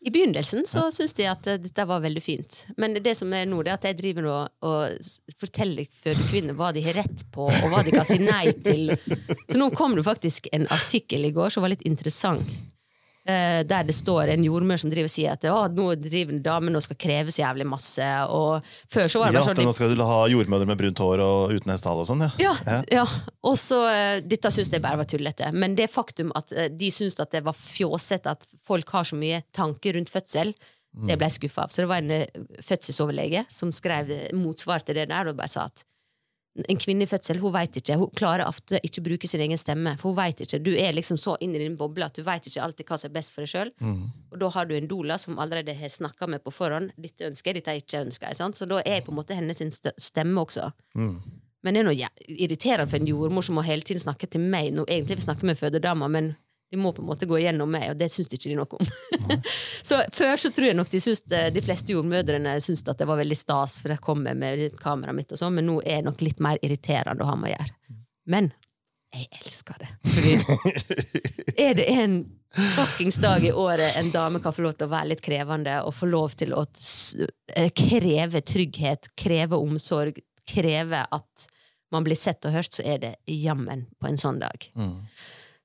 I 0.00 0.10
begynnelsen 0.10 0.64
så 0.66 0.86
syntes 0.88 1.12
de 1.18 1.26
at 1.28 1.46
eh, 1.50 1.58
dette 1.60 1.84
var 1.84 2.00
veldig 2.00 2.22
fint. 2.24 2.62
Men 2.80 2.96
det 3.04 3.12
som 3.18 3.32
er 3.36 3.44
nå, 3.48 3.60
det 3.62 3.74
er 3.74 3.76
at 3.76 3.88
jeg 3.90 3.98
driver 3.98 4.24
nå 4.24 4.36
og 4.64 5.10
forteller 5.40 5.90
fødekvinner 5.92 6.56
hva 6.56 6.70
de 6.72 6.84
har 6.86 6.96
rett 7.02 7.26
på, 7.34 7.44
og 7.50 7.66
hva 7.68 7.82
de 7.84 7.92
kan 7.92 8.08
si 8.08 8.16
nei 8.22 8.46
til. 8.64 8.94
Så 9.50 9.60
nå 9.60 9.68
kom 9.76 9.98
det 9.98 10.06
faktisk 10.06 10.48
en 10.56 10.64
artikkel 10.72 11.28
i 11.28 11.34
går 11.36 11.52
som 11.52 11.66
var 11.66 11.74
litt 11.74 11.84
interessant. 11.88 12.48
Eh, 13.30 13.60
Der 13.68 13.86
det 13.88 13.94
står 13.96 14.32
en 14.34 14.44
jordmor 14.44 14.80
som 14.82 14.90
driver 14.92 15.08
og 15.08 15.12
sier 15.12 15.36
at 15.36 15.46
å, 15.48 15.60
nå 15.72 15.86
driver 16.02 16.40
damen 16.44 16.76
og 16.76 16.82
skal 16.84 16.98
kreves 17.00 17.38
jævlig 17.40 17.66
masse. 17.70 18.08
Og 18.34 18.66
før 18.90 19.06
så 19.10 19.22
var 19.22 19.30
det 19.30 19.38
Ja, 19.38 19.44
bare 19.44 19.54
sånn 19.56 19.68
Nå 19.70 19.74
skal 19.78 19.94
du 19.94 20.02
ha 20.04 20.18
jordmødre 20.32 20.68
med 20.70 20.80
brunt 20.82 21.02
hår 21.04 21.22
og 21.24 21.54
uten 21.54 21.72
hestehale 21.74 22.04
og 22.04 22.10
sånn, 22.10 22.26
ja. 22.26 22.32
ja, 22.42 22.54
Ja. 22.66 22.80
ja. 23.00 23.06
Og 23.46 23.56
så, 23.60 23.80
eh, 23.90 24.20
Dette 24.26 24.52
syns 24.54 24.72
jeg 24.74 24.82
bare 24.84 25.00
var 25.00 25.08
tullete. 25.08 25.52
Men 25.56 25.78
det 25.78 25.88
faktum 25.94 26.34
at 26.38 26.52
eh, 26.52 26.68
de 26.68 26.90
syntes 26.94 27.18
at 27.22 27.32
det 27.32 27.44
var 27.46 27.56
fjåsete 27.56 28.36
at 28.36 28.44
folk 28.66 28.90
har 28.96 29.08
så 29.08 29.16
mye 29.20 29.42
tanker 29.56 29.96
rundt 29.96 30.12
fødsel, 30.12 30.52
det 30.90 31.14
ble 31.14 31.28
jeg 31.28 31.36
skuffa 31.36 31.68
av. 31.68 31.70
Så 31.70 31.84
det 31.84 31.90
var 31.92 32.02
en 32.02 32.10
eh, 32.10 32.40
fødselsoverlege 32.66 33.44
som 33.54 33.70
skrev 33.74 34.10
motsvar 34.34 34.82
til 34.82 34.98
det 34.98 35.06
der 35.12 35.30
og 35.30 35.38
bare 35.38 35.52
sa 35.52 35.68
at 35.70 35.84
en 36.68 36.78
kvinne 36.82 37.06
i 37.06 37.08
fødsel 37.08 37.38
hun 37.38 37.52
vet 37.54 37.76
ikke, 37.78 37.96
hun 38.00 38.10
klarer 38.16 38.48
ofte 38.48 38.80
ikke 38.82 39.00
å 39.00 39.04
bruke 39.06 39.28
sin 39.30 39.42
egen 39.44 39.58
stemme. 39.60 39.92
For 40.00 40.10
hun 40.10 40.16
vet 40.18 40.40
ikke, 40.44 40.58
Du 40.62 40.72
er 40.74 40.92
liksom 40.92 41.18
så 41.18 41.36
inn 41.40 41.54
i 41.54 41.60
din 41.62 41.76
boble 41.78 42.04
at 42.04 42.16
du 42.16 42.24
vet 42.26 42.46
ikke 42.46 42.62
alltid 42.62 42.88
hva 42.88 42.98
som 42.98 43.10
er 43.10 43.14
best 43.14 43.34
for 43.34 43.46
deg 43.46 43.52
sjøl. 43.52 43.70
Og 44.32 44.38
da 44.40 44.48
har 44.56 44.66
du 44.66 44.74
en 44.76 44.88
doula 44.90 45.18
som 45.18 45.38
allerede 45.38 45.74
har 45.74 45.88
snakka 45.88 46.26
med 46.26 46.42
på 46.42 46.50
forhånd. 46.50 46.90
Dette 46.98 47.28
ønsker 47.30 47.54
jeg, 47.54 47.62
dette 47.62 47.76
ikke 47.84 48.02
ønsker 48.06 48.26
jeg. 48.28 48.36
Sant? 48.36 48.58
Så 48.58 48.66
da 48.66 48.80
er 48.82 48.98
jeg 48.98 49.06
på 49.06 49.14
en 49.14 49.20
måte 49.20 49.38
hennes 49.38 49.80
stemme 49.98 50.40
også. 50.42 50.72
Men 51.62 51.74
det 51.76 51.80
er 51.80 51.86
noe 51.86 52.10
irriterende 52.26 52.88
for 52.88 52.96
en 52.98 53.06
jordmor 53.06 53.44
som 53.44 53.54
må 53.54 53.62
hele 53.62 53.82
tiden 53.86 54.00
snakke 54.02 54.26
til 54.26 54.40
meg 54.40 54.72
når 54.74 54.88
egentlig 54.90 55.20
vil 55.20 55.26
snakke 55.28 55.46
med 55.46 55.58
fødedama, 55.60 56.08
men 56.08 56.34
De 56.70 56.78
må 56.78 56.92
på 56.94 57.02
en 57.02 57.08
måte 57.08 57.26
gå 57.26 57.40
gjennom 57.42 57.70
meg, 57.70 57.88
og 57.90 57.98
det 57.98 58.10
syns 58.14 58.30
ikke 58.30 58.52
de 58.52 58.56
noe 58.58 58.78
om. 58.78 59.40
så 59.88 60.00
før 60.14 60.38
så 60.38 60.52
tror 60.54 60.68
jeg 60.68 60.78
nok 60.78 60.92
de, 60.92 61.02
syns 61.02 61.24
det, 61.26 61.48
de 61.56 61.62
fleste 61.64 61.90
jordmødrene 61.96 62.54
syntes 62.62 62.86
at 62.86 63.00
det 63.00 63.08
var 63.10 63.18
veldig 63.18 63.38
stas, 63.38 63.80
for 63.82 63.90
jeg 63.90 64.04
kommer 64.04 64.38
med 64.38 64.78
kameraet 64.78 65.18
mitt, 65.18 65.34
og 65.34 65.40
sånn, 65.40 65.56
men 65.58 65.66
nå 65.66 65.80
er 65.82 66.00
det 66.00 66.08
nok 66.10 66.22
litt 66.22 66.42
mer 66.44 66.62
irriterende 66.62 67.26
å 67.26 67.30
ha 67.32 67.38
med 67.40 67.50
å 67.50 67.54
gjøre. 67.56 67.98
Men 68.30 68.52
jeg 69.10 69.26
elsker 69.40 69.80
det. 69.82 69.88
Fordi 70.14 70.34
er 71.66 71.74
det 71.74 71.88
en 71.90 72.20
fuckings 72.76 73.18
dag 73.22 73.44
i 73.44 73.52
året 73.52 73.96
en 73.98 74.10
dame 74.14 74.40
kan 74.42 74.54
få 74.54 74.62
lov 74.62 74.76
til 74.78 74.86
å 74.86 74.92
være 74.94 75.12
litt 75.12 75.24
krevende, 75.24 75.80
og 75.82 75.94
få 75.94 76.06
lov 76.10 76.38
til 76.38 76.54
å 76.54 76.64
eh, 76.66 77.70
kreve 77.74 78.42
trygghet, 78.46 79.10
kreve 79.18 79.58
omsorg, 79.58 80.22
kreve 80.46 81.02
at 81.10 81.50
man 81.90 82.06
blir 82.06 82.18
sett 82.18 82.46
og 82.46 82.54
hørt, 82.54 82.72
så 82.74 82.86
er 82.86 83.02
det 83.02 83.12
jammen 83.26 83.88
på 83.98 84.10
en 84.10 84.18
sånn 84.20 84.38
dag. 84.42 84.70
Mm. 84.78 84.98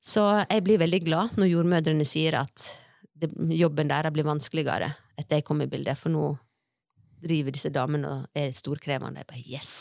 Så 0.05 0.23
jeg 0.43 0.63
blir 0.65 0.81
veldig 0.81 1.01
glad 1.05 1.37
når 1.39 1.49
jordmødrene 1.49 2.05
sier 2.05 2.37
at 2.43 2.67
det, 3.17 3.31
jobben 3.57 3.89
deres 3.89 4.13
blir 4.13 4.27
vanskeligere 4.27 4.91
etter 5.17 5.39
jeg 5.39 5.45
kom 5.47 5.63
i 5.63 5.69
bildet, 5.71 5.97
for 5.97 6.13
nå 6.13 6.33
driver 7.25 7.55
disse 7.55 7.71
damene 7.73 8.11
og 8.11 8.37
er 8.37 8.51
storkrevende. 8.53 9.23
Jeg 9.23 9.29
bare 9.31 9.45
yes! 9.47 9.71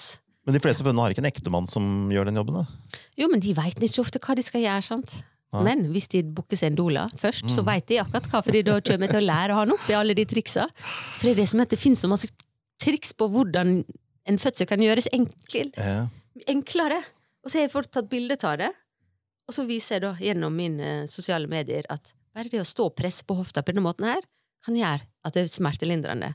Men 0.44 0.56
de 0.56 0.60
fleste 0.62 0.84
bøndene 0.84 1.04
har 1.04 1.14
ikke 1.14 1.22
en 1.24 1.30
ektemann 1.30 1.68
som 1.68 1.84
gjør 2.12 2.28
den 2.28 2.38
jobben? 2.38 2.60
da? 2.60 2.98
Jo, 3.20 3.28
men 3.32 3.42
de 3.42 3.54
veit 3.56 3.80
ikke 3.80 4.02
ofte 4.04 4.20
hva 4.22 4.36
de 4.36 4.44
skal 4.44 4.62
gjøre. 4.64 4.84
sant? 4.84 5.16
Ja. 5.54 5.62
Men 5.64 5.86
hvis 5.94 6.08
de 6.12 6.22
booker 6.36 6.58
seg 6.58 6.72
en 6.72 6.78
doula 6.78 7.06
først, 7.20 7.46
mm. 7.46 7.52
så 7.52 7.64
veit 7.66 7.86
de 7.88 8.00
akkurat 8.02 8.28
hva, 8.30 8.42
for 8.44 8.58
da 8.68 8.78
kommer 8.84 9.08
jeg 9.08 9.14
til 9.14 9.20
å 9.20 9.28
lære 9.28 9.58
han 9.58 9.74
opp 9.74 9.88
i 9.90 9.96
alle 9.96 10.16
de 10.18 10.26
triksa. 10.28 10.66
For 10.76 11.28
det 11.28 11.34
er 11.34 11.42
det 11.42 11.48
som 11.50 11.62
heter, 11.62 11.76
det 11.76 11.84
finnes 11.84 12.04
så 12.04 12.10
masse 12.10 12.30
triks 12.82 13.14
på 13.16 13.28
hvordan 13.32 13.76
en 14.28 14.40
fødsel 14.40 14.68
kan 14.68 14.82
gjøres 14.82 15.08
enkel. 15.14 15.72
Ja. 15.76 16.06
enklere. 16.50 17.00
Og 17.44 17.52
så 17.52 17.60
har 17.60 17.66
jeg 17.66 17.74
fått 17.74 17.92
tatt 17.92 18.08
bilde 18.10 18.36
av 18.40 18.58
det, 18.60 18.70
og 19.44 19.56
så 19.56 19.66
viser 19.68 19.98
jeg 19.98 20.04
da 20.06 20.14
gjennom 20.20 20.54
mine 20.56 20.92
sosiale 21.10 21.50
medier 21.50 21.86
at 21.92 22.14
bare 22.34 22.50
det 22.50 22.62
å 22.62 22.66
stå 22.66 22.88
og 22.88 22.96
presse 22.98 23.26
på 23.26 23.36
hofta 23.38 23.62
på 23.62 23.74
denne 23.74 23.84
måten 23.84 24.08
her, 24.08 24.24
kan 24.64 24.76
gjøre 24.78 25.04
at 25.04 25.36
det 25.36 25.44
er 25.44 25.52
smertelindrende. 25.52 26.32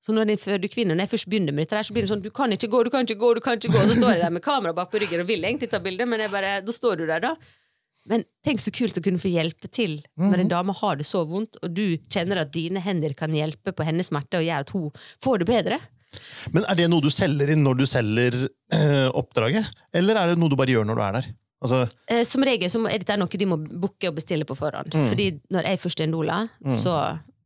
Så 0.00 0.14
når 0.16 0.32
en 0.32 0.40
fødekvinne, 0.40 0.94
når 0.96 1.04
jeg 1.04 1.12
først 1.12 1.28
begynner 1.30 1.54
med 1.54 1.66
dette, 1.66 1.76
her, 1.76 1.86
så 1.86 1.94
blir 1.94 2.06
det 2.06 2.10
sånn 2.10 2.24
du 2.24 2.30
kan 2.34 2.52
ikke 2.54 2.70
gå, 2.72 2.82
du 2.86 2.90
kan 2.92 3.04
ikke 3.04 3.20
gå, 3.20 3.32
du 3.36 3.40
kan 3.44 3.60
ikke 3.60 3.72
gå. 3.72 3.82
Og 3.82 3.90
så 3.90 3.96
står 3.98 4.14
jeg 4.14 4.22
der 4.24 4.32
med 4.32 4.44
kamera 4.44 4.72
bak 4.76 4.90
på 4.92 5.00
ryggen 5.02 5.22
og 5.22 5.28
vil 5.28 5.44
egentlig 5.44 5.68
ta 5.72 5.80
bilde, 5.84 6.06
men 6.08 6.24
jeg 6.24 6.32
bare, 6.32 6.54
da 6.64 6.74
står 6.74 7.02
du 7.02 7.04
der, 7.04 7.20
da. 7.24 7.34
Men 8.08 8.24
tenk 8.46 8.62
så 8.64 8.72
kult 8.72 8.96
å 8.96 9.02
kunne 9.04 9.20
få 9.20 9.28
hjelpe 9.28 9.68
til 9.68 9.98
når 10.16 10.38
en 10.38 10.46
mhm. 10.46 10.52
dame 10.54 10.74
har 10.78 10.96
det 10.96 11.04
så 11.08 11.20
vondt, 11.28 11.60
og 11.60 11.74
du 11.76 12.00
kjenner 12.10 12.40
at 12.42 12.52
dine 12.54 12.80
hender 12.80 13.12
kan 13.18 13.34
hjelpe 13.36 13.74
på 13.76 13.84
hennes 13.86 14.08
smerte 14.08 14.40
og 14.40 14.46
gjøre 14.46 14.66
at 14.66 14.72
hun 14.72 14.88
får 15.20 15.42
det 15.42 15.50
bedre. 15.52 15.80
Men 16.56 16.64
er 16.64 16.80
det 16.80 16.88
noe 16.90 17.04
du 17.04 17.10
selger 17.12 17.52
inn 17.52 17.60
når 17.62 17.82
du 17.82 17.84
selger 17.86 18.38
øh, 18.48 19.08
oppdraget, 19.20 19.68
eller 19.94 20.16
er 20.16 20.32
det 20.32 20.40
noe 20.40 20.50
du 20.50 20.56
bare 20.58 20.72
gjør 20.72 20.88
når 20.88 20.96
du 20.96 21.04
er 21.04 21.18
der? 21.20 21.28
Altså, 21.60 21.82
eh, 22.08 22.22
som 22.24 22.44
regel 22.46 22.70
så 22.72 22.80
er 22.88 23.02
dette 23.02 23.18
noe 23.20 23.40
de 23.40 23.48
må 23.48 23.58
booke 23.60 24.08
og 24.08 24.16
bestille 24.16 24.46
på 24.48 24.56
forhånd. 24.56 24.94
Mm. 24.96 25.08
Fordi 25.12 25.26
når 25.52 25.68
jeg 25.68 25.82
først 25.82 26.00
er 26.00 26.08
en 26.08 26.16
doula, 26.16 26.40
mm. 26.64 26.74
så, 26.80 26.96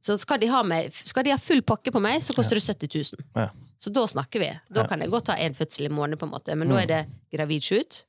så 0.04 0.16
skal, 0.20 0.42
de 0.42 0.50
meg, 0.70 0.94
skal, 0.94 1.26
de 1.26 1.34
ha 1.34 1.40
full 1.40 1.64
pakke 1.66 1.92
på 1.94 2.02
meg, 2.02 2.22
så 2.22 2.36
koster 2.36 2.60
det 2.60 2.66
70 2.66 2.94
000. 3.18 3.28
Ja. 3.42 3.50
Så 3.82 3.90
da 3.92 4.06
snakker 4.08 4.40
vi. 4.40 4.50
Da 4.70 4.84
ja. 4.84 4.88
kan 4.88 5.02
jeg 5.02 5.12
godt 5.12 5.28
ta 5.32 5.38
én 5.42 5.56
fødsel 5.56 5.90
i 5.90 5.92
måneden, 5.92 6.20
på 6.20 6.28
en 6.28 6.34
måte. 6.36 6.54
men 6.54 6.68
mm. 6.68 6.72
nå 6.72 6.80
er 6.80 6.90
det 6.90 7.02
gravidshoot, 7.34 8.04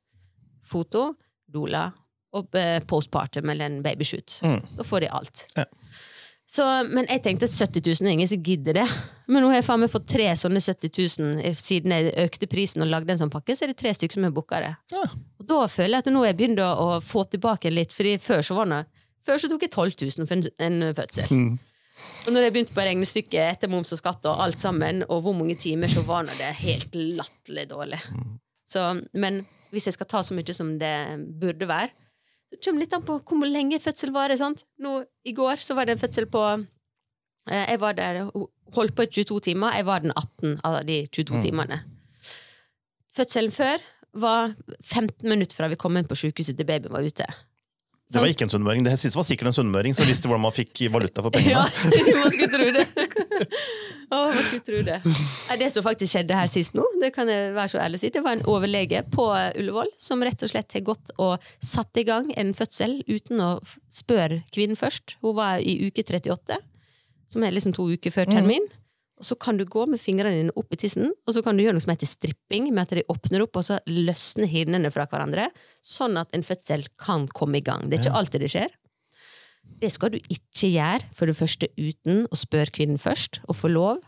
foto, 0.66 1.10
doula 1.52 1.90
og 2.36 2.58
eh, 2.60 2.80
postpartum 2.86 3.50
eller 3.50 3.70
en 3.70 3.82
babyshoot. 3.84 4.40
Mm. 4.46 4.62
Da 4.78 4.86
får 4.86 5.06
de 5.06 5.12
alt. 5.20 5.48
Ja. 5.58 5.66
Så, 6.46 6.64
men 6.94 7.08
jeg 7.10 7.24
tenkte 7.26 7.48
70 7.50 7.82
000 7.82 8.06
er 8.06 8.14
ingen 8.14 8.30
som 8.30 8.42
gidder 8.46 8.78
det. 8.78 8.86
Men 9.26 9.42
nå 9.42 9.50
har 9.50 9.60
jeg 9.60 9.66
faen 9.66 9.82
meg 9.82 9.90
fått 9.90 10.06
tre 10.12 10.28
sånne 10.38 10.62
70 10.62 10.92
000 11.42 11.56
siden 11.58 11.94
jeg 11.96 12.12
økte 12.22 12.50
prisen 12.50 12.86
og 12.86 12.92
lagde 12.92 13.16
en 13.16 13.24
sånn 13.24 13.34
pakke. 13.34 13.56
Så 13.58 13.66
er 13.66 13.74
det 13.74 13.80
tre 13.80 13.94
stykker 13.98 14.20
som 14.20 14.28
har 14.28 14.36
booka 14.36 14.62
det. 14.62 14.76
Ja. 14.94 15.08
Og 15.42 15.48
da 15.50 15.64
føler 15.72 15.98
jeg 15.98 16.06
at 16.06 16.12
nå 16.14 16.22
har 16.22 16.30
jeg 16.30 16.40
begynt 16.44 16.62
å 16.62 17.00
få 17.02 17.26
tilbake 17.32 17.74
litt, 17.74 17.96
Fordi 17.96 18.18
før 18.22 18.46
så 18.46 18.60
var 18.60 18.70
det 18.70 18.84
Før 19.26 19.42
så 19.42 19.50
tok 19.50 19.66
jeg 19.66 19.74
12 19.74 19.96
000 20.22 20.30
for 20.30 20.38
en, 20.38 20.46
en 20.62 20.94
fødsel. 20.94 21.34
Mm. 21.34 21.58
Og 22.28 22.34
når 22.34 22.46
jeg 22.46 22.54
begynte 22.54 22.76
på 22.76 22.86
regnestykket 22.86 23.42
etter 23.42 23.72
moms 23.72 23.94
og 23.96 23.98
skatt 23.98 24.28
og 24.30 24.42
alt 24.44 24.62
sammen, 24.62 25.02
og 25.10 25.24
hvor 25.26 25.34
mange 25.34 25.56
timer, 25.58 25.90
så 25.90 26.04
var 26.06 26.28
det 26.30 26.52
helt 26.60 26.94
latterlig 26.94 27.66
dårlig. 27.72 28.02
Mm. 28.14 28.36
Så, 28.70 28.84
men 29.18 29.42
hvis 29.74 29.90
jeg 29.90 29.98
skal 29.98 30.10
ta 30.12 30.22
så 30.22 30.38
mye 30.38 30.54
som 30.54 30.76
det 30.78 30.94
burde 31.42 31.66
være, 31.70 31.90
det 32.56 32.64
kommer 32.64 32.86
litt 32.86 32.94
an 32.96 33.04
på 33.06 33.18
hvor 33.20 33.50
lenge 33.50 33.82
fødsel 33.84 34.14
varer. 34.16 34.40
Nå, 34.80 34.94
I 35.28 35.34
går 35.36 35.64
så 35.64 35.76
var 35.76 35.88
det 35.88 35.98
en 35.98 36.04
fødsel 36.04 36.28
på 36.32 36.44
eh, 36.56 37.66
Jeg 37.72 37.82
var 37.82 37.98
der, 37.98 38.24
holdt 38.76 38.96
på 38.96 39.06
i 39.06 39.12
22 39.12 39.42
timer. 39.50 39.76
Jeg 39.76 39.88
var 39.88 40.06
den 40.06 40.16
18 40.16 40.62
av 40.64 40.80
de 40.88 41.02
22 41.12 41.36
mm. 41.36 41.44
timene. 41.44 41.82
Fødselen 43.16 43.52
før 43.52 43.84
var 44.16 44.56
15 44.82 45.28
minutter 45.28 45.58
fra 45.58 45.68
vi 45.72 45.80
kom 45.80 45.98
inn 46.00 46.08
på 46.08 46.16
sykehuset 46.16 46.56
til 46.56 46.68
babyen 46.68 46.96
var 46.96 47.04
ute. 47.04 47.28
Det 48.06 48.22
var 48.22 48.30
ikke 48.30 48.46
en 48.46 48.52
sunnmøring. 48.54 48.84
Det 48.86 48.94
siste 49.02 49.18
var 49.18 49.26
sikkert 49.26 49.50
en 49.50 49.56
sunnmøring 49.58 49.96
som 49.98 50.06
visste 50.06 50.30
hvordan 50.30 50.44
man 50.44 50.54
fikk 50.54 50.86
valuta 50.94 51.24
for 51.26 51.34
pengene. 51.36 51.58
Ja, 51.58 51.66
man 52.22 52.32
skulle 52.32 52.52
tro 52.54 52.68
det. 52.76 52.86
Å, 54.10 54.20
man 54.30 54.44
skulle 54.44 54.66
tro 54.66 54.82
det. 54.86 55.00
Det 55.62 55.70
som 55.74 55.86
faktisk 55.86 56.14
skjedde 56.14 56.38
her 56.38 56.50
sist 56.52 56.76
nå, 56.78 56.84
det 57.02 57.12
kan 57.16 57.30
jeg 57.32 57.54
være 57.56 57.72
så 57.74 57.82
ærlig 57.82 58.02
si, 58.02 58.12
det 58.14 58.22
var 58.26 58.36
en 58.36 58.46
overlege 58.52 59.02
på 59.14 59.28
Ullevål 59.32 59.92
som 60.02 60.24
rett 60.26 60.44
og 60.46 60.52
slett 60.52 60.76
har 60.76 60.86
gått 60.86 61.14
og 61.22 61.44
satt 61.64 62.02
i 62.02 62.06
gang 62.08 62.32
en 62.38 62.54
fødsel 62.58 63.00
uten 63.08 63.42
å 63.44 63.52
spørre 63.92 64.44
kvinnen 64.56 64.80
først. 64.80 65.18
Hun 65.26 65.38
var 65.40 65.64
i 65.64 65.78
uke 65.88 66.04
38, 66.04 66.60
som 67.32 67.46
er 67.46 67.56
liksom 67.56 67.76
to 67.78 67.88
uker 67.96 68.14
før 68.14 68.30
termin. 68.30 68.68
Mm. 68.68 68.82
Og 69.16 69.28
så 69.30 69.38
kan 69.40 69.56
du 69.56 69.64
gå 69.64 69.86
med 69.88 70.02
fingrene 70.02 70.36
dine 70.36 70.56
opp 70.60 70.74
i 70.76 70.80
tissen, 70.80 71.14
og 71.24 71.36
så 71.36 71.44
kan 71.44 71.56
du 71.56 71.64
gjøre 71.64 71.78
noe 71.78 71.84
som 71.84 71.94
heter 71.94 72.10
stripping, 72.10 72.68
med 72.74 72.84
at 72.84 72.98
de 72.98 73.06
åpner 73.12 73.46
opp, 73.46 73.56
og 73.56 73.64
så 73.64 73.78
løsner 73.88 74.50
hinnene 74.52 74.92
fra 74.92 75.06
hverandre, 75.08 75.48
sånn 75.80 76.20
at 76.20 76.36
en 76.36 76.44
fødsel 76.44 76.84
kan 77.00 77.30
komme 77.32 77.62
i 77.62 77.64
gang. 77.64 77.88
Det 77.88 77.98
er 78.00 78.04
ikke 78.04 78.20
alltid 78.20 78.44
det 78.44 78.52
skjer. 78.52 78.76
Det 79.82 79.92
skal 79.94 80.14
du 80.14 80.20
ikke 80.20 80.70
gjøre, 80.72 81.08
for 81.16 81.30
det 81.30 81.38
første 81.38 81.70
uten 81.78 82.26
å 82.32 82.40
spørre 82.40 82.74
kvinnen 82.74 83.02
først, 83.02 83.42
og 83.50 83.58
få 83.60 83.72
lov. 83.72 84.04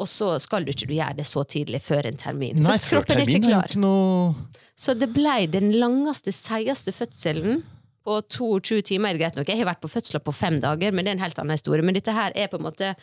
Og 0.00 0.08
så 0.08 0.32
skal 0.42 0.64
du 0.64 0.72
ikke 0.72 0.90
gjøre 0.90 1.20
det 1.20 1.28
så 1.28 1.44
tidlig 1.44 1.82
før 1.84 2.08
en 2.10 2.18
termin. 2.18 2.58
Nei, 2.64 2.78
for 2.80 3.00
kroppen 3.00 3.22
er 3.22 3.28
ikke 3.28 3.46
klar. 3.50 3.70
Er 3.70 3.82
noe... 3.82 4.32
Så 4.78 4.96
det 4.98 5.12
blei 5.14 5.44
den 5.52 5.70
langeste, 5.76 6.32
seigeste 6.34 6.94
fødselen 6.96 7.60
på 8.02 8.16
22 8.34 8.80
timer. 8.88 9.18
Greit 9.20 9.36
nok, 9.38 9.50
jeg 9.52 9.60
har 9.60 9.68
vært 9.68 9.82
på 9.84 9.92
fødsler 9.92 10.24
på 10.24 10.34
fem 10.34 10.58
dager, 10.62 10.94
men 10.94 11.04
det 11.04 11.12
er 11.12 11.18
en 11.18 11.24
helt 11.26 11.38
annen 11.38 11.58
historie. 11.58 11.84
Men 11.86 11.98
dette 11.98 12.16
her 12.16 12.34
er 12.34 12.50
på 12.50 12.58
en 12.58 12.66
måte 12.66 12.94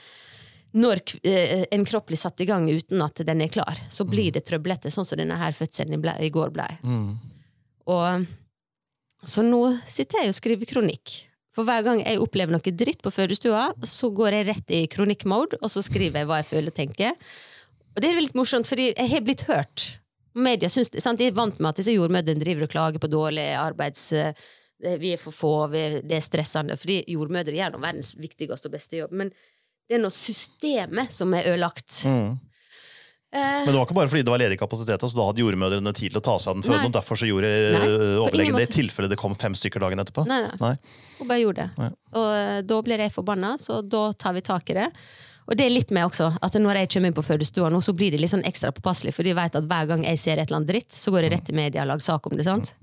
når 0.78 1.02
eh, 1.26 1.64
en 1.74 1.86
kropp 1.88 2.10
blir 2.12 2.20
satt 2.20 2.42
i 2.44 2.50
gang 2.50 2.68
uten 2.70 3.02
at 3.02 3.22
den 3.26 3.42
er 3.42 3.54
klar, 3.54 3.80
så 3.90 4.06
blir 4.06 4.30
mm. 4.30 4.36
det 4.36 4.44
trøblete, 4.46 4.92
sånn 4.94 5.08
som 5.08 5.18
denne 5.18 5.38
her 5.40 5.56
fødselen 5.58 5.98
i 5.98 6.30
går 6.34 6.52
ble. 6.54 6.68
Mm. 6.84 7.08
Og, 7.90 8.28
så 9.26 9.46
nå 9.46 9.64
sitter 9.90 10.24
jeg 10.24 10.34
og 10.34 10.38
skriver 10.38 10.70
kronikk. 10.70 11.16
For 11.60 11.68
hver 11.68 11.84
gang 11.84 12.00
jeg 12.00 12.22
opplever 12.24 12.56
noe 12.56 12.72
dritt 12.72 13.02
på 13.04 13.12
fødestua, 13.12 13.66
så 13.84 14.08
går 14.16 14.38
jeg 14.38 14.46
rett 14.48 14.70
i 14.72 14.86
kronikkmode, 14.88 15.58
og 15.60 15.68
så 15.68 15.84
skriver 15.84 16.22
jeg 16.22 16.30
hva 16.30 16.38
jeg 16.40 16.48
føler 16.54 16.72
og 16.72 16.78
tenker. 16.78 17.18
Og 17.92 18.00
det 18.00 18.14
er 18.14 18.22
litt 18.22 18.38
morsomt, 18.40 18.70
fordi 18.70 18.94
jeg 18.94 19.12
har 19.12 19.26
blitt 19.28 19.44
hørt. 19.50 19.90
Media 20.40 20.70
synes, 20.72 20.94
sant? 21.04 21.20
De 21.20 21.28
er 21.28 21.36
vant 21.36 21.60
med 21.60 21.74
at 21.74 21.82
disse 21.82 21.92
jordmødrene 21.92 22.40
driver 22.40 22.64
og 22.64 22.72
klager 22.72 23.04
på 23.04 23.12
dårlig 23.12 23.50
arbeids... 23.60 24.08
Eh, 24.16 24.32
vi 24.80 25.10
er 25.12 25.20
for 25.20 25.36
få, 25.36 25.54
det 25.68 26.14
er 26.16 26.22
stressende. 26.24 26.78
Fordi 26.80 27.02
jordmødre 27.12 27.52
gjør 27.52 27.74
nå 27.74 27.82
verdens 27.84 28.14
viktigste 28.16 28.70
og 28.70 28.78
beste 28.78 29.02
jobb. 29.02 29.12
Men 29.20 29.34
det 29.36 29.98
er 29.98 30.00
noe 30.00 30.16
systemet 30.16 31.12
som 31.12 31.36
er 31.36 31.50
ødelagt. 31.52 31.98
Mm. 32.08 32.38
Eh, 33.30 33.40
Men 33.40 33.68
det 33.70 33.76
var 33.78 33.86
ikke 33.86 33.98
bare 34.00 34.10
fordi 34.10 34.24
det 34.26 34.32
var 34.34 34.42
ledig 34.42 34.58
kapasitet, 34.58 35.04
altså 35.06 35.20
da 35.20 35.26
hadde 35.28 35.44
jordmødrene 35.44 35.92
tid 35.94 36.10
til 36.16 36.18
å 36.18 36.24
ta 36.26 36.34
seg 36.42 36.50
av 36.50 36.58
den 36.58 36.66
fødende, 36.66 36.90
og 36.90 36.96
derfor 36.98 37.20
så 37.22 37.28
gjorde 37.30 37.52
nei, 37.76 37.90
overlegen 38.24 38.58
det 38.58 38.66
i 38.66 38.74
tilfelle 38.80 39.10
det 39.12 39.20
kom 39.22 39.36
fem 39.38 39.54
stykker 39.58 39.84
dagen 39.84 40.02
etterpå? 40.02 40.26
Nei, 40.30 40.40
nei. 40.48 40.56
nei. 40.64 40.74
Hun 41.20 41.30
bare 41.30 41.42
gjorde 41.44 41.68
det. 41.68 41.84
Nei. 41.84 41.90
Og 42.18 42.30
eh, 42.40 42.60
da 42.74 42.80
blir 42.88 43.04
jeg 43.06 43.14
forbanna, 43.14 43.54
så 43.62 43.82
da 43.86 44.08
tar 44.18 44.34
vi 44.40 44.46
tak 44.50 44.74
i 44.74 44.80
det. 44.82 44.88
Og 45.50 45.58
det 45.58 45.66
er 45.66 45.74
litt 45.74 45.94
med 45.94 46.06
også, 46.10 46.32
at 46.46 46.58
når 46.62 46.84
jeg 46.84 46.92
kommer 46.96 47.10
inn 47.10 47.18
på 47.18 47.26
fødestua 47.26 47.70
nå, 47.74 47.80
så 47.82 47.94
blir 47.98 48.14
det 48.14 48.20
litt 48.22 48.34
sånn 48.34 48.46
ekstra 48.46 48.74
påpasselig, 48.74 49.14
for 49.18 49.26
de 49.26 49.38
vet 49.38 49.56
at 49.58 49.66
hver 49.70 49.88
gang 49.90 50.04
jeg 50.06 50.22
ser 50.22 50.38
et 50.42 50.46
eller 50.50 50.60
annet 50.64 50.74
dritt, 50.74 50.92
så 50.94 51.14
går 51.14 51.26
jeg 51.26 51.34
rett 51.38 51.50
i 51.50 51.58
media 51.58 51.86
og 51.86 51.90
lager 51.94 52.06
sak 52.06 52.30
om 52.30 52.38
det. 52.38 52.46
sant? 52.50 52.74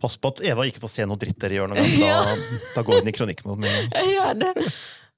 Pass 0.00 0.18
på 0.20 0.28
at 0.28 0.42
Eva 0.44 0.66
ikke 0.68 0.82
får 0.82 0.90
se 0.92 1.06
noe 1.08 1.20
dritt 1.20 1.38
dere 1.40 1.56
gjør 1.60 1.70
noen 1.72 1.80
gang. 1.80 1.94
Da, 2.02 2.34
ja. 2.36 2.58
da 2.76 2.84
går 2.84 3.00
hun 3.00 3.08
i 3.08 3.14
kronikken 3.16 3.54
med 3.56 3.68
en 3.70 3.88
gang. 3.92 4.10
Ja, 4.12 4.26
det. 4.36 4.66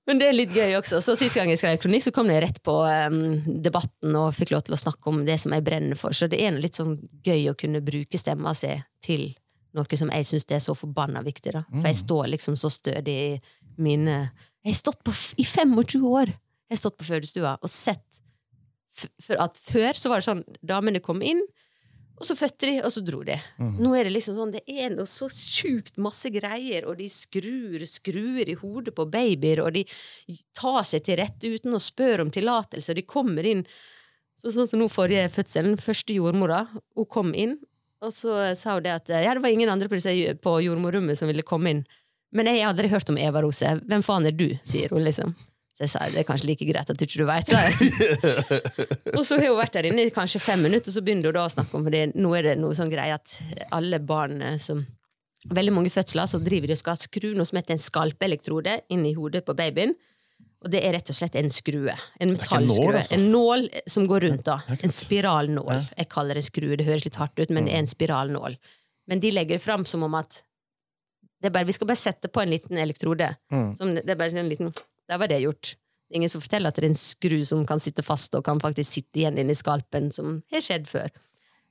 Men 0.04 0.20
det 0.20 0.26
er 0.28 0.36
litt 0.36 0.52
gøy 0.52 0.74
også. 0.76 1.00
Så 1.00 1.14
Sist 1.16 1.38
gang 1.38 1.48
jeg 1.48 1.60
skrev 1.60 1.78
kronikk, 1.80 2.04
så 2.04 2.12
kom 2.14 2.28
jeg 2.32 2.42
rett 2.44 2.60
på 2.64 2.74
um, 2.84 3.38
debatten 3.64 4.16
og 4.20 4.34
fikk 4.36 4.52
lov 4.52 4.66
til 4.66 4.76
å 4.76 4.80
snakke 4.80 5.10
om 5.10 5.22
det 5.24 5.38
som 5.40 5.54
jeg 5.56 5.64
brenner 5.64 5.98
for. 5.98 6.16
Så 6.16 6.28
det 6.30 6.42
er 6.44 6.58
litt 6.60 6.76
sånn 6.76 6.98
gøy 7.24 7.48
å 7.52 7.56
kunne 7.58 7.80
bruke 7.84 8.20
stemma 8.20 8.52
si 8.58 8.74
til 9.04 9.30
noe 9.74 9.98
som 9.98 10.12
jeg 10.12 10.28
syns 10.28 10.46
er 10.52 10.62
så 10.62 10.76
forbanna 10.76 11.24
viktig. 11.24 11.54
da. 11.56 11.64
For 11.72 11.88
jeg 11.88 11.98
mm. 11.98 12.02
står 12.04 12.32
liksom 12.34 12.58
så 12.60 12.70
stødig 12.72 13.14
i 13.14 13.30
mine 13.80 14.18
Jeg 14.64 14.70
har 14.70 14.78
stått 14.78 15.00
på 15.04 15.14
i 15.40 15.44
25 15.44 16.04
år! 16.06 16.30
Jeg 16.64 16.76
har 16.76 16.80
stått 16.80 16.98
på 17.00 17.08
fødestua 17.08 17.56
og 17.58 17.70
sett 17.70 18.20
For 18.94 19.40
at 19.42 19.58
før 19.58 19.98
så 19.98 20.12
var 20.12 20.20
det 20.22 20.28
sånn 20.28 20.44
damene 20.62 21.02
kom 21.02 21.24
inn, 21.26 21.40
og 22.14 22.26
så 22.28 22.36
fødte 22.38 22.68
de, 22.68 22.76
og 22.86 22.92
så 22.94 23.02
dro 23.02 23.22
de. 23.26 23.34
Mm. 23.58 23.72
Nå 23.82 23.94
er 23.98 24.06
det 24.06 24.14
liksom 24.14 24.36
sånn, 24.38 24.52
det 24.54 24.62
er 24.70 24.92
noe 24.94 25.08
så 25.10 25.26
sjukt 25.32 25.96
masse 26.02 26.30
greier, 26.30 26.86
og 26.86 27.00
de 27.00 27.08
skrur 27.10 27.82
skruer 27.90 28.52
i 28.52 28.56
hodet 28.60 28.94
på 28.94 29.08
babyer, 29.10 29.64
og 29.64 29.74
de 29.74 29.82
tar 30.54 30.82
seg 30.86 31.04
til 31.08 31.18
rette 31.18 31.50
uten 31.50 31.74
å 31.74 31.82
spørre 31.82 32.22
om 32.22 32.30
tillatelse. 32.34 32.94
De 32.94 33.06
kommer 33.06 33.46
inn 33.50 33.66
så, 34.34 34.50
Sånn 34.50 34.66
som 34.66 34.80
nå 34.80 34.88
forrige 34.90 35.28
fødselen, 35.30 35.76
første 35.78 36.14
jordmora, 36.16 36.64
hun 36.98 37.06
kom 37.06 37.28
inn, 37.38 37.52
og 38.02 38.10
så 38.12 38.50
sa 38.58 38.74
hun 38.74 38.82
det 38.84 38.94
at 38.94 39.12
ja, 39.14 39.30
det 39.30 39.42
var 39.44 39.54
ingen 39.54 39.70
andre 39.70 39.86
på, 39.88 39.98
på 40.42 40.54
jordmorrommet 40.64 41.18
som 41.18 41.30
ville 41.30 41.46
komme 41.46 41.70
inn. 41.70 41.84
Men 42.34 42.50
jeg 42.50 42.64
har 42.64 42.72
aldri 42.72 42.90
hørt 42.90 43.10
om 43.12 43.18
Eva 43.18 43.44
Rose. 43.44 43.76
Hvem 43.86 44.02
faen 44.02 44.26
er 44.26 44.34
du? 44.34 44.48
sier 44.66 44.90
hun 44.90 45.06
liksom. 45.06 45.36
Så 45.74 45.82
jeg 45.82 45.90
sa 45.90 46.04
det 46.06 46.20
er 46.20 46.26
kanskje 46.28 46.46
like 46.52 46.66
greit 46.68 46.90
at 46.90 46.98
du 46.98 47.02
ikke 47.02 47.26
vet, 47.26 47.50
sa 47.50 47.62
jeg. 47.66 47.88
og 49.18 49.24
så 49.26 49.40
har 49.40 49.48
hun 49.50 49.58
vært 49.58 49.74
der 49.74 49.88
inne 49.90 50.04
i 50.06 50.12
kanskje 50.14 50.42
fem 50.42 50.62
minutter, 50.62 50.92
og 50.92 50.94
så 50.94 51.02
begynner 51.02 51.32
hun 51.32 51.38
da 51.38 51.46
å 51.48 51.54
snakke 51.56 51.74
om 51.74 51.86
fordi 51.88 52.04
nå 52.14 52.30
er 52.38 52.46
det 52.46 52.58
noe 52.62 52.76
sånn 52.78 52.92
greie 52.92 53.16
at 53.16 53.34
alle 53.74 53.98
barn 54.02 54.42
eh, 54.42 54.60
som 54.62 54.84
Veldig 55.44 55.74
mange 55.76 55.90
fødsler 55.92 56.24
så 56.24 56.38
driver 56.40 56.70
de 56.70 56.72
og 56.72 56.78
skal 56.80 56.96
skru 56.96 57.26
noe 57.36 57.44
som 57.44 57.58
heter 57.58 57.74
en 57.74 57.82
skalpeelektrode 57.84 58.78
inn 58.94 59.02
i 59.04 59.10
hodet 59.12 59.42
på 59.44 59.52
babyen. 59.52 59.90
Og 60.64 60.70
det 60.72 60.80
er 60.80 60.94
rett 60.96 61.10
og 61.12 61.16
slett 61.18 61.36
en 61.36 61.50
skrue. 61.52 61.92
En 61.92 62.30
en 62.30 62.32
metallskrue. 62.32 62.94
altså. 63.02 63.18
En 63.18 63.26
nål 63.28 63.66
som 63.92 64.06
går 64.08 64.24
rundt, 64.24 64.46
da. 64.46 64.62
En 64.78 64.94
spiralnål. 64.96 65.84
Jeg 65.98 66.08
kaller 66.14 66.40
det 66.40 66.46
en 66.46 66.48
skrue, 66.48 66.78
det 66.80 66.86
høres 66.88 67.04
litt 67.04 67.20
hardt 67.20 67.36
ut, 67.36 67.52
men 67.52 67.68
det 67.68 67.74
er 67.74 67.84
en 67.84 67.90
spiralnål. 67.90 68.56
Men 69.12 69.20
de 69.20 69.34
legger 69.36 69.58
det 69.58 69.66
fram 69.66 69.84
som 69.84 70.06
om 70.08 70.16
at 70.16 70.40
det 71.44 71.52
bare, 71.52 71.68
vi 71.68 71.76
skal 71.76 71.90
bare 71.90 72.00
sette 72.00 72.32
på 72.32 72.40
en 72.40 72.48
liten 72.54 72.80
elektrode. 72.80 73.34
Mm. 73.52 73.74
Som, 73.76 73.92
det 73.98 74.08
er 74.08 74.16
bare 74.16 74.32
en 74.40 74.48
liten, 74.48 74.72
Der 75.10 75.20
var 75.20 75.30
det 75.30 75.42
gjort. 75.44 75.74
Ingen 76.14 76.30
som 76.30 76.42
forteller 76.44 76.70
at 76.70 76.78
det 76.78 76.84
er 76.84 76.92
en 76.92 76.98
skru 76.98 77.40
som 77.48 77.64
kan 77.66 77.80
sitte 77.82 78.04
fast 78.04 78.34
og 78.38 78.44
kan 78.46 78.60
faktisk 78.62 78.90
sitte 78.90 79.22
igjen 79.22 79.38
inni 79.40 79.56
skalpen, 79.58 80.10
som 80.14 80.40
har 80.52 80.64
skjedd 80.64 80.86
før. 80.88 81.08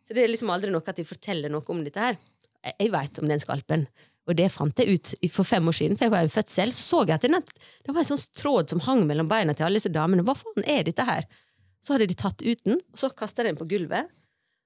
Så 0.04 0.16
det 0.16 0.26
er 0.26 0.34
liksom 0.34 0.52
aldri 0.52 0.72
noe 0.74 0.84
at 0.84 1.00
de 1.00 1.06
forteller 1.08 1.54
noe 1.54 1.64
om 1.72 1.84
dette 1.86 2.02
her. 2.02 2.18
Jeg, 2.64 2.90
veit 2.92 3.20
om 3.20 3.30
den 3.30 3.42
skalpen. 3.42 3.86
Og 4.28 4.36
det 4.40 4.50
fant 4.52 4.80
jeg 4.80 4.96
ut 4.98 5.14
for 5.32 5.48
fem 5.48 5.68
år 5.68 5.76
siden, 5.76 5.98
for 6.00 6.08
jeg 6.08 6.14
var 6.14 6.24
i 6.24 6.28
en 6.28 6.34
fødsel. 6.34 6.74
Så 6.76 6.84
så 6.84 7.06
jeg 7.08 7.16
at 7.20 7.24
det 7.28 7.92
var 7.94 8.04
en 8.04 8.10
sånn 8.10 8.26
tråd 8.40 8.72
som 8.72 8.84
hang 8.86 9.04
mellom 9.08 9.32
beina 9.32 9.56
til 9.56 9.68
alle 9.68 9.80
disse 9.80 9.92
damene. 9.92 10.24
Hva 10.28 10.36
faen 10.40 10.68
er 10.68 10.86
dette 10.88 11.08
her? 11.08 11.28
Så 11.84 11.96
hadde 11.96 12.08
de 12.08 12.20
tatt 12.20 12.44
ut 12.44 12.62
den, 12.64 12.80
og 12.80 13.00
så 13.00 13.12
kasta 13.12 13.44
jeg 13.44 13.52
den 13.52 13.60
på 13.60 13.68
gulvet. 13.72 14.12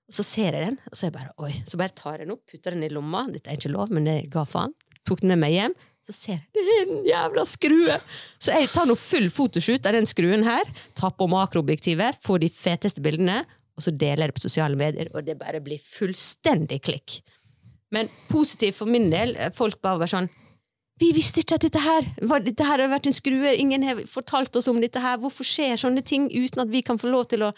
Og 0.07 0.15
så 0.15 0.23
ser 0.23 0.55
jeg 0.55 0.63
den, 0.63 0.77
og 0.87 0.93
så 0.95 1.05
er 1.05 1.09
jeg 1.09 1.17
bare 1.17 1.33
oi. 1.43 1.53
Så 1.67 1.79
bare 1.81 1.95
tar 1.97 2.15
jeg 2.15 2.27
den 2.27 2.35
opp, 2.37 2.45
putter 2.47 2.75
den 2.75 2.85
i 2.85 2.91
lomma. 2.93 3.25
Dette 3.33 3.51
er 3.51 3.57
ikke 3.59 3.73
lov, 3.73 3.91
men 3.93 4.05
det 4.07 4.19
ga 4.33 4.45
faen. 4.47 4.75
Tok 5.07 5.23
den 5.23 5.33
med 5.33 5.45
meg 5.45 5.55
hjem. 5.55 5.77
Så 6.07 6.15
ser 6.15 6.37
jeg 6.37 6.43
det 6.55 6.63
er 6.63 6.81
en 6.85 7.05
jævla 7.07 7.43
skrue! 7.47 7.99
Så 8.39 8.55
jeg 8.55 8.69
tar 8.71 8.87
nå 8.87 8.95
full 8.99 9.27
fotoshoot 9.33 9.87
av 9.89 9.97
den 9.97 10.07
skruen 10.07 10.45
her, 10.47 10.69
tar 10.95 11.11
på 11.17 11.27
makroobjektivet, 11.31 12.21
får 12.23 12.43
de 12.45 12.51
feteste 12.53 13.03
bildene, 13.03 13.41
og 13.75 13.83
så 13.83 13.91
deler 13.91 14.25
jeg 14.25 14.31
det 14.31 14.37
på 14.37 14.45
sosiale 14.45 14.79
medier, 14.79 15.11
og 15.13 15.25
det 15.27 15.35
bare 15.39 15.59
blir 15.63 15.83
fullstendig 15.83 16.79
klikk. 16.87 17.19
Men 17.91 18.11
positivt 18.31 18.79
for 18.79 18.89
min 18.89 19.09
del, 19.11 19.35
eh, 19.35 19.51
folk 19.55 19.81
bare 19.83 20.03
var 20.03 20.11
sånn 20.11 20.29
vi 20.97 21.11
visste 21.13 21.43
ikke 21.43 21.59
at 21.59 21.65
dette 21.67 21.81
her 21.81 22.07
dette 22.41 22.65
her 22.65 22.81
har 22.81 22.89
vært 22.89 23.05
en 23.05 23.13
skrue, 23.13 23.51
ingen 23.53 23.83
har 23.85 23.99
fortalt 24.09 24.55
oss 24.57 24.67
om 24.67 24.79
dette 24.81 24.97
her. 24.97 25.19
Hvorfor 25.21 25.45
skjer 25.45 25.77
sånne 25.77 26.01
ting 26.01 26.25
uten 26.33 26.63
at 26.63 26.71
vi 26.71 26.81
kan 26.81 26.97
få 26.97 27.11
lov 27.11 27.27
til 27.29 27.45
å 27.45 27.51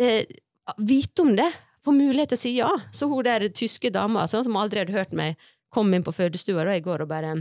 eh, 0.00 0.24
vite 0.80 1.26
om 1.26 1.34
det? 1.36 1.50
Få 1.84 1.92
mulighet 1.92 2.32
til 2.32 2.38
å 2.38 2.40
si 2.40 2.54
ja. 2.56 2.70
Så 2.88 3.10
hun 3.10 3.20
der 3.26 3.44
tyske 3.52 3.92
dama 3.92 4.24
sånn, 4.30 4.46
som 4.46 4.56
aldri 4.56 4.80
hadde 4.80 4.96
hørt 4.96 5.12
meg, 5.12 5.36
kom 5.74 5.92
inn 5.94 6.06
på 6.06 6.14
fødestua 6.14 6.64
i 6.74 6.84
går 6.84 7.04
og 7.04 7.10
bare 7.10 7.34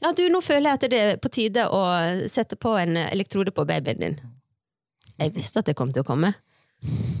Ja, 0.00 0.12
du, 0.16 0.24
nå 0.30 0.40
føler 0.44 0.70
jeg 0.70 0.78
at 0.78 0.90
det 0.90 0.98
er 1.02 1.20
på 1.20 1.30
tide 1.32 1.66
å 1.68 1.82
sette 2.30 2.56
på 2.56 2.76
en 2.78 2.96
elektrode 2.96 3.52
på 3.52 3.66
babyen 3.68 4.02
din. 4.02 4.18
Jeg 5.18 5.34
visste 5.34 5.60
at 5.60 5.68
det 5.68 5.76
kom 5.76 5.92
til 5.92 6.04
å 6.04 6.08
komme. 6.08 6.34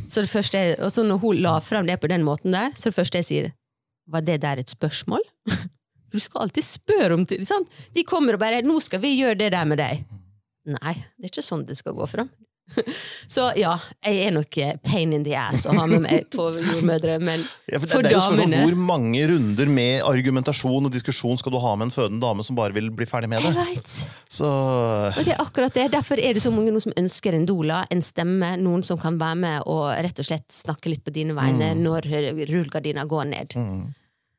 Så 0.08 0.22
det 0.22 0.30
første 0.30 0.60
jeg, 0.60 0.76
og 0.84 0.92
så 0.94 1.02
når 1.02 1.18
hun 1.22 1.40
la 1.42 1.56
frem 1.64 1.88
det 1.88 1.98
på 2.00 2.10
den 2.12 2.24
måten 2.26 2.54
der, 2.54 2.74
så 2.76 2.90
det 2.90 2.98
første 2.98 3.22
jeg 3.22 3.28
sier, 3.28 3.48
var 4.06 4.22
det 4.22 4.40
der 4.44 4.62
et 4.62 4.72
spørsmål? 4.72 5.24
Du 6.16 6.20
skal 6.22 6.46
alltid 6.46 6.64
spørre 6.64 7.16
om 7.16 7.24
ting. 7.28 7.42
sant? 7.44 7.66
De 7.92 8.04
kommer 8.06 8.36
og 8.36 8.40
bare 8.40 8.62
'Nå 8.62 8.78
skal 8.80 9.00
vi 9.02 9.18
gjøre 9.18 9.36
det 9.36 9.50
der 9.52 9.64
med 9.66 9.76
deg'. 9.82 10.04
Nei, 10.64 10.94
det 11.18 11.26
er 11.26 11.32
ikke 11.32 11.42
sånn 11.42 11.66
det 11.66 11.76
skal 11.76 11.92
gå 11.92 12.06
fram. 12.08 12.30
Så 13.34 13.44
ja, 13.58 13.72
jeg 14.02 14.26
er 14.26 14.32
nok 14.34 14.56
eh, 14.58 14.74
pain 14.82 15.12
in 15.14 15.24
the 15.26 15.34
ass 15.38 15.64
å 15.68 15.74
ha 15.76 15.84
med 15.90 16.02
meg 16.02 16.26
på 16.32 16.48
jordmødre, 16.56 17.18
men 17.22 17.44
Ja, 17.70 17.78
for 17.78 17.86
det, 17.86 17.92
for 17.92 18.06
det 18.06 18.10
er 18.10 18.16
jo 18.16 18.22
damene 18.24 18.62
Hvor 18.64 18.78
mange 18.88 19.22
runder 19.30 19.70
med 19.70 20.02
argumentasjon 20.06 20.88
og 20.88 20.94
diskusjon 20.94 21.38
skal 21.40 21.54
du 21.54 21.60
ha 21.62 21.74
med 21.78 21.88
en 21.88 21.94
fødende 21.94 22.26
dame 22.26 22.46
som 22.46 22.58
bare 22.58 22.74
vil 22.76 22.90
bli 22.94 23.06
ferdig 23.08 23.30
med 23.30 23.46
det? 23.46 23.54
Så 24.28 24.48
Og 24.48 25.22
det 25.22 25.36
er 25.36 25.42
akkurat 25.42 25.74
det. 25.76 25.88
Derfor 25.94 26.20
er 26.20 26.34
det 26.36 26.42
så 26.42 26.52
mange 26.54 26.74
nå 26.74 26.82
som 26.82 26.94
ønsker 26.98 27.36
en 27.38 27.46
doula, 27.48 27.84
en 27.92 28.02
stemme, 28.04 28.56
noen 28.62 28.82
som 28.86 28.98
kan 29.00 29.18
være 29.20 29.40
med 29.44 29.70
og 29.70 29.86
rett 30.04 30.22
og 30.22 30.28
slett 30.28 30.48
snakke 30.52 30.90
litt 30.90 31.04
på 31.06 31.14
dine 31.14 31.36
vegne 31.36 31.72
når 31.78 32.10
rullegardina 32.50 33.06
går 33.08 33.30
ned. 33.30 33.56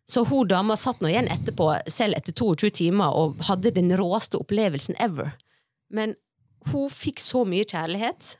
Så 0.07 0.23
hun 0.27 0.47
dama 0.47 0.77
satt 0.79 1.01
nå 1.03 1.09
igjen 1.11 1.27
etterpå, 1.31 1.73
selv 1.91 2.15
etter 2.15 2.35
22 2.35 2.71
timer, 2.79 3.11
og 3.11 3.41
hadde 3.49 3.73
den 3.75 3.91
råeste 3.99 4.39
opplevelsen 4.39 4.95
ever. 5.03 5.33
Men 5.91 6.15
hun 6.71 6.91
fikk 6.93 7.21
så 7.23 7.43
mye 7.47 7.65
kjærlighet. 7.67 8.35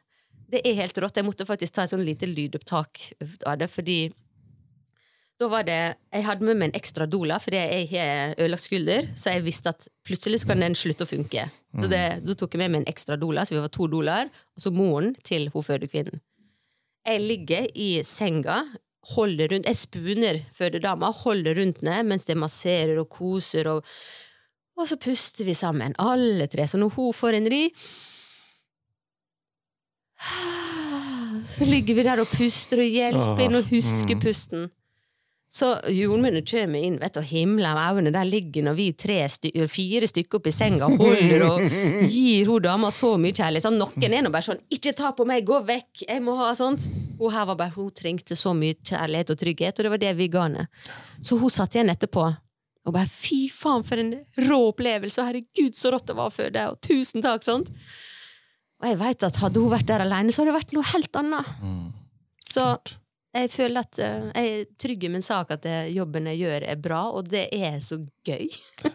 Det 0.48 0.62
er 0.64 0.78
helt 0.80 0.98
rått. 1.04 1.18
Jeg 1.20 1.28
måtte 1.28 1.48
faktisk 1.48 1.76
ta 1.76 1.84
et 1.84 1.92
sånn 1.92 2.06
lite 2.08 2.30
lydopptak 2.30 3.02
av 3.48 3.58
det, 3.60 3.68
fordi 3.72 4.00
da 5.38 5.50
var 5.52 5.68
det 5.68 5.98
Jeg 6.14 6.26
hadde 6.26 6.46
med 6.48 6.58
meg 6.58 6.72
en 6.72 6.80
ekstra 6.80 7.06
doula, 7.06 7.38
fordi 7.38 7.60
jeg 7.60 7.90
har 7.92 8.34
ødelagt 8.40 8.64
skulder, 8.64 9.10
så 9.14 9.36
jeg 9.36 9.46
visste 9.46 9.70
at 9.70 9.86
plutselig 10.08 10.42
så 10.42 10.50
kan 10.50 10.64
den 10.64 10.78
slutte 10.78 11.06
å 11.06 11.10
funke. 11.10 11.46
Så 11.78 11.90
det, 11.92 12.04
Da 12.26 12.34
tok 12.34 12.56
jeg 12.56 12.64
med 12.64 12.74
meg 12.74 12.82
en 12.82 12.90
ekstra 12.90 13.20
doula, 13.22 13.46
så 13.46 13.54
vi 13.54 13.62
var 13.62 13.74
to 13.74 13.86
doulaer, 13.92 14.32
og 14.58 14.64
så 14.64 14.74
moren 14.74 15.14
til 15.22 15.50
hun 15.54 15.64
fødekvinnen. 15.68 16.24
Jeg 17.08 17.22
ligger 17.22 17.68
i 17.76 18.02
senga, 18.04 18.64
holder 19.14 19.54
rundt, 19.54 19.70
jeg 19.70 19.80
spuner 19.80 20.42
fødedama, 20.58 21.12
holder 21.14 21.56
rundt 21.62 21.84
henne 21.84 22.02
mens 22.10 22.26
jeg 22.28 22.40
masserer 22.42 22.98
og 23.00 23.08
koser, 23.14 23.70
og, 23.70 23.86
og 24.76 24.90
så 24.90 24.98
puster 24.98 25.46
vi 25.46 25.54
sammen, 25.54 25.96
alle 26.02 26.50
tre. 26.52 26.66
Så 26.68 26.82
når 26.82 26.98
hun 26.98 27.14
får 27.16 27.38
en 27.38 27.52
ri 27.54 27.62
Så 31.58 31.66
ligger 31.66 31.98
vi 31.98 32.04
der 32.06 32.22
og 32.22 32.30
puster 32.32 32.82
og 32.84 32.90
hjelper 32.98 33.46
inn 33.46 33.58
og 33.58 33.70
husker 33.72 34.20
pusten. 34.22 34.68
Så 35.50 35.70
jordmunnen 35.96 36.44
kommer 36.46 36.84
inn 36.84 36.98
vet 37.00 37.16
du, 37.16 37.22
og 37.22 37.30
himler 37.30 37.78
med 37.78 37.98
øynene. 37.98 38.12
Der 38.18 38.28
ligger 38.28 38.66
når 38.68 38.76
vi 38.78 38.88
tre 39.00 39.22
sty 39.32 39.52
fire 39.72 40.10
stykker 40.10 40.42
oppi 40.42 40.52
senga 40.52 40.90
holder 40.92 41.46
og 41.48 41.64
gir 42.12 42.50
hun 42.52 42.66
dama 42.66 42.92
så 42.92 43.14
mye 43.22 43.32
kjærlighet. 43.32 43.64
Sånn, 43.64 43.80
noen 43.80 44.18
er 44.18 44.26
nå 44.26 44.34
bare 44.34 44.50
sånn 44.50 44.60
'Ikke 44.68 44.94
ta 44.98 45.14
på 45.16 45.26
meg! 45.26 45.46
Gå 45.48 45.62
vekk! 45.66 46.04
Jeg 46.10 46.22
må 46.22 46.36
ha 46.38 46.52
sånt!' 46.54 46.90
Hun 47.18 47.34
her 47.34 47.48
var 47.50 47.56
bare, 47.56 47.74
hun 47.74 47.90
trengte 47.96 48.36
så 48.36 48.54
mye 48.54 48.76
kjærlighet 48.76 49.32
og 49.34 49.40
trygghet, 49.40 49.80
og 49.80 49.84
det 49.84 49.94
var 49.96 50.04
det 50.04 50.18
vi 50.18 50.28
ga 50.28 50.44
henne. 50.44 50.68
Så 51.22 51.40
hun 51.40 51.50
satt 51.50 51.74
igjen 51.74 51.90
etterpå 51.90 52.28
og 52.88 52.94
bare 52.94 53.08
'Fy 53.08 53.48
faen, 53.50 53.84
for 53.84 53.98
en 53.98 54.14
rå 54.38 54.60
opplevelse! 54.68 55.24
Herregud, 55.24 55.74
så 55.74 55.92
rått 55.92 56.12
det 56.12 56.16
var 56.20 56.28
å 56.28 56.36
føde!' 56.36 56.70
Og 56.72 56.82
tusen 56.82 57.24
takk! 57.24 57.44
sånt. 57.44 57.72
Og 58.78 58.88
jeg 58.92 59.00
vet 59.02 59.26
at 59.26 59.42
hadde 59.42 59.62
hun 59.64 59.74
vært 59.74 59.90
der 59.90 60.06
alene, 60.06 60.32
så 60.32 60.44
hadde 60.44 60.54
det 60.54 60.60
vært 60.60 60.74
noe 60.78 60.90
helt 60.94 61.20
annet. 61.22 61.54
Så 62.48 62.66
jeg 63.38 63.50
føler 63.54 63.84
at 63.84 64.00
uh, 64.02 64.28
jeg 64.34 64.52
er 64.54 64.68
trygg 64.82 65.04
i 65.06 65.10
min 65.14 65.26
sak 65.26 65.52
at 65.54 65.62
det 65.66 65.76
jobben 65.94 66.30
jeg 66.32 66.40
gjør, 66.46 66.66
er 66.72 66.80
bra, 66.82 67.02
og 67.14 67.28
det 67.30 67.44
er 67.54 67.78
så 67.84 68.00
gøy. 68.26 68.48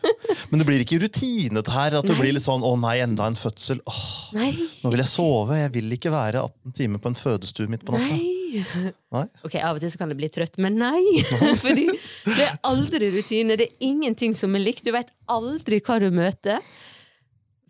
Men 0.50 0.62
det 0.62 0.66
blir 0.68 0.82
ikke 0.82 0.98
rutine 1.02 1.62
det 1.62 1.74
her? 1.74 1.98
At 1.98 2.08
det 2.08 2.16
blir 2.18 2.34
litt 2.34 2.44
sånn 2.46 2.64
'å 2.64 2.72
nei, 2.80 2.96
enda 3.04 3.28
en 3.28 3.38
fødsel'. 3.38 3.82
Åh, 3.86 4.04
Nei. 4.38 4.50
nå 4.82 4.92
vil 4.94 5.02
jeg 5.04 5.12
sove. 5.12 5.58
Jeg 5.60 5.72
vil 5.76 5.98
ikke 5.98 6.14
være 6.14 6.42
18 6.42 6.76
timer 6.78 7.02
på 7.02 7.12
en 7.12 7.18
fødestue 7.18 7.70
midt 7.70 7.84
på 7.86 7.94
natta. 7.94 8.16
Nei. 8.16 8.94
Nei. 9.14 9.26
Ok, 9.46 9.56
Av 9.62 9.76
og 9.76 9.82
til 9.82 9.92
så 9.92 10.00
kan 10.00 10.10
det 10.12 10.18
bli 10.18 10.28
trøtt, 10.32 10.58
men 10.60 10.76
nei! 10.80 11.02
Fordi 11.64 11.86
det 12.26 12.46
er 12.48 12.58
aldri 12.68 13.12
rutine. 13.14 13.56
Det 13.60 13.68
er 13.70 13.86
ingenting 13.88 14.34
som 14.38 14.54
er 14.58 14.64
likt. 14.64 14.84
Du 14.84 14.92
vet 14.96 15.12
aldri 15.32 15.80
hva 15.84 16.00
du 16.02 16.10
møter. 16.14 16.60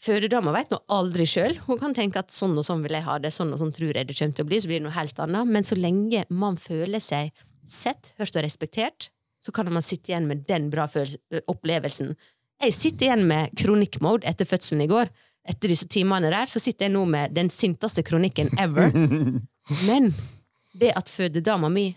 Fødedama 0.02 0.50
vet 0.56 0.72
nå 0.72 0.80
aldri 0.90 1.24
sjøl. 1.30 1.60
Hun 1.68 1.78
kan 1.78 1.94
tenke 1.94 2.18
at 2.18 2.34
sånn 2.34 2.56
og 2.58 2.66
sånn 2.66 2.82
vil 2.82 2.96
jeg 2.96 3.06
ha 3.06 3.20
det, 3.22 3.30
sånn 3.34 3.52
og 3.54 3.60
sånn 3.60 3.74
tror 3.74 3.94
jeg 3.94 4.08
det 4.08 4.16
kommer 4.18 4.34
til 4.34 4.44
å 4.44 4.48
bli, 4.48 4.58
så 4.58 4.70
blir 4.70 4.80
det 4.80 4.86
noe 4.88 4.96
helt 4.96 5.20
annet. 5.22 5.50
Men 5.54 5.66
så 5.66 5.78
lenge 5.78 6.24
man 6.28 6.58
føler 6.58 7.02
seg 7.02 7.30
sett, 7.70 8.10
hørt 8.18 8.34
og 8.34 8.42
respektert, 8.42 9.12
så 9.42 9.54
kan 9.54 9.70
man 9.70 9.84
sitte 9.86 10.10
igjen 10.10 10.26
med 10.30 10.42
den 10.48 10.68
bra 10.72 10.88
opplevelsen. 11.50 12.16
Jeg 12.62 12.74
sitter 12.74 13.08
igjen 13.08 13.24
med 13.30 13.54
kronikkmode 13.58 14.26
etter 14.26 14.46
fødselen 14.46 14.84
i 14.84 14.90
går. 14.90 15.10
Etter 15.50 15.70
disse 15.70 15.88
timene 15.90 16.30
der, 16.30 16.50
så 16.50 16.62
sitter 16.62 16.86
jeg 16.86 16.94
nå 16.94 17.02
med 17.10 17.34
den 17.34 17.50
sinteste 17.50 18.04
kronikken 18.06 18.50
ever. 18.62 18.90
Men 19.88 20.12
det 20.78 20.92
at 20.98 21.10
fødedama 21.10 21.70
mi 21.70 21.88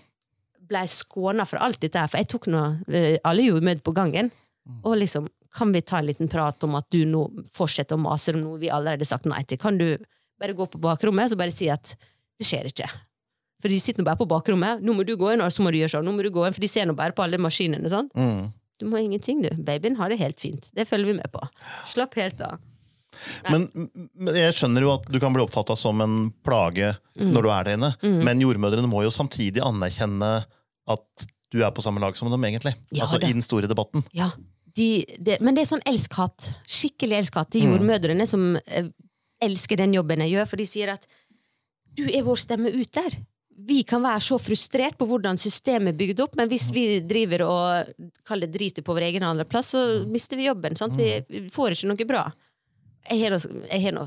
ble 0.66 0.82
skåna 0.89 1.45
for 1.45 1.62
alt 1.62 1.82
dette 1.82 2.01
her, 2.01 2.10
for 2.10 2.22
jeg 2.22 2.30
tok 2.30 2.49
nå 2.49 2.62
eh, 2.89 3.18
alle 3.26 3.45
jordmødre 3.45 3.86
på 3.86 3.93
gangen, 3.97 4.32
og 4.82 4.97
liksom 4.97 5.28
kan 5.56 5.72
vi 5.74 5.82
ta 5.88 6.01
en 6.01 6.10
liten 6.10 6.28
prat 6.32 6.64
om 6.68 6.76
at 6.80 6.88
du 6.93 7.01
nå 7.08 7.24
fortsetter 7.56 7.95
å 7.97 8.01
mase 8.03 8.34
om 8.36 8.41
noe 8.43 8.60
vi 8.62 8.70
allerede 8.74 9.06
har 9.06 9.12
sagt 9.16 9.26
nei 9.32 9.41
til? 9.47 9.58
Kan 9.62 9.80
du 9.80 9.88
bare 10.41 10.53
gå 10.58 10.68
på 10.74 10.82
bakrommet 10.84 11.32
og 11.32 11.39
bare 11.39 11.53
si 11.56 11.70
at 11.72 11.95
det 12.39 12.47
skjer 12.49 12.68
ikke? 12.74 12.89
For 13.64 13.72
de 13.72 13.80
sitter 13.80 14.03
nå 14.03 14.06
bare 14.10 14.20
på 14.20 14.28
bakrommet. 14.30 14.84
'Nå 14.84 14.93
må 14.93 15.06
du 15.08 15.16
gå 15.18 15.32
inn, 15.34 15.41
og 15.41 15.49
så 15.56 15.64
må 15.64 15.72
du 15.72 15.80
gjøre 15.80 15.95
sånn.' 15.95 16.06
nå 16.06 16.12
må 16.14 16.22
du 16.22 16.30
gå 16.30 16.43
inn, 16.45 16.53
For 16.53 16.62
de 16.62 16.68
ser 16.70 16.86
nå 16.86 16.93
bare 16.93 17.16
på 17.16 17.24
alle 17.24 17.39
maskinene. 17.41 17.89
sant? 17.89 18.12
Mm. 18.14 18.51
Du 18.78 18.86
må 18.91 18.99
ingenting, 18.99 19.41
du. 19.41 19.49
Babyen 19.64 19.95
har 19.95 20.10
det 20.12 20.20
helt 20.20 20.38
fint. 20.39 20.68
Det 20.76 20.84
følger 20.86 21.06
vi 21.14 21.14
med 21.22 21.32
på. 21.32 21.39
Slapp 21.88 22.14
helt 22.20 22.41
av. 22.43 22.60
Men, 23.49 23.70
men 24.14 24.36
jeg 24.36 24.51
skjønner 24.58 24.84
jo 24.84 24.89
at 24.91 25.06
du 25.08 25.16
kan 25.24 25.32
bli 25.34 25.41
oppfatta 25.45 25.78
som 25.80 26.01
en 26.03 26.18
plage 26.43 26.91
Mm. 27.16 27.32
når 27.32 27.41
du 27.45 27.49
er 27.49 27.64
der 27.64 27.78
inne. 27.78 27.93
Men 28.28 28.41
jordmødrene 28.43 28.89
må 28.91 28.99
jo 29.06 29.10
samtidig 29.16 29.64
anerkjenne 29.64 30.43
at 30.91 31.26
du 31.56 31.62
er 31.64 31.72
på 31.72 31.82
samme 31.82 32.01
lag 32.03 32.14
som 32.20 32.28
dem, 32.30 32.43
egentlig. 32.43 32.74
Ja, 32.91 33.06
altså 33.06 33.22
det. 33.22 33.30
i 33.30 33.34
den 33.38 33.41
store 33.45 33.70
debatten. 33.72 34.03
Ja, 34.12 34.34
de, 34.76 35.05
de, 35.17 35.38
men 35.41 35.55
det 35.55 35.63
er 35.63 35.69
sånn 35.71 35.86
elsk-hat. 35.88 36.49
Skikkelig 36.67 37.21
elsk-hat. 37.21 37.51
De 37.53 37.61
Mm. 37.63 37.71
jordmødrene 37.76 38.26
som 38.28 38.57
eh, 38.65 38.89
elsker 39.41 39.80
den 39.80 39.93
jobben 39.95 40.23
jeg 40.26 40.36
gjør, 40.36 40.49
for 40.51 40.57
de 40.59 40.65
sier 40.67 40.91
at 40.95 41.07
du 41.95 42.03
er 42.09 42.26
vår 42.28 42.36
stemme 42.41 42.71
ut 42.76 42.91
der. 42.91 43.15
vi 43.67 43.84
kan 43.88 44.01
være 44.03 44.19
så 44.19 44.36
frustrert 44.38 44.97
på 44.99 45.05
hvordan 45.07 45.38
systemet 45.39 45.93
er 45.93 45.97
bygd 45.97 46.19
opp, 46.19 46.34
men 46.36 46.49
hvis 46.51 46.65
vi 46.76 46.99
driver 46.99 47.45
og 47.47 47.93
kaller 48.28 48.51
driter 48.51 48.84
på 48.84 48.91
vår 48.93 49.05
egen 49.07 49.23
andreplass, 49.23 49.69
så 49.71 50.03
mister 50.11 50.36
vi 50.36 50.49
jobben. 50.49 50.76
Sant? 50.76 50.97
Vi, 50.99 51.23
vi 51.30 51.47
får 51.49 51.71
ikke 51.71 51.88
noe 51.88 52.07
bra. 52.09 52.26
Jeg 53.09 53.21
har 53.23 53.38
jeg 53.39 53.82
har 53.86 53.95
nå 53.95 54.03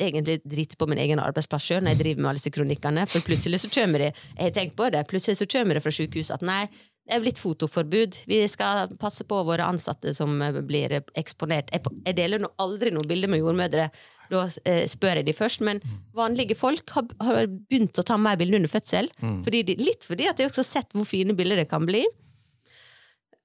egentlig 0.00 0.40
driter 0.48 0.76
på 0.80 0.88
min 0.88 0.98
egen 0.98 1.20
arbeidsplass 1.22 1.68
sjøl 1.68 1.84
når 1.84 1.92
jeg 1.92 2.00
driver 2.00 2.22
med 2.22 2.30
alle 2.30 2.40
disse 2.40 2.54
kronikkene, 2.56 3.04
for 3.06 3.20
plutselig 3.28 3.60
så 3.62 3.70
kommer 3.76 3.98
de 3.98 4.08
Jeg 4.08 4.42
har 4.48 4.50
tenkt 4.56 4.76
på 4.80 4.88
det, 4.90 5.04
plutselig 5.12 5.36
så 5.38 5.46
kommer 5.46 5.74
det 5.76 5.84
fra 5.84 5.92
sykehuset 5.94 6.34
at 6.34 6.42
nei, 6.48 6.64
det 7.04 7.12
er 7.12 7.20
blitt 7.20 7.40
fotoforbud. 7.40 8.16
Vi 8.30 8.40
skal 8.48 8.94
passe 9.00 9.26
på 9.28 9.42
våre 9.44 9.66
ansatte 9.68 10.14
som 10.16 10.40
eh, 10.42 10.60
blir 10.64 10.96
eksponert. 11.20 11.72
Jeg, 11.74 12.16
deler 12.16 12.40
nå 12.40 12.50
aldri 12.62 12.92
noe 12.94 13.04
bilde 13.08 13.28
med 13.28 13.42
jordmødre. 13.42 13.90
Da 14.30 14.44
eh, 14.64 14.86
spør 14.88 15.20
jeg 15.20 15.28
de 15.28 15.36
først, 15.36 15.64
men 15.68 15.82
vanlige 16.16 16.56
folk 16.56 16.94
har, 16.96 17.10
har 17.20 17.48
begynt 17.52 18.00
å 18.00 18.06
ta 18.08 18.16
mer 18.16 18.40
bilder 18.40 18.62
under 18.62 18.72
fødsel. 18.72 19.10
Fordi 19.44 19.62
de, 19.68 19.76
litt 19.84 20.08
fordi 20.08 20.30
at 20.30 20.40
jeg 20.40 20.48
også 20.48 20.64
har 20.64 20.70
sett 20.70 20.96
hvor 20.96 21.08
fine 21.08 21.36
bilder 21.36 21.60
det 21.60 21.68
kan 21.72 21.84
bli. 21.88 22.06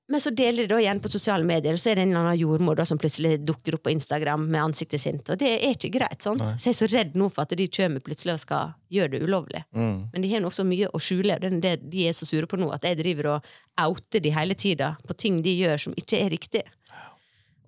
Men 0.09 0.21
så 0.21 0.31
deler 0.33 0.65
de 0.65 0.73
da 0.73 0.79
igjen 0.81 0.99
på 1.03 1.09
sosiale 1.13 1.45
medier, 1.45 1.75
og 1.77 1.81
så 1.81 1.91
er 1.91 1.99
det 1.99 2.07
en 2.07 2.15
eller 2.15 2.31
annen 2.31 2.39
jordmor 2.41 2.79
da, 2.79 2.85
som 2.89 2.97
plutselig 2.97 3.35
dukker 3.45 3.77
opp 3.77 3.83
på 3.85 3.91
Instagram 3.93 4.47
med 4.49 4.63
ansiktet 4.63 5.03
sitt. 5.03 5.21
Og 5.29 5.37
det 5.37 5.51
er 5.59 5.75
ikke 5.75 5.91
greit. 5.99 6.17
sant? 6.25 6.41
Så 6.57 6.71
jeg 6.71 6.73
er 6.73 6.79
så 6.79 6.89
redd 6.89 7.19
nå 7.19 7.27
for 7.29 7.45
at 7.45 7.53
de 7.59 7.67
kommer 7.69 8.01
plutselig 8.01 8.33
og 8.33 8.41
skal 8.41 8.73
gjøre 8.89 9.13
det 9.13 9.21
ulovlig. 9.27 9.61
Mm. 9.69 9.99
Men 10.09 10.25
de 10.25 10.31
har 10.33 10.41
nok 10.41 10.57
så 10.57 10.65
mye 10.65 10.89
å 10.89 11.01
skjule. 11.03 11.37
Det 11.37 11.51
er 11.51 11.61
det 11.61 11.75
de 11.93 12.07
er 12.09 12.17
så 12.17 12.25
sure 12.25 12.49
på 12.49 12.57
nå, 12.57 12.71
at 12.73 12.89
jeg 12.89 12.97
driver 13.03 13.35
og 13.35 13.53
outer 13.85 14.25
de 14.25 14.33
hele 14.33 14.57
tida 14.57 14.95
på 15.05 15.13
ting 15.13 15.43
de 15.45 15.53
gjør 15.59 15.85
som 15.85 15.97
ikke 16.01 16.23
er 16.23 16.33
riktig. 16.33 16.65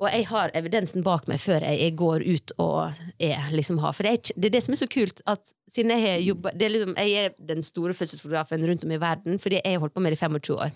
Og 0.01 0.09
jeg 0.09 0.25
har 0.31 0.49
evidensen 0.57 1.03
bak 1.05 1.27
meg 1.29 1.37
før 1.43 1.61
jeg, 1.61 1.93
går 1.93 2.23
ut 2.25 2.53
og 2.57 3.01
er, 3.21 3.51
liksom 3.53 3.77
har 3.83 3.93
For 3.93 4.07
det 4.07 4.13
er, 4.15 4.33
det 4.33 4.49
er 4.49 4.55
det 4.55 4.63
som 4.65 4.73
er 4.73 4.81
så 4.81 4.87
kult, 4.89 5.21
at 5.29 5.43
siden 5.69 5.93
jeg 5.93 6.01
har 6.25 6.55
det 6.57 6.65
er 6.65 6.73
liksom, 6.73 6.95
Jeg 6.97 7.25
er 7.27 7.35
den 7.37 7.61
store 7.61 7.93
fødselsfotografen 7.93 8.65
rundt 8.65 8.87
om 8.87 8.95
i 8.95 8.99
verden 9.01 9.37
fordi 9.37 9.61
jeg 9.61 9.75
har 9.75 9.83
holdt 9.83 9.93
på 9.93 10.01
med 10.01 10.15
det 10.15 10.17
i 10.17 10.23
25 10.25 10.57
år. 10.57 10.73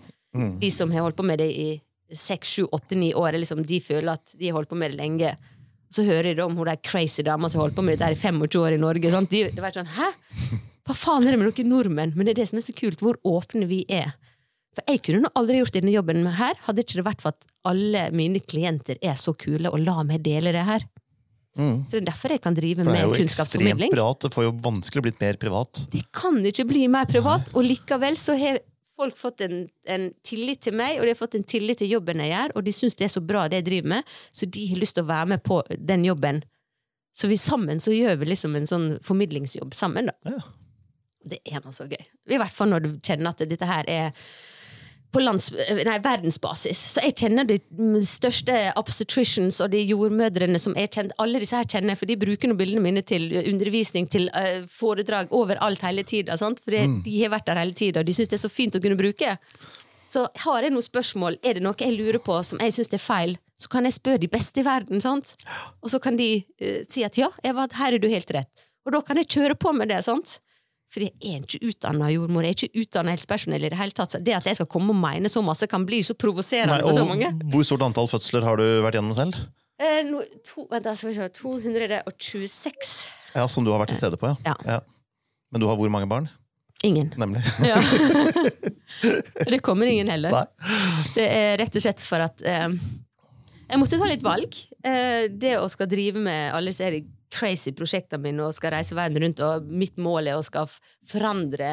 De 0.61 0.71
som 0.71 0.91
har 0.91 1.05
holdt 1.05 1.17
på 1.17 1.25
med 1.27 1.39
det 1.39 1.49
i 1.51 1.69
6, 2.13 2.47
7, 2.47 2.63
8, 2.75 2.95
9 3.01 3.13
år, 3.17 3.37
liksom, 3.39 3.63
de 3.65 3.79
føler 3.81 4.13
at 4.13 4.35
de 4.37 4.49
har 4.49 4.57
holdt 4.59 4.69
på 4.69 4.77
med 4.77 4.93
det 4.93 4.99
lenge. 4.99 5.35
Så 5.93 6.03
hører 6.05 6.35
de 6.35 6.43
om 6.43 6.55
hun 6.57 6.67
der 6.67 6.81
crazy 6.83 7.23
dama 7.23 7.49
som 7.49 7.61
har 7.61 7.69
holdt 7.69 7.77
på 7.77 7.85
med 7.85 7.97
det 7.97 8.03
der 8.05 8.15
i 8.15 8.19
25 8.19 8.61
år 8.61 8.75
i 8.75 8.81
Norge. 8.81 9.11
Sant? 9.13 9.31
De, 9.31 9.45
de 9.53 9.63
var 9.63 9.73
sånn, 9.75 9.89
hæ? 9.95 10.11
Hva 10.85 10.93
faen 10.97 11.25
er 11.25 11.33
det 11.33 11.41
med 11.41 11.49
dere 11.49 11.69
nordmenn? 11.69 12.13
Men 12.15 12.27
det 12.27 12.35
er 12.35 12.43
det 12.43 12.49
som 12.51 12.59
er 12.59 12.65
så 12.67 12.75
kult, 12.77 13.01
hvor 13.01 13.17
åpne 13.25 13.65
vi 13.69 13.85
er. 13.89 14.13
For 14.75 14.91
jeg 14.91 15.01
kunne 15.05 15.23
nå 15.23 15.31
aldri 15.39 15.61
gjort 15.61 15.77
denne 15.77 15.93
jobben 15.93 16.25
her, 16.35 16.59
hadde 16.67 16.83
ikke 16.83 16.99
det 16.99 17.07
vært 17.07 17.23
for 17.23 17.33
at 17.33 17.47
alle 17.65 18.09
mine 18.13 18.41
klienter 18.43 18.99
er 19.01 19.15
så 19.17 19.33
kule 19.33 19.71
og 19.71 19.81
la 19.81 20.03
meg 20.05 20.21
dele 20.25 20.51
det 20.53 20.65
her. 20.67 20.85
Mm. 21.55 21.85
Så 21.87 21.95
det 21.95 22.01
er 22.01 22.07
derfor 22.09 22.33
jeg 22.35 22.41
kan 22.43 22.55
drive 22.57 22.83
For 22.83 22.91
det 22.91 22.91
er 22.91 22.95
med 22.97 23.05
jo 23.05 23.11
ekstremt 23.15 23.21
kunnskapsformidling. 23.23 23.93
privat. 23.95 24.19
Det 24.25 24.31
får 24.35 24.43
jo 24.43 24.53
vanskelig 24.65 25.03
blitt 25.05 25.21
mer 25.23 25.39
privat. 25.39 25.85
Det 25.93 26.03
kan 26.11 26.39
ikke 26.51 26.65
bli 26.67 26.81
mer 26.91 27.07
privat, 27.09 27.47
og 27.55 27.63
likevel 27.63 28.19
så 28.19 28.35
har 28.39 28.59
folk 28.95 29.17
fått 29.19 29.43
en, 29.45 29.65
en 29.91 30.09
tillit 30.25 30.63
til 30.65 30.75
meg, 30.77 30.99
og 30.99 31.05
de 31.05 31.13
har 31.13 31.19
fått 31.19 31.37
en 31.37 31.47
tillit 31.47 31.81
til 31.81 31.91
jobben 31.97 32.23
jeg 32.23 32.31
gjør, 32.31 32.55
og 32.55 32.65
de 32.65 32.73
syns 32.75 32.97
det 32.99 33.07
er 33.09 33.15
så 33.15 33.23
bra 33.23 33.45
det 33.51 33.61
jeg 33.61 33.67
driver 33.69 33.93
med, 33.95 34.11
så 34.33 34.49
de 34.49 34.67
har 34.71 34.81
lyst 34.81 34.97
til 34.97 35.05
å 35.05 35.11
være 35.11 35.31
med 35.35 35.43
på 35.45 35.61
den 35.75 36.05
jobben. 36.07 36.43
Så 37.15 37.29
vi 37.31 37.37
sammen 37.39 37.79
så 37.79 37.93
gjør 37.95 38.17
vi 38.21 38.31
liksom 38.31 38.57
en 38.59 38.67
sånn 38.67 38.89
formidlingsjobb 39.05 39.75
sammen, 39.75 40.11
da. 40.11 40.35
Ja. 40.35 40.41
Det 41.25 41.39
er 41.49 41.63
noe 41.63 41.73
så 41.73 41.87
gøy. 41.89 42.01
I 42.29 42.37
hvert 42.37 42.53
fall 42.53 42.69
når 42.69 42.83
du 42.83 42.89
kjenner 42.99 43.31
at 43.31 43.39
dette 43.49 43.65
her 43.65 43.87
er 43.89 44.27
på 45.15 45.23
lands, 45.23 45.47
nei, 45.87 45.95
verdensbasis. 46.03 46.81
Så 46.95 47.03
jeg 47.05 47.15
kjenner 47.21 47.47
de 47.47 47.57
største 48.05 48.55
obstetricians 48.79 49.61
og 49.63 49.71
de 49.71 49.81
jordmødrene 49.85 50.59
som 50.61 50.75
jeg 50.77 50.91
kjenner. 50.91 51.15
Alle 51.23 51.39
disse 51.43 51.55
her 51.55 51.69
kjenner 51.71 51.97
for 51.99 52.09
de 52.09 52.17
bruker 52.19 52.51
nå 52.51 52.57
bildene 52.59 52.83
mine 52.83 53.03
til 53.07 53.29
undervisning, 53.45 54.09
til 54.11 54.27
uh, 54.35 54.67
foredrag 54.71 55.31
overalt 55.35 55.85
hele 55.87 56.03
tida. 56.07 56.35
For 56.37 56.75
de 56.75 57.15
har 57.21 57.33
vært 57.33 57.47
der 57.49 57.61
hele 57.63 57.77
tida, 57.77 58.03
og 58.03 58.09
de 58.09 58.15
syns 58.17 58.31
det 58.31 58.39
er 58.39 58.45
så 58.45 58.51
fint 58.51 58.75
å 58.75 58.83
kunne 58.83 58.99
bruke. 58.99 59.37
Så 60.11 60.27
har 60.43 60.65
jeg 60.65 60.75
noen 60.75 60.85
spørsmål, 60.85 61.39
er 61.41 61.57
det 61.57 61.65
noe 61.65 61.79
jeg 61.79 61.95
lurer 61.95 62.21
på 62.23 62.37
som 62.45 62.61
jeg 62.61 62.75
syns 62.75 62.93
er 62.93 63.01
feil, 63.01 63.37
så 63.57 63.71
kan 63.71 63.87
jeg 63.87 63.95
spørre 63.95 64.21
de 64.21 64.29
beste 64.29 64.61
i 64.61 64.67
verden. 64.67 65.01
sant? 65.01 65.37
Og 65.81 65.93
så 65.93 66.01
kan 66.03 66.19
de 66.19 66.29
uh, 66.43 66.81
si 66.89 67.07
at 67.07 67.17
ja, 67.19 67.31
Eva, 67.45 67.69
her 67.79 67.95
er 67.95 68.03
du 68.03 68.11
helt 68.11 68.35
rett. 68.35 68.67
Og 68.85 68.93
da 68.93 69.01
kan 69.01 69.17
jeg 69.17 69.31
kjøre 69.31 69.57
på 69.57 69.71
med 69.73 69.89
det. 69.89 70.03
sant? 70.05 70.39
For 70.93 71.03
jeg 71.03 71.11
er 71.19 71.43
ikke 71.43 71.59
utdanna 71.71 72.07
jordmor, 72.13 72.45
jeg 72.45 72.53
er 72.55 72.59
ikke 72.67 72.83
utdanna 72.85 73.11
helsepersonell 73.15 73.65
i 73.67 73.71
det 73.73 73.79
hele 73.79 73.95
tatt. 73.97 74.13
Så 74.15 74.21
det 74.23 74.35
at 74.37 74.47
jeg 74.47 74.59
skal 74.59 74.69
komme 74.71 74.93
og 74.93 74.99
mene 75.01 75.31
så 75.31 75.43
masse, 75.43 75.67
kan 75.67 75.83
bli 75.87 75.99
så 76.05 76.15
provoserende 76.15 76.79
for 76.85 76.95
så 76.95 77.05
mange. 77.07 77.33
hvor 77.51 77.65
stort 77.67 77.83
antall 77.87 78.07
fødsler 78.11 78.45
har 78.47 78.61
du 78.61 78.65
vært 78.85 78.99
gjennom 78.99 79.17
selv? 79.17 79.39
Eh, 79.81 80.01
no, 80.07 80.21
to, 80.47 80.63
vent, 80.71 80.87
skal 80.95 81.09
vi 81.11 81.15
se. 81.17 81.27
226. 81.35 82.95
Ja, 83.35 83.47
Som 83.51 83.65
du 83.65 83.73
har 83.73 83.81
vært 83.83 83.91
til 83.91 83.99
stede 83.99 84.19
på, 84.21 84.31
ja. 84.45 84.55
Ja. 84.63 84.79
Men 85.51 85.61
du 85.63 85.67
har 85.67 85.75
hvor 85.79 85.91
mange 85.91 86.07
barn? 86.07 86.29
Ingen. 86.85 87.11
Nemlig. 87.17 87.41
Ja. 87.65 87.79
det 89.51 89.59
kommer 89.65 89.89
ingen 89.89 90.07
heller. 90.11 90.31
Nei. 90.31 90.45
Det 91.15 91.25
er 91.25 91.57
rett 91.59 91.75
og 91.75 91.83
slett 91.83 92.03
for 92.05 92.23
at 92.23 92.43
eh, 92.45 92.67
Jeg 93.65 93.81
måtte 93.81 93.97
ta 93.99 94.07
litt 94.07 94.23
valg. 94.25 94.55
Eh, 94.85 95.25
det 95.31 95.55
å 95.59 95.67
skal 95.71 95.89
drive 95.89 96.21
med 96.21 96.53
alle 96.55 96.71
disse 96.71 96.85
crazy 97.33 97.73
prosjektene 97.75 98.23
mine 98.23 98.45
og 98.45 98.55
skal 98.57 98.75
reise 98.75 98.97
verden 98.97 99.23
rundt, 99.23 99.41
og 99.43 99.69
mitt 99.69 99.97
mål 100.01 100.31
er 100.31 100.39
å 100.39 100.45
skal 100.45 100.69
forandre 101.09 101.69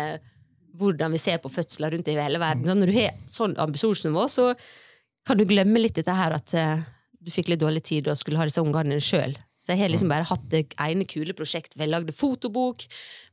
hvordan 0.79 1.13
vi 1.13 1.21
ser 1.21 1.41
på 1.43 1.53
fødsler 1.53 1.93
rundt 1.93 2.09
i 2.09 2.17
hele 2.17 2.41
verden. 2.41 2.67
Så 2.69 2.77
når 2.79 2.91
du 2.91 2.97
har 2.97 3.17
sånn 3.31 3.57
ambisjonsnivå, 3.61 4.27
så 4.33 4.53
kan 5.29 5.39
du 5.39 5.45
glemme 5.47 5.83
litt 5.83 5.99
dette 5.99 6.15
her 6.17 6.35
at 6.35 6.55
eh, 6.59 6.85
du 7.23 7.31
fikk 7.31 7.53
litt 7.53 7.63
dårlig 7.63 7.85
tid 7.87 8.09
og 8.11 8.19
skulle 8.19 8.41
ha 8.41 8.49
disse 8.49 8.63
ungene 8.63 8.99
sjøl. 9.03 9.37
Så 9.63 9.71
jeg 9.71 9.79
har 9.79 9.93
liksom 9.93 10.11
bare 10.11 10.27
hatt 10.27 10.47
det 10.51 10.65
ene 10.83 11.05
kule 11.07 11.35
prosjektet. 11.39 11.77
Jeg 11.79 11.91
lagde 11.93 12.11
fotobok 12.19 12.83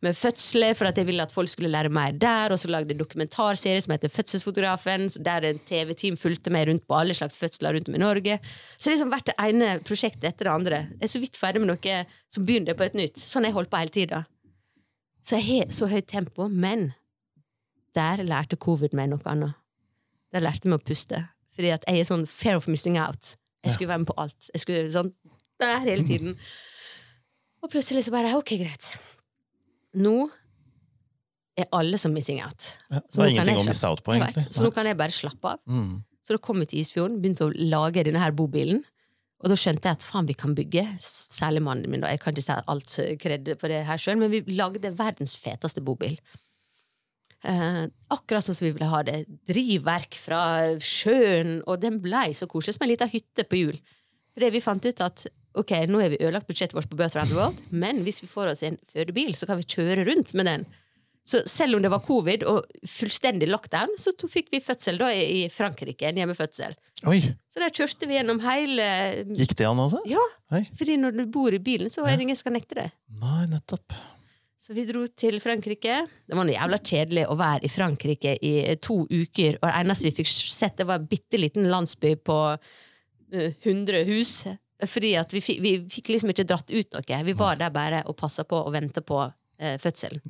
med 0.06 0.14
fødsler 0.14 0.76
for 0.78 0.86
at 0.86 1.00
jeg 1.02 1.08
ville 1.08 1.24
at 1.26 1.32
folk 1.34 1.50
skulle 1.50 1.72
lære 1.74 1.90
mer 1.90 2.14
der. 2.22 2.54
Og 2.54 2.60
så 2.62 2.70
lagde 2.70 2.94
jeg 2.94 3.00
dokumentarserie 3.00 3.82
som 3.82 3.96
heter 3.96 4.12
Fødselsfotografen, 4.14 5.08
der 5.26 5.48
en 5.50 5.62
TV-team 5.66 6.20
fulgte 6.22 6.54
meg 6.54 6.68
rundt 6.70 6.86
på 6.86 7.00
alle 7.00 7.16
slags 7.18 7.40
fødsler 7.42 7.74
rundt 7.74 7.90
om 7.90 7.98
i 7.98 8.04
Norge. 8.04 8.38
Så 8.78 8.84
det 8.84 8.92
har 8.92 8.98
liksom 9.00 9.14
vært 9.16 9.32
det 9.32 9.36
ene 9.42 9.72
prosjektet 9.88 10.28
etter 10.30 10.46
det 10.46 10.54
andre. 10.54 10.84
Jeg 11.00 11.08
er 11.10 11.14
så 11.16 11.24
vidt 11.24 11.40
ferdig 11.42 11.64
med 11.64 11.72
noe, 11.72 11.96
så 12.30 12.46
begynner 12.46 12.76
jeg 12.76 12.82
på 12.84 12.86
et 12.86 13.00
nytt. 13.02 13.24
Sånn 13.24 13.48
har 13.48 13.50
jeg 13.50 13.58
holdt 13.58 13.74
på 13.74 13.82
hele 13.82 13.96
tida. 13.98 14.22
Så 15.26 15.40
jeg 15.42 15.48
har 15.50 15.74
så 15.80 15.90
høyt 15.90 16.12
tempo, 16.14 16.46
men 16.46 16.92
der 17.98 18.22
lærte 18.22 18.60
covid 18.62 18.94
meg 18.94 19.10
noe 19.16 19.26
annet. 19.26 19.58
Der 20.30 20.46
lærte 20.46 20.70
jeg 20.70 20.76
meg 20.76 20.84
å 20.84 20.88
puste. 20.92 21.26
Fordi 21.58 21.74
at 21.74 21.90
jeg 21.90 22.04
er 22.04 22.08
sånn 22.14 22.30
fair 22.30 22.62
of 22.62 22.70
missing 22.70 23.02
out. 23.02 23.34
Jeg 23.66 23.74
skulle 23.74 23.90
være 23.90 24.06
med 24.06 24.14
på 24.14 24.20
alt. 24.22 24.54
Jeg 24.54 24.62
skulle 24.62 24.94
sånn 24.94 25.10
der 25.62 25.80
hele 25.86 26.06
tiden. 26.08 26.36
Og 27.64 27.72
plutselig 27.72 28.06
så 28.08 28.14
bare 28.16 28.36
Ok, 28.38 28.54
greit. 28.60 28.86
Nå 30.00 30.30
er 31.60 31.68
alle 31.76 31.98
som 32.00 32.14
missing 32.16 32.40
out. 32.44 32.70
Ja, 32.90 33.02
Så 33.10 33.20
det 33.22 33.26
nå 33.26 33.32
ingenting 33.34 33.60
å 33.60 33.66
misse 33.68 33.90
out 33.90 34.04
på, 34.06 34.16
egentlig. 34.16 34.46
Så 34.56 34.64
nå 34.64 34.72
kan 34.76 34.88
jeg 34.88 34.98
bare 35.00 35.16
slappe 35.16 35.56
av. 35.56 35.60
Mm. 35.68 35.98
Så 36.24 36.36
da 36.38 36.42
kom 36.46 36.62
vi 36.62 36.70
til 36.70 36.84
Isfjorden, 36.84 37.20
begynte 37.20 37.48
å 37.48 37.54
lage 37.56 38.04
denne 38.06 38.22
her 38.22 38.32
bobilen. 38.38 38.84
Og 39.40 39.52
da 39.52 39.56
skjønte 39.60 39.88
jeg 39.88 39.98
at 39.98 40.04
faen, 40.04 40.28
vi 40.28 40.36
kan 40.36 40.54
bygge. 40.56 40.84
Særlig 41.04 41.64
mannen 41.64 41.90
min. 41.92 42.04
da, 42.04 42.12
Jeg 42.12 42.20
kan 42.24 42.36
ikke 42.36 42.46
si 42.46 42.56
alt 42.74 42.96
kred 43.24 43.52
på 43.60 43.72
det 43.72 43.86
her 43.88 44.00
sjøl, 44.00 44.20
men 44.20 44.32
vi 44.32 44.44
lagde 44.56 44.92
verdens 44.96 45.36
feteste 45.40 45.84
bobil. 45.84 46.18
Eh, 47.48 47.86
akkurat 48.12 48.44
sånn 48.44 48.58
som 48.58 48.68
vi 48.68 48.74
ville 48.76 48.90
ha 48.92 49.00
det. 49.08 49.22
Drivverk 49.48 50.18
fra 50.20 50.42
sjøen. 50.84 51.62
Og 51.68 51.80
den 51.80 52.02
blei 52.04 52.34
så 52.36 52.50
koselig 52.52 52.76
som 52.76 52.84
en 52.86 52.92
liten 52.92 53.12
hytte 53.12 53.48
på 53.48 53.62
hjul. 53.64 53.80
det 54.40 54.54
vi 54.54 54.62
fant 54.64 54.86
ut 54.86 55.02
at 55.04 55.26
ok, 55.62 55.74
nå 55.90 56.02
har 56.02 56.14
vi 56.14 56.22
ødelagt 56.22 56.50
budsjettet 56.50 56.78
vårt 56.78 56.90
på 56.92 56.98
Birth 57.00 57.18
Around 57.18 57.34
the 57.34 57.38
World, 57.40 57.64
men 57.72 58.04
hvis 58.06 58.22
vi 58.24 58.30
får 58.32 58.54
oss 58.54 58.64
en 58.68 58.80
fødebil, 58.94 59.36
så 59.40 59.50
kan 59.50 59.60
vi 59.60 59.68
kjøre 59.70 60.06
rundt 60.08 60.34
med 60.38 60.50
den. 60.50 60.68
Så 61.30 61.44
selv 61.46 61.78
om 61.78 61.84
det 61.84 61.92
var 61.94 62.02
covid 62.02 62.44
og 62.50 62.66
fullstendig 62.90 63.50
lockdown, 63.52 63.92
så 64.02 64.16
fikk 64.32 64.48
vi 64.54 64.64
fødsel 64.66 64.98
da 64.98 65.12
i 65.14 65.44
Frankrike. 65.54 66.08
En 66.10 66.18
hjemmefødsel. 66.18 66.74
Oi, 67.08 67.20
Så 67.54 67.62
der 67.62 67.74
kjørte 67.76 68.08
vi 68.10 68.18
gjennom 68.18 68.40
hele 68.44 68.88
gikk 69.38 69.54
det 69.60 69.68
an, 69.70 69.80
altså? 69.84 70.02
Ja, 70.10 70.24
Oi. 70.58 70.64
fordi 70.80 70.98
når 71.00 71.20
du 71.20 71.28
bor 71.32 71.54
i 71.54 71.62
bilen, 71.62 71.92
så 71.94 72.04
er 72.04 72.18
det 72.18 72.26
ingen 72.26 72.40
som 72.40 72.50
kan 72.50 72.58
nekte 72.58 72.80
det. 72.80 72.88
Nei, 73.22 73.44
nettopp. 73.52 73.94
Så 74.60 74.74
vi 74.76 74.84
dro 74.90 75.06
til 75.18 75.40
Frankrike. 75.42 76.02
Det 76.28 76.36
var 76.36 76.46
noe 76.46 76.54
jævla 76.58 76.82
kjedelig 76.92 77.28
å 77.30 77.38
være 77.40 77.66
i 77.66 77.72
Frankrike 77.72 78.34
i 78.46 78.54
to 78.84 79.00
uker, 79.06 79.60
og 79.62 79.70
det 79.70 79.76
eneste 79.84 80.10
vi 80.10 80.16
fikk 80.20 80.34
sett, 80.34 80.76
det 80.82 80.90
var 80.90 81.00
en 81.00 81.08
bitte 81.10 81.40
liten 81.40 81.70
landsby 81.72 82.16
på 82.26 82.40
eh, 82.58 83.54
100 83.64 84.04
hus. 84.10 84.34
Fordi 84.88 85.12
at 85.20 85.34
vi, 85.36 85.42
vi 85.60 85.74
fikk 85.92 86.14
liksom 86.14 86.32
ikke 86.32 86.48
dratt 86.48 86.72
ut 86.72 86.96
noe. 86.96 87.24
Vi 87.28 87.36
var 87.36 87.60
der 87.60 87.74
bare 87.76 88.04
og 88.08 88.16
passa 88.20 88.46
på 88.48 88.62
og 88.64 88.72
venta 88.74 89.04
på 89.04 89.20
eh, 89.60 89.76
fødselen. 89.82 90.22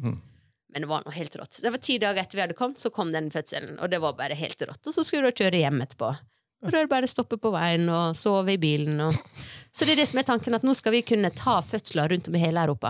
Men 0.70 0.86
det 0.86 0.90
var 0.90 1.06
noe 1.06 1.14
helt 1.14 1.36
rått. 1.38 1.60
Det 1.62 1.72
var 1.74 1.82
ti 1.82 1.98
dager 2.02 2.22
etter 2.24 2.38
vi 2.38 2.44
hadde 2.46 2.58
kommet, 2.58 2.82
så 2.82 2.92
kom 2.94 3.14
den 3.14 3.30
fødselen. 3.34 3.78
Og 3.82 3.90
det 3.90 4.02
var 4.02 4.18
bare 4.18 4.38
helt 4.38 4.62
rått. 4.62 4.82
Og 4.86 4.96
så 4.96 5.06
skulle 5.06 5.30
du 5.30 5.42
kjøre 5.42 5.62
hjem 5.62 5.82
etterpå. 5.86 6.12
Og 6.60 6.74
da 6.74 6.82
er 6.82 6.88
det 6.88 6.92
bare 6.92 7.08
å 7.08 7.12
stoppe 7.12 7.38
på 7.40 7.52
veien 7.54 7.86
og 7.94 8.18
sove 8.20 8.58
i 8.58 8.62
bilen. 8.62 9.00
Og... 9.06 9.16
Så 9.76 9.86
det 9.86 9.94
er 9.94 10.02
det 10.02 10.08
som 10.10 10.18
er 10.20 10.26
tanken, 10.26 10.56
at 10.58 10.66
nå 10.66 10.74
skal 10.74 10.96
vi 10.96 11.04
kunne 11.06 11.30
ta 11.32 11.60
fødsler 11.62 12.10
rundt 12.10 12.28
om 12.28 12.36
i 12.36 12.42
hele 12.42 12.64
Europa. 12.66 12.90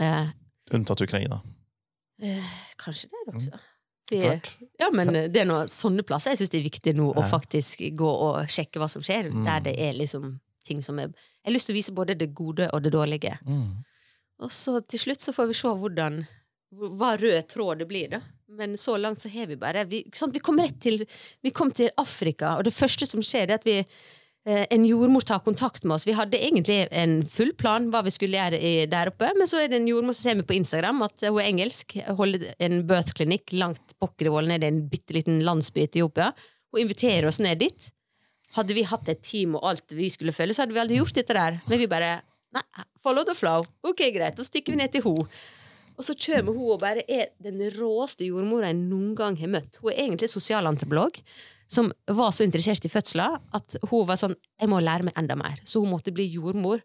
Eh, 0.00 0.30
Unntatt 0.74 1.02
Ukraina. 1.04 1.42
Eh, 2.24 2.54
kanskje 2.80 3.10
det 3.12 3.34
også. 3.34 3.52
Mm. 3.52 3.70
Det, 4.10 4.40
ja, 4.80 4.88
men 4.92 5.12
det 5.12 5.40
er 5.40 5.46
noe, 5.48 5.66
sånne 5.72 6.04
plasser 6.04 6.34
jeg 6.34 6.42
syns 6.42 6.52
det 6.52 6.58
er 6.58 6.66
viktig 6.66 6.92
nå 6.96 7.06
å 7.16 7.22
faktisk 7.28 7.86
gå 7.96 8.08
og 8.26 8.50
sjekke 8.52 8.80
hva 8.80 8.88
som 8.90 9.04
skjer. 9.04 9.30
Mm. 9.32 9.44
Der 9.46 9.62
det 9.68 9.76
er 9.80 9.94
liksom 9.96 10.34
ting 10.64 10.82
som 10.84 10.98
er 10.98 11.10
Jeg 11.12 11.50
har 11.50 11.54
lyst 11.56 11.68
til 11.70 11.76
å 11.76 11.80
vise 11.80 11.96
både 11.96 12.16
det 12.18 12.32
gode 12.34 12.70
og 12.72 12.82
det 12.84 12.94
dårlige. 12.94 13.36
Mm. 13.44 13.84
Og 14.42 14.52
så 14.52 14.80
til 14.88 15.02
slutt 15.02 15.24
så 15.24 15.34
får 15.34 15.50
vi 15.50 15.56
se 15.58 15.70
hvordan, 15.80 16.22
hva 16.98 17.14
rød 17.20 17.48
tråd 17.52 17.84
det 17.84 17.88
blir, 17.90 18.10
da. 18.16 18.22
Men 18.54 18.76
så 18.78 18.96
langt 19.00 19.22
så 19.22 19.30
har 19.32 19.48
vi 19.50 19.56
bare 19.58 19.84
Vi, 19.90 20.04
vi 20.32 20.42
kom 20.42 20.60
rett 20.60 20.76
til 20.82 21.00
Vi 21.42 21.50
kom 21.50 21.72
til 21.74 21.90
Afrika, 21.98 22.56
og 22.58 22.68
det 22.68 22.74
første 22.76 23.06
som 23.08 23.22
skjer, 23.24 23.48
er 23.48 23.58
at 23.58 23.66
vi 23.66 23.78
eh, 23.80 24.66
en 24.70 24.84
jordmor 24.86 25.24
tar 25.26 25.42
kontakt 25.46 25.84
med 25.84 25.96
oss. 25.96 26.06
Vi 26.06 26.16
hadde 26.16 26.38
egentlig 26.38 26.84
en 26.90 27.22
full 27.30 27.54
plan 27.58 27.88
hva 27.92 28.04
vi 28.06 28.14
skulle 28.14 28.38
gjøre 28.38 28.86
der 28.92 29.10
oppe, 29.10 29.32
men 29.38 29.50
så 29.50 29.62
er 29.62 29.72
det 29.72 29.80
en 29.80 29.90
jordmor 29.90 30.16
som 30.16 30.28
ser 30.28 30.38
meg 30.40 30.48
på 30.50 30.58
Instagram 30.58 31.02
at 31.08 31.26
hun 31.28 31.40
er 31.40 31.50
engelsk, 31.50 31.96
holder 32.20 32.50
en 32.62 32.82
birth-klinikk 32.88 33.56
langt 33.58 33.96
pokker 34.02 34.30
nede 34.46 34.68
i 34.68 34.74
en 34.74 34.84
bitte 34.90 35.16
liten 35.16 35.42
landsby 35.46 35.84
i 35.84 35.88
Etiopia. 35.88 36.32
Hun 36.74 36.84
inviterer 36.84 37.30
oss 37.30 37.42
ned 37.42 37.62
dit. 37.62 37.93
Hadde 38.54 38.76
vi 38.76 38.86
hatt 38.86 39.08
et 39.10 39.22
team 39.24 39.56
og 39.58 39.66
alt 39.72 39.96
vi 39.96 40.08
skulle 40.12 40.34
følge, 40.34 40.54
så 40.54 40.64
hadde 40.64 40.76
vi 40.76 40.82
aldri 40.82 41.00
gjort 41.00 41.16
dette 41.16 41.36
der. 41.36 41.60
Men 41.68 41.80
vi 41.82 41.90
bare 41.90 42.14
Nei, 42.54 42.62
follow 43.02 43.24
the 43.26 43.34
flow. 43.34 43.64
Ok, 43.82 44.04
greit. 44.14 44.36
Da 44.38 44.44
stikker 44.46 44.70
vi 44.70 44.78
ned 44.78 44.92
til 44.94 45.02
henne. 45.02 45.26
Og 45.94 46.06
så 46.06 46.14
kommer 46.18 46.54
hun 46.54 46.70
og 46.74 46.80
bare 46.82 47.02
er 47.10 47.32
den 47.42 47.58
råeste 47.74 48.26
jordmora 48.28 48.70
jeg 48.70 48.78
noen 48.78 49.12
gang 49.18 49.34
har 49.38 49.50
møtt. 49.50 49.78
Hun 49.82 49.92
er 49.92 50.04
egentlig 50.04 50.30
sosialantropolog 50.30 51.18
som 51.70 51.90
var 52.06 52.30
så 52.34 52.44
interessert 52.44 52.84
i 52.84 52.92
fødsler 52.92 53.38
at 53.56 53.76
hun 53.88 54.06
var 54.08 54.18
sånn 54.20 54.34
Jeg 54.60 54.70
må 54.70 54.80
lære 54.82 55.08
meg 55.08 55.18
enda 55.18 55.36
mer. 55.38 55.58
Så 55.64 55.82
hun 55.82 55.90
måtte 55.94 56.14
bli 56.14 56.26
jordmor. 56.34 56.82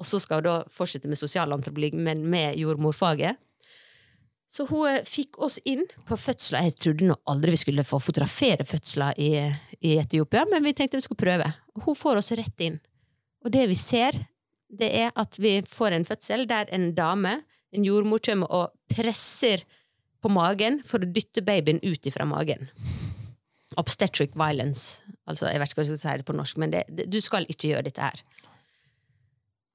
Og 0.00 0.08
så 0.08 0.20
skal 0.22 0.40
hun 0.40 0.48
da 0.48 0.56
fortsette 0.72 1.08
med 1.08 1.20
sosialantropolog, 1.20 1.96
men 2.00 2.24
med 2.32 2.56
jordmorfaget. 2.56 3.36
Så 4.50 4.66
hun 4.66 4.88
eh, 4.90 5.04
fikk 5.06 5.38
oss 5.42 5.60
inn 5.68 5.84
på 6.08 6.18
fødsler. 6.18 6.66
Jeg 6.66 6.78
trodde 6.82 7.10
nå 7.10 7.16
aldri 7.30 7.54
vi 7.54 7.62
skulle 7.62 7.86
få 7.86 8.00
fotografere 8.02 8.66
fødsler 8.66 9.18
i, 9.22 9.30
i 9.86 9.96
Etiopia, 10.02 10.42
men 10.50 10.64
vi 10.66 10.74
tenkte 10.74 10.98
vi 10.98 11.06
skulle 11.06 11.22
prøve. 11.22 11.52
Hun 11.84 11.98
får 11.98 12.18
oss 12.20 12.32
rett 12.38 12.66
inn. 12.66 12.80
Og 13.44 13.54
det 13.54 13.68
vi 13.70 13.78
ser, 13.78 14.18
det 14.68 14.90
er 15.04 15.14
at 15.18 15.38
vi 15.40 15.60
får 15.66 15.94
en 15.96 16.06
fødsel 16.08 16.48
der 16.50 16.70
en 16.74 16.90
dame 16.98 17.38
en 17.70 17.86
jordmor 17.86 18.18
kommer 18.24 18.50
og 18.50 18.72
presser 18.90 19.62
på 20.20 20.30
magen 20.32 20.80
for 20.86 21.02
å 21.02 21.08
dytte 21.08 21.44
babyen 21.46 21.78
ut 21.84 22.06
ifra 22.08 22.26
magen. 22.28 22.68
Obstetric 23.78 24.34
violence. 24.34 25.04
Altså, 25.30 25.46
jeg 25.46 25.62
vet 25.62 25.70
ikke 25.70 25.78
hva 25.78 25.86
jeg 25.86 25.92
skal 25.92 26.02
si 26.02 26.20
det 26.20 26.26
på 26.26 26.36
norsk, 26.36 26.58
men 26.58 26.74
det, 26.74 26.84
det, 26.90 27.06
du 27.12 27.20
skal 27.22 27.46
ikke 27.48 27.70
gjøre 27.70 27.86
dette 27.86 28.02
her. 28.10 28.24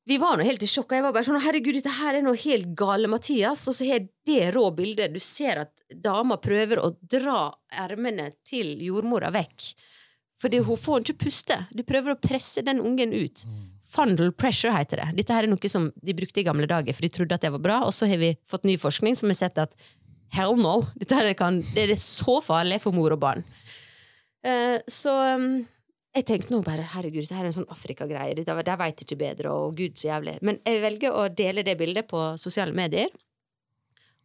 Vi 0.05 0.19
var 0.21 0.37
nå 0.37 0.45
helt 0.45 0.61
i 0.61 0.69
sjokk. 0.69 0.93
Jeg 0.93 1.01
var 1.01 1.13
bare 1.15 1.25
sånn 1.25 1.41
herregud, 1.41 1.79
dette 1.79 1.93
her 1.97 2.19
er 2.19 2.21
noe 2.25 2.37
helt 2.37 2.75
gale, 2.77 3.09
Mathias. 3.09 3.63
Og 3.71 3.73
så 3.73 3.87
har 3.89 4.05
det 4.27 4.51
rå 4.53 4.67
bildet. 4.77 5.15
Du 5.15 5.21
ser 5.23 5.63
at 5.63 5.73
dama 5.89 6.37
prøver 6.41 6.81
å 6.81 6.91
dra 7.01 7.49
ermene 7.85 8.29
til 8.45 8.75
jordmora 8.85 9.31
vekk. 9.33 9.71
Fordi 10.41 10.59
hun 10.67 10.77
får 10.77 11.01
ikke 11.01 11.23
puste. 11.25 11.57
Du 11.73 11.81
prøver 11.87 12.13
å 12.13 12.19
presse 12.21 12.61
den 12.65 12.83
ungen 12.85 13.15
ut. 13.15 13.41
Fundal 13.95 14.29
pressure 14.37 14.75
heter 14.75 15.01
det. 15.01 15.09
Dette 15.21 15.33
her 15.33 15.47
er 15.47 15.49
noe 15.49 15.71
som 15.71 15.89
de 16.03 16.17
brukte 16.17 16.41
i 16.41 16.45
gamle 16.45 16.69
dager, 16.69 16.93
for 16.93 17.05
de 17.05 17.13
trodde 17.15 17.37
at 17.37 17.45
det 17.45 17.53
var 17.55 17.63
bra. 17.65 17.81
Og 17.87 17.95
så 17.95 18.09
har 18.11 18.21
vi 18.21 18.35
fått 18.45 18.67
ny 18.69 18.77
forskning 18.77 19.17
som 19.17 19.33
har 19.33 19.39
sett 19.41 19.61
at 19.61 19.73
hell 20.35 20.53
no, 20.59 20.83
dette 20.99 21.17
her 21.17 21.33
kan, 21.37 21.61
det 21.73 21.87
er 21.87 21.97
så 22.01 22.41
farlig 22.43 22.81
for 22.83 22.93
mor 22.93 23.15
og 23.15 23.21
barn. 23.23 23.45
Uh, 24.45 24.77
så 24.91 25.13
um, 25.39 25.63
jeg 26.15 26.25
tenkte 26.27 26.53
nå 26.53 26.61
bare 26.63 26.85
herregud, 26.93 27.25
dette 27.25 27.35
her 27.35 27.43
er 27.43 27.51
en 27.51 27.57
sånn 27.57 27.71
Afrika-greie. 27.73 28.37
De 28.37 28.77
veit 28.79 29.01
ikke 29.03 29.17
bedre, 29.19 29.51
og 29.51 29.75
gud 29.75 29.97
så 29.99 30.13
jævlig. 30.13 30.37
Men 30.47 30.61
jeg 30.63 30.83
velger 30.83 31.15
å 31.15 31.25
dele 31.27 31.65
det 31.67 31.75
bildet 31.79 32.07
på 32.07 32.21
sosiale 32.41 32.75
medier, 32.75 33.11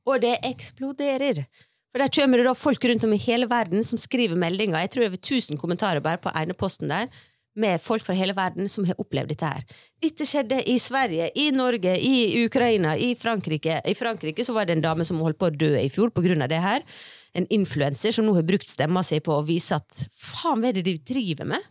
og 0.07 0.23
det 0.23 0.37
eksploderer. 0.47 1.45
For 1.91 2.03
der 2.03 2.13
kommer 2.15 2.39
det 2.39 2.47
da 2.47 2.55
folk 2.55 2.85
rundt 2.87 3.05
om 3.07 3.17
i 3.17 3.21
hele 3.21 3.49
verden 3.51 3.83
som 3.87 3.99
skriver 3.99 4.39
meldinger. 4.39 4.79
Jeg 4.85 4.93
tror 4.95 5.09
over 5.09 5.19
1000 5.19 5.59
kommentarer 5.59 6.03
bare 6.05 6.23
på 6.23 6.33
ene 6.39 6.55
posten 6.55 6.93
der 6.93 7.11
med 7.59 7.83
folk 7.83 8.05
fra 8.07 8.15
hele 8.15 8.35
verden 8.37 8.69
som 8.71 8.87
har 8.87 8.99
opplevd 9.03 9.33
dette 9.33 9.49
her. 9.49 9.65
Dette 10.03 10.27
skjedde 10.29 10.61
i 10.71 10.77
Sverige, 10.81 11.27
i 11.35 11.51
Norge, 11.51 11.97
i 11.99 12.45
Ukraina, 12.45 12.95
i 12.95 13.17
Frankrike. 13.19 13.81
I 13.83 13.97
Frankrike 13.99 14.47
så 14.47 14.55
var 14.55 14.69
det 14.69 14.79
en 14.79 14.85
dame 14.85 15.05
som 15.05 15.19
holdt 15.21 15.41
på 15.41 15.51
å 15.51 15.55
dø 15.55 15.73
i 15.81 15.91
fjor 15.91 16.15
pga. 16.15 16.47
det 16.47 16.63
her. 16.63 16.87
En 17.35 17.47
influenser 17.51 18.15
som 18.15 18.27
nå 18.27 18.35
har 18.39 18.47
brukt 18.47 18.69
stemma 18.69 19.03
si 19.03 19.21
på 19.21 19.35
å 19.35 19.47
vise 19.47 19.75
at 19.75 20.07
faen, 20.15 20.63
hva 20.63 20.71
er 20.71 20.79
det 20.79 20.87
de 20.87 20.97
driver 20.99 21.47
med? 21.47 21.63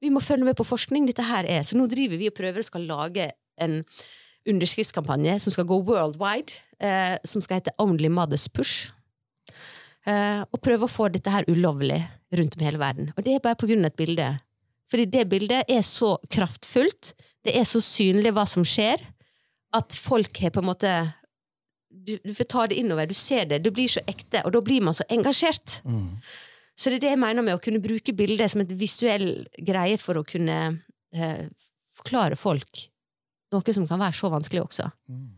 Vi 0.00 0.10
må 0.12 0.22
følge 0.24 0.48
med 0.48 0.56
på 0.58 0.66
forskning. 0.66 1.06
Dette 1.08 1.26
her 1.26 1.48
er. 1.48 1.64
Så 1.66 1.76
nå 1.76 1.86
driver 1.90 2.20
vi 2.20 2.30
og 2.30 2.36
prøver 2.36 2.62
å 2.62 2.66
skal 2.66 2.86
lage 2.88 3.30
en 3.60 3.80
underskriftskampanje 4.48 5.36
som 5.44 5.52
skal 5.52 5.68
gå 5.68 5.76
worldwide, 5.84 6.54
eh, 6.80 7.16
som 7.28 7.42
skal 7.44 7.60
hete 7.60 7.74
Only 7.82 8.08
Mothers 8.08 8.48
Push. 8.48 8.90
Eh, 10.08 10.40
og 10.40 10.62
prøve 10.64 10.86
å 10.86 10.90
få 10.90 11.10
dette 11.12 11.32
her 11.32 11.44
ulovlig 11.50 12.00
rundt 12.32 12.56
om 12.56 12.62
i 12.62 12.68
hele 12.70 12.80
verden. 12.80 13.12
Og 13.16 13.24
det 13.26 13.34
er 13.36 13.44
bare 13.44 13.58
på 13.60 13.68
grunn 13.68 13.84
av 13.84 13.92
et 13.92 14.00
bilde 14.00 14.30
fordi 14.90 15.06
det 15.06 15.28
bildet 15.30 15.68
er 15.70 15.84
så 15.86 16.16
kraftfullt, 16.34 17.12
det 17.46 17.52
er 17.54 17.66
så 17.68 17.78
synlig 17.78 18.32
hva 18.34 18.42
som 18.48 18.64
skjer, 18.66 18.98
at 19.70 19.94
folk 19.94 20.40
har 20.42 20.50
på 20.50 20.64
en 20.64 20.66
måte 20.66 20.94
du, 21.90 22.16
du, 22.24 22.32
får 22.34 22.48
ta 22.50 22.64
det 22.70 22.80
innover, 22.80 23.06
du 23.06 23.14
ser 23.14 23.46
det, 23.50 23.60
du 23.62 23.70
blir 23.74 23.90
så 23.90 24.02
ekte, 24.10 24.42
og 24.42 24.54
da 24.56 24.62
blir 24.66 24.82
man 24.82 24.96
så 24.96 25.06
engasjert. 25.12 25.78
Mm. 25.86 26.16
Så 26.80 26.88
det 26.88 27.00
er 27.00 27.04
det 27.04 27.12
jeg 27.12 27.20
mener 27.20 27.44
med 27.44 27.58
å 27.58 27.60
kunne 27.60 27.82
bruke 27.84 28.14
bildet 28.16 28.52
som 28.52 28.62
et 28.62 28.72
visuell 28.72 29.44
greie 29.60 29.98
for 30.00 30.16
å 30.16 30.24
kunne 30.24 30.56
eh, 31.12 31.44
forklare 32.00 32.38
folk 32.40 32.86
noe 33.50 33.74
som 33.74 33.86
kan 33.88 34.00
være 34.00 34.16
så 34.16 34.30
vanskelig 34.32 34.62
også. 34.62 34.88
Mm. 35.10 35.28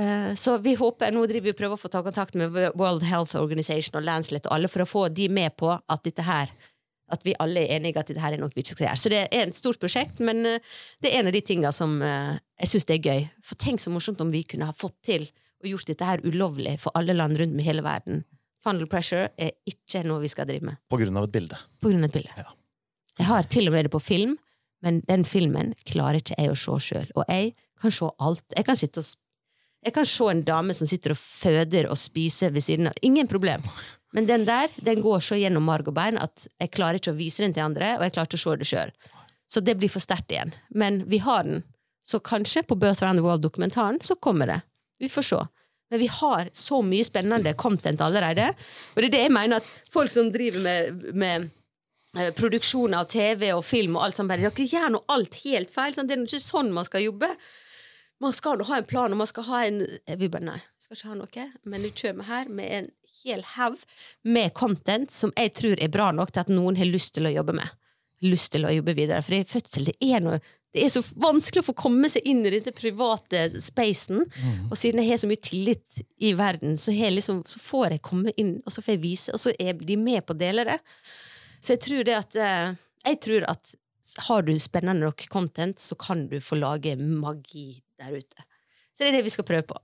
Eh, 0.00 0.32
så 0.38 0.56
vi 0.62 0.76
håper, 0.78 1.12
Nå 1.12 1.24
driver 1.26 1.50
vi 1.50 1.56
prøver 1.56 1.78
å 1.78 1.80
få 1.80 1.90
ta 1.92 2.02
kontakt 2.06 2.36
med 2.38 2.54
World 2.78 3.02
Health 3.02 3.36
Organization 3.40 3.98
og 3.98 4.06
Landslet 4.06 4.46
og 4.46 4.54
alle 4.56 4.70
for 4.70 4.84
å 4.84 4.88
få 4.88 5.08
de 5.08 5.28
med 5.32 5.56
på 5.58 5.72
at 5.72 6.04
dette 6.06 6.24
her 6.26 6.52
at 7.10 7.24
vi 7.26 7.34
alle 7.42 7.64
er 7.64 7.80
enige 7.80 7.98
at 7.98 8.10
dette 8.12 8.22
her 8.22 8.36
er 8.36 8.38
noe 8.38 8.52
vi 8.54 8.62
ikke 8.62 8.76
skal 8.76 8.86
gjøre. 8.86 9.00
Så 9.02 9.10
det 9.10 9.20
er 9.24 9.48
et 9.48 9.58
stort 9.58 9.80
prosjekt, 9.82 10.20
men 10.22 10.44
eh, 10.46 10.66
det 11.02 11.10
er 11.10 11.20
en 11.20 11.30
av 11.30 11.34
de 11.34 11.42
tingene 11.42 11.72
som 11.74 11.96
eh, 12.06 12.36
jeg 12.62 12.74
syns 12.74 12.90
er 12.94 13.00
gøy. 13.02 13.24
For 13.42 13.58
tenk 13.58 13.82
så 13.82 13.90
morsomt 13.90 14.22
om 14.22 14.30
vi 14.30 14.44
kunne 14.46 14.68
ha 14.68 14.76
fått 14.76 15.00
til 15.08 15.26
og 15.60 15.72
gjort 15.72 15.90
dette 15.90 16.06
her 16.06 16.22
ulovlig 16.24 16.76
for 16.80 16.94
alle 16.96 17.16
land 17.16 17.40
rundt 17.40 17.56
med 17.56 17.66
hele 17.66 17.82
verden. 17.84 18.22
Funnel 18.60 18.88
pressure 18.92 19.30
er 19.40 19.54
ikke 19.68 20.02
noe 20.04 20.20
vi 20.24 20.30
skal 20.32 20.48
drive 20.48 20.66
med. 20.68 20.80
På 20.90 20.98
grunn 21.00 21.16
av 21.16 21.28
et 21.28 21.34
bilde? 21.34 21.58
På 21.80 21.92
grunn 21.92 22.04
av 22.04 22.10
et 22.10 22.18
bilde. 22.18 22.34
Ja. 22.36 22.50
Jeg 23.20 23.28
har 23.28 23.48
til 23.52 23.68
og 23.68 23.74
med 23.74 23.86
det 23.86 23.92
på 23.92 24.02
film, 24.02 24.36
men 24.84 25.00
den 25.08 25.24
filmen 25.28 25.74
klarer 25.88 26.20
ikke 26.20 26.36
jeg 26.38 26.52
å 26.52 26.58
se 26.58 26.76
sjøl. 26.86 27.08
Og 27.16 27.24
jeg 27.28 27.54
kan 27.80 27.94
se 27.94 28.08
alt. 28.20 28.44
Jeg 28.56 28.68
kan 28.68 28.76
og 28.76 29.10
jeg 29.80 29.94
kan 29.96 30.04
se 30.04 30.26
en 30.28 30.42
dame 30.44 30.76
som 30.76 30.88
sitter 30.88 31.14
og 31.14 31.20
føder 31.20 31.88
og 31.88 31.96
spiser 31.96 32.52
ved 32.52 32.64
siden 32.64 32.90
av. 32.90 32.98
Ingen 33.00 33.28
problem. 33.28 33.64
Men 34.12 34.26
den 34.28 34.44
der 34.44 34.68
den 34.76 35.00
går 35.00 35.22
så 35.24 35.38
gjennom 35.40 35.64
marg 35.64 35.88
og 35.88 35.96
bein 35.96 36.18
at 36.20 36.44
jeg 36.60 36.72
klarer 36.74 36.98
ikke 37.00 37.14
å 37.14 37.18
vise 37.20 37.44
den 37.44 37.54
til 37.56 37.64
andre, 37.64 37.94
og 37.96 38.04
jeg 38.04 38.12
klarer 38.16 38.28
ikke 38.28 38.40
å 38.40 38.44
se 38.44 38.56
det 38.60 38.68
sjøl. 38.68 38.92
Så 39.50 39.62
det 39.64 39.76
blir 39.80 39.90
for 39.90 40.04
sterkt 40.04 40.32
igjen. 40.34 40.52
Men 40.68 41.04
vi 41.08 41.22
har 41.24 41.46
den. 41.46 41.64
Så 42.04 42.20
kanskje 42.20 42.62
på 42.66 42.76
Birth 42.76 43.02
Around 43.02 43.20
the 43.20 43.24
World-dokumentaren 43.24 44.00
så 44.04 44.16
kommer 44.20 44.50
det. 44.50 44.60
Vi 45.00 45.08
får 45.08 45.26
se. 45.30 45.40
Men 45.90 46.02
vi 46.02 46.10
har 46.20 46.50
så 46.54 46.80
mye 46.86 47.06
spennende 47.06 47.54
content 47.58 48.00
allerede. 48.00 48.52
Og 48.94 49.00
det 49.00 49.08
er 49.08 49.16
det 49.16 49.24
jeg 49.24 49.34
mener 49.34 49.58
at 49.58 49.70
folk 49.90 50.12
som 50.14 50.30
driver 50.30 50.62
med, 50.62 51.08
med 51.18 51.48
eh, 52.16 52.30
produksjon 52.36 52.94
av 52.94 53.08
TV 53.10 53.48
og 53.56 53.64
film 53.66 53.98
og 53.98 54.06
alt 54.06 54.20
sånt, 54.20 54.30
bare, 54.30 54.46
dere 54.46 54.68
gjør 54.70 54.94
nå 54.94 55.02
alt 55.10 55.40
helt 55.42 55.72
feil. 55.74 55.96
Sant? 55.96 56.10
Det 56.10 56.18
er 56.18 56.22
ikke 56.28 56.42
sånn 56.44 56.70
man 56.76 56.86
skal 56.86 57.08
jobbe. 57.08 57.32
Man 58.20 58.36
skal 58.36 58.62
ha 58.68 58.78
en 58.78 58.86
plan, 58.86 59.10
og 59.10 59.22
man 59.22 59.28
skal 59.28 59.46
ha 59.48 59.64
en 59.64 59.82
Vi 60.20 60.28
bare 60.28 60.44
nei, 60.44 60.58
skal 60.78 60.98
ikke 60.98 61.10
ha 61.10 61.18
noe. 61.22 61.50
Men 61.64 61.82
du 61.86 61.90
kommer 61.96 62.28
her 62.28 62.50
med 62.52 62.74
en 62.78 62.90
hel 63.24 63.42
haug 63.56 63.82
med 64.22 64.54
content 64.56 65.12
som 65.12 65.32
jeg 65.36 65.52
tror 65.56 65.80
er 65.82 65.92
bra 65.92 66.10
nok 66.14 66.32
til 66.32 66.44
at 66.44 66.52
noen 66.52 66.78
har 66.78 66.88
lyst 66.88 67.16
til 67.16 67.28
å 67.28 67.34
jobbe 67.34 67.56
med. 67.58 67.76
Lyst 68.24 68.52
til 68.54 68.66
å 68.68 68.72
jobbe 68.72 68.94
videre. 68.96 69.24
For 69.24 69.48
fødsel 69.48 69.90
det 69.90 69.96
er, 70.04 70.20
noe, 70.22 70.40
det 70.70 70.84
er 70.86 70.92
så 70.92 71.02
vanskelig 71.18 71.64
å 71.64 71.66
få 71.66 71.74
komme 71.78 72.08
seg 72.12 72.26
inn 72.30 72.44
i 72.44 72.52
denne 72.52 72.74
private 72.74 73.42
spacen. 73.62 74.22
Mm. 74.22 74.68
Og 74.70 74.78
siden 74.78 75.02
jeg 75.02 75.10
har 75.10 75.22
så 75.22 75.30
mye 75.30 75.42
tillit 75.42 76.02
i 76.22 76.30
verden, 76.38 76.76
så, 76.78 76.94
liksom, 76.94 77.42
så, 77.50 77.62
får 77.62 77.96
jeg 77.96 78.04
komme 78.06 78.34
inn 78.38 78.58
og 78.62 78.74
så 78.74 78.84
får 78.84 78.94
jeg 78.94 79.02
vise, 79.02 79.34
og 79.34 79.42
så 79.42 79.54
er 79.58 79.80
de 79.80 79.98
med 79.98 80.22
på 80.26 80.36
å 80.36 80.40
dele 80.40 80.68
det. 80.68 80.78
Så 81.58 81.74
jeg 81.74 81.82
tror 81.86 82.06
det 82.06 82.16
at 82.16 82.38
eh, 82.40 82.78
Jeg 83.04 83.18
tror 83.24 83.44
at 83.48 83.74
har 84.28 84.42
du 84.42 84.54
spennende 84.58 85.06
nok 85.06 85.26
content, 85.30 85.80
så 85.80 85.94
kan 85.94 86.26
du 86.28 86.40
få 86.42 86.58
lage 86.58 86.96
magi 86.96 87.82
der 88.00 88.16
ute. 88.16 88.46
Så 88.96 89.04
det 89.06 89.10
er 89.10 89.16
det 89.16 89.24
vi 89.24 89.32
skal 89.32 89.46
prøve 89.48 89.62
på. 89.64 89.78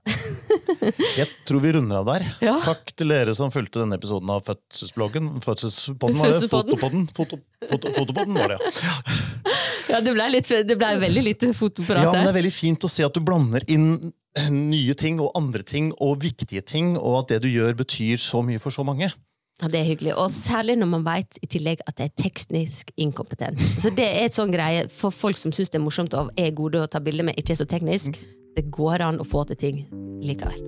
jeg 1.17 1.27
tror 1.47 1.63
vi 1.63 1.71
runder 1.73 2.01
av 2.01 2.09
der. 2.09 2.25
Ja. 2.43 2.57
Takk 2.65 2.91
til 2.93 3.09
dere 3.13 3.33
som 3.37 3.49
fulgte 3.53 3.81
denne 3.81 3.97
episoden 3.97 4.29
av 4.29 4.43
Fødselsbloggen. 4.45 5.31
Fødselspodden 5.41 6.19
var 6.21 6.35
det. 6.35 6.49
Fotopodden. 6.51 7.07
Foto, 7.17 7.39
foto, 7.65 7.93
fotopodden 7.97 8.37
var 8.37 8.53
det, 8.53 8.59
ja. 8.61 9.57
ja 9.91 10.01
det 10.03 10.13
ble, 10.15 10.29
litt, 10.33 10.49
det 10.67 10.77
ble 10.79 10.93
veldig 11.01 11.23
lite 11.25 11.51
fotoprat 11.55 12.03
Ja, 12.03 12.13
men 12.15 12.25
det 12.27 12.33
er 12.33 12.39
veldig 12.41 12.55
fint 12.55 12.87
å 12.87 12.91
se 12.91 13.05
at 13.07 13.15
du 13.15 13.23
blander 13.23 13.65
inn 13.71 14.13
nye 14.53 14.93
ting 14.93 15.21
og 15.23 15.31
andre 15.37 15.63
ting 15.65 15.91
og 16.03 16.19
viktige 16.21 16.61
ting, 16.61 16.95
og 16.97 17.23
at 17.23 17.31
det 17.31 17.39
du 17.47 17.49
gjør, 17.49 17.73
betyr 17.79 18.21
så 18.21 18.43
mye 18.45 18.61
for 18.61 18.73
så 18.73 18.85
mange. 18.85 19.09
Ja, 19.57 19.67
Det 19.67 19.79
er 19.79 19.87
hyggelig. 19.87 20.13
Og 20.13 20.29
særlig 20.29 20.77
når 20.77 20.91
man 20.91 21.05
vet 21.07 21.39
i 21.41 21.47
tillegg 21.49 21.81
at 21.87 21.97
det 21.97 22.11
er 22.11 22.23
teknisk 22.29 22.91
inkompetent. 22.95 23.57
Så 23.81 23.89
Det 23.89 24.05
er 24.05 24.27
et 24.27 24.37
sånn 24.37 24.53
greie 24.53 24.85
for 24.93 25.09
folk 25.09 25.37
som 25.41 25.51
syns 25.51 25.73
det 25.73 25.81
er 25.81 25.85
morsomt 25.85 26.13
og 26.13 26.29
er 26.37 26.53
gode 26.53 26.83
å 26.83 26.91
ta 26.91 27.01
bilder 27.01 27.25
med, 27.25 27.39
ikke 27.41 27.55
er 27.55 27.63
så 27.63 27.69
teknisk 27.69 28.21
det 28.57 28.71
går 28.73 29.03
an 29.05 29.19
å 29.21 29.25
få 29.27 29.43
til 29.49 29.59
ting 29.61 29.83
likevel. 30.25 30.61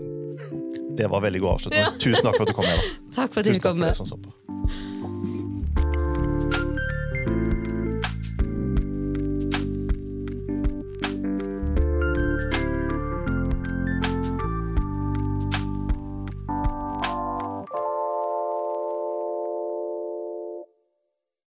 Det 0.97 1.07
var 1.09 1.24
veldig 1.26 1.41
god 1.41 1.55
avslutning. 1.55 1.82
Ja. 1.82 1.93
Tusen 1.97 2.26
takk 2.26 2.38
for 2.38 2.45
at 2.45 2.53
du 2.53 2.57
kom 2.59 2.70
med. 2.70 2.86
Takk 3.17 3.34
for 3.34 3.41
at 3.41 3.49
du 3.49 3.63
kom 3.63 3.82
med. 3.82 4.88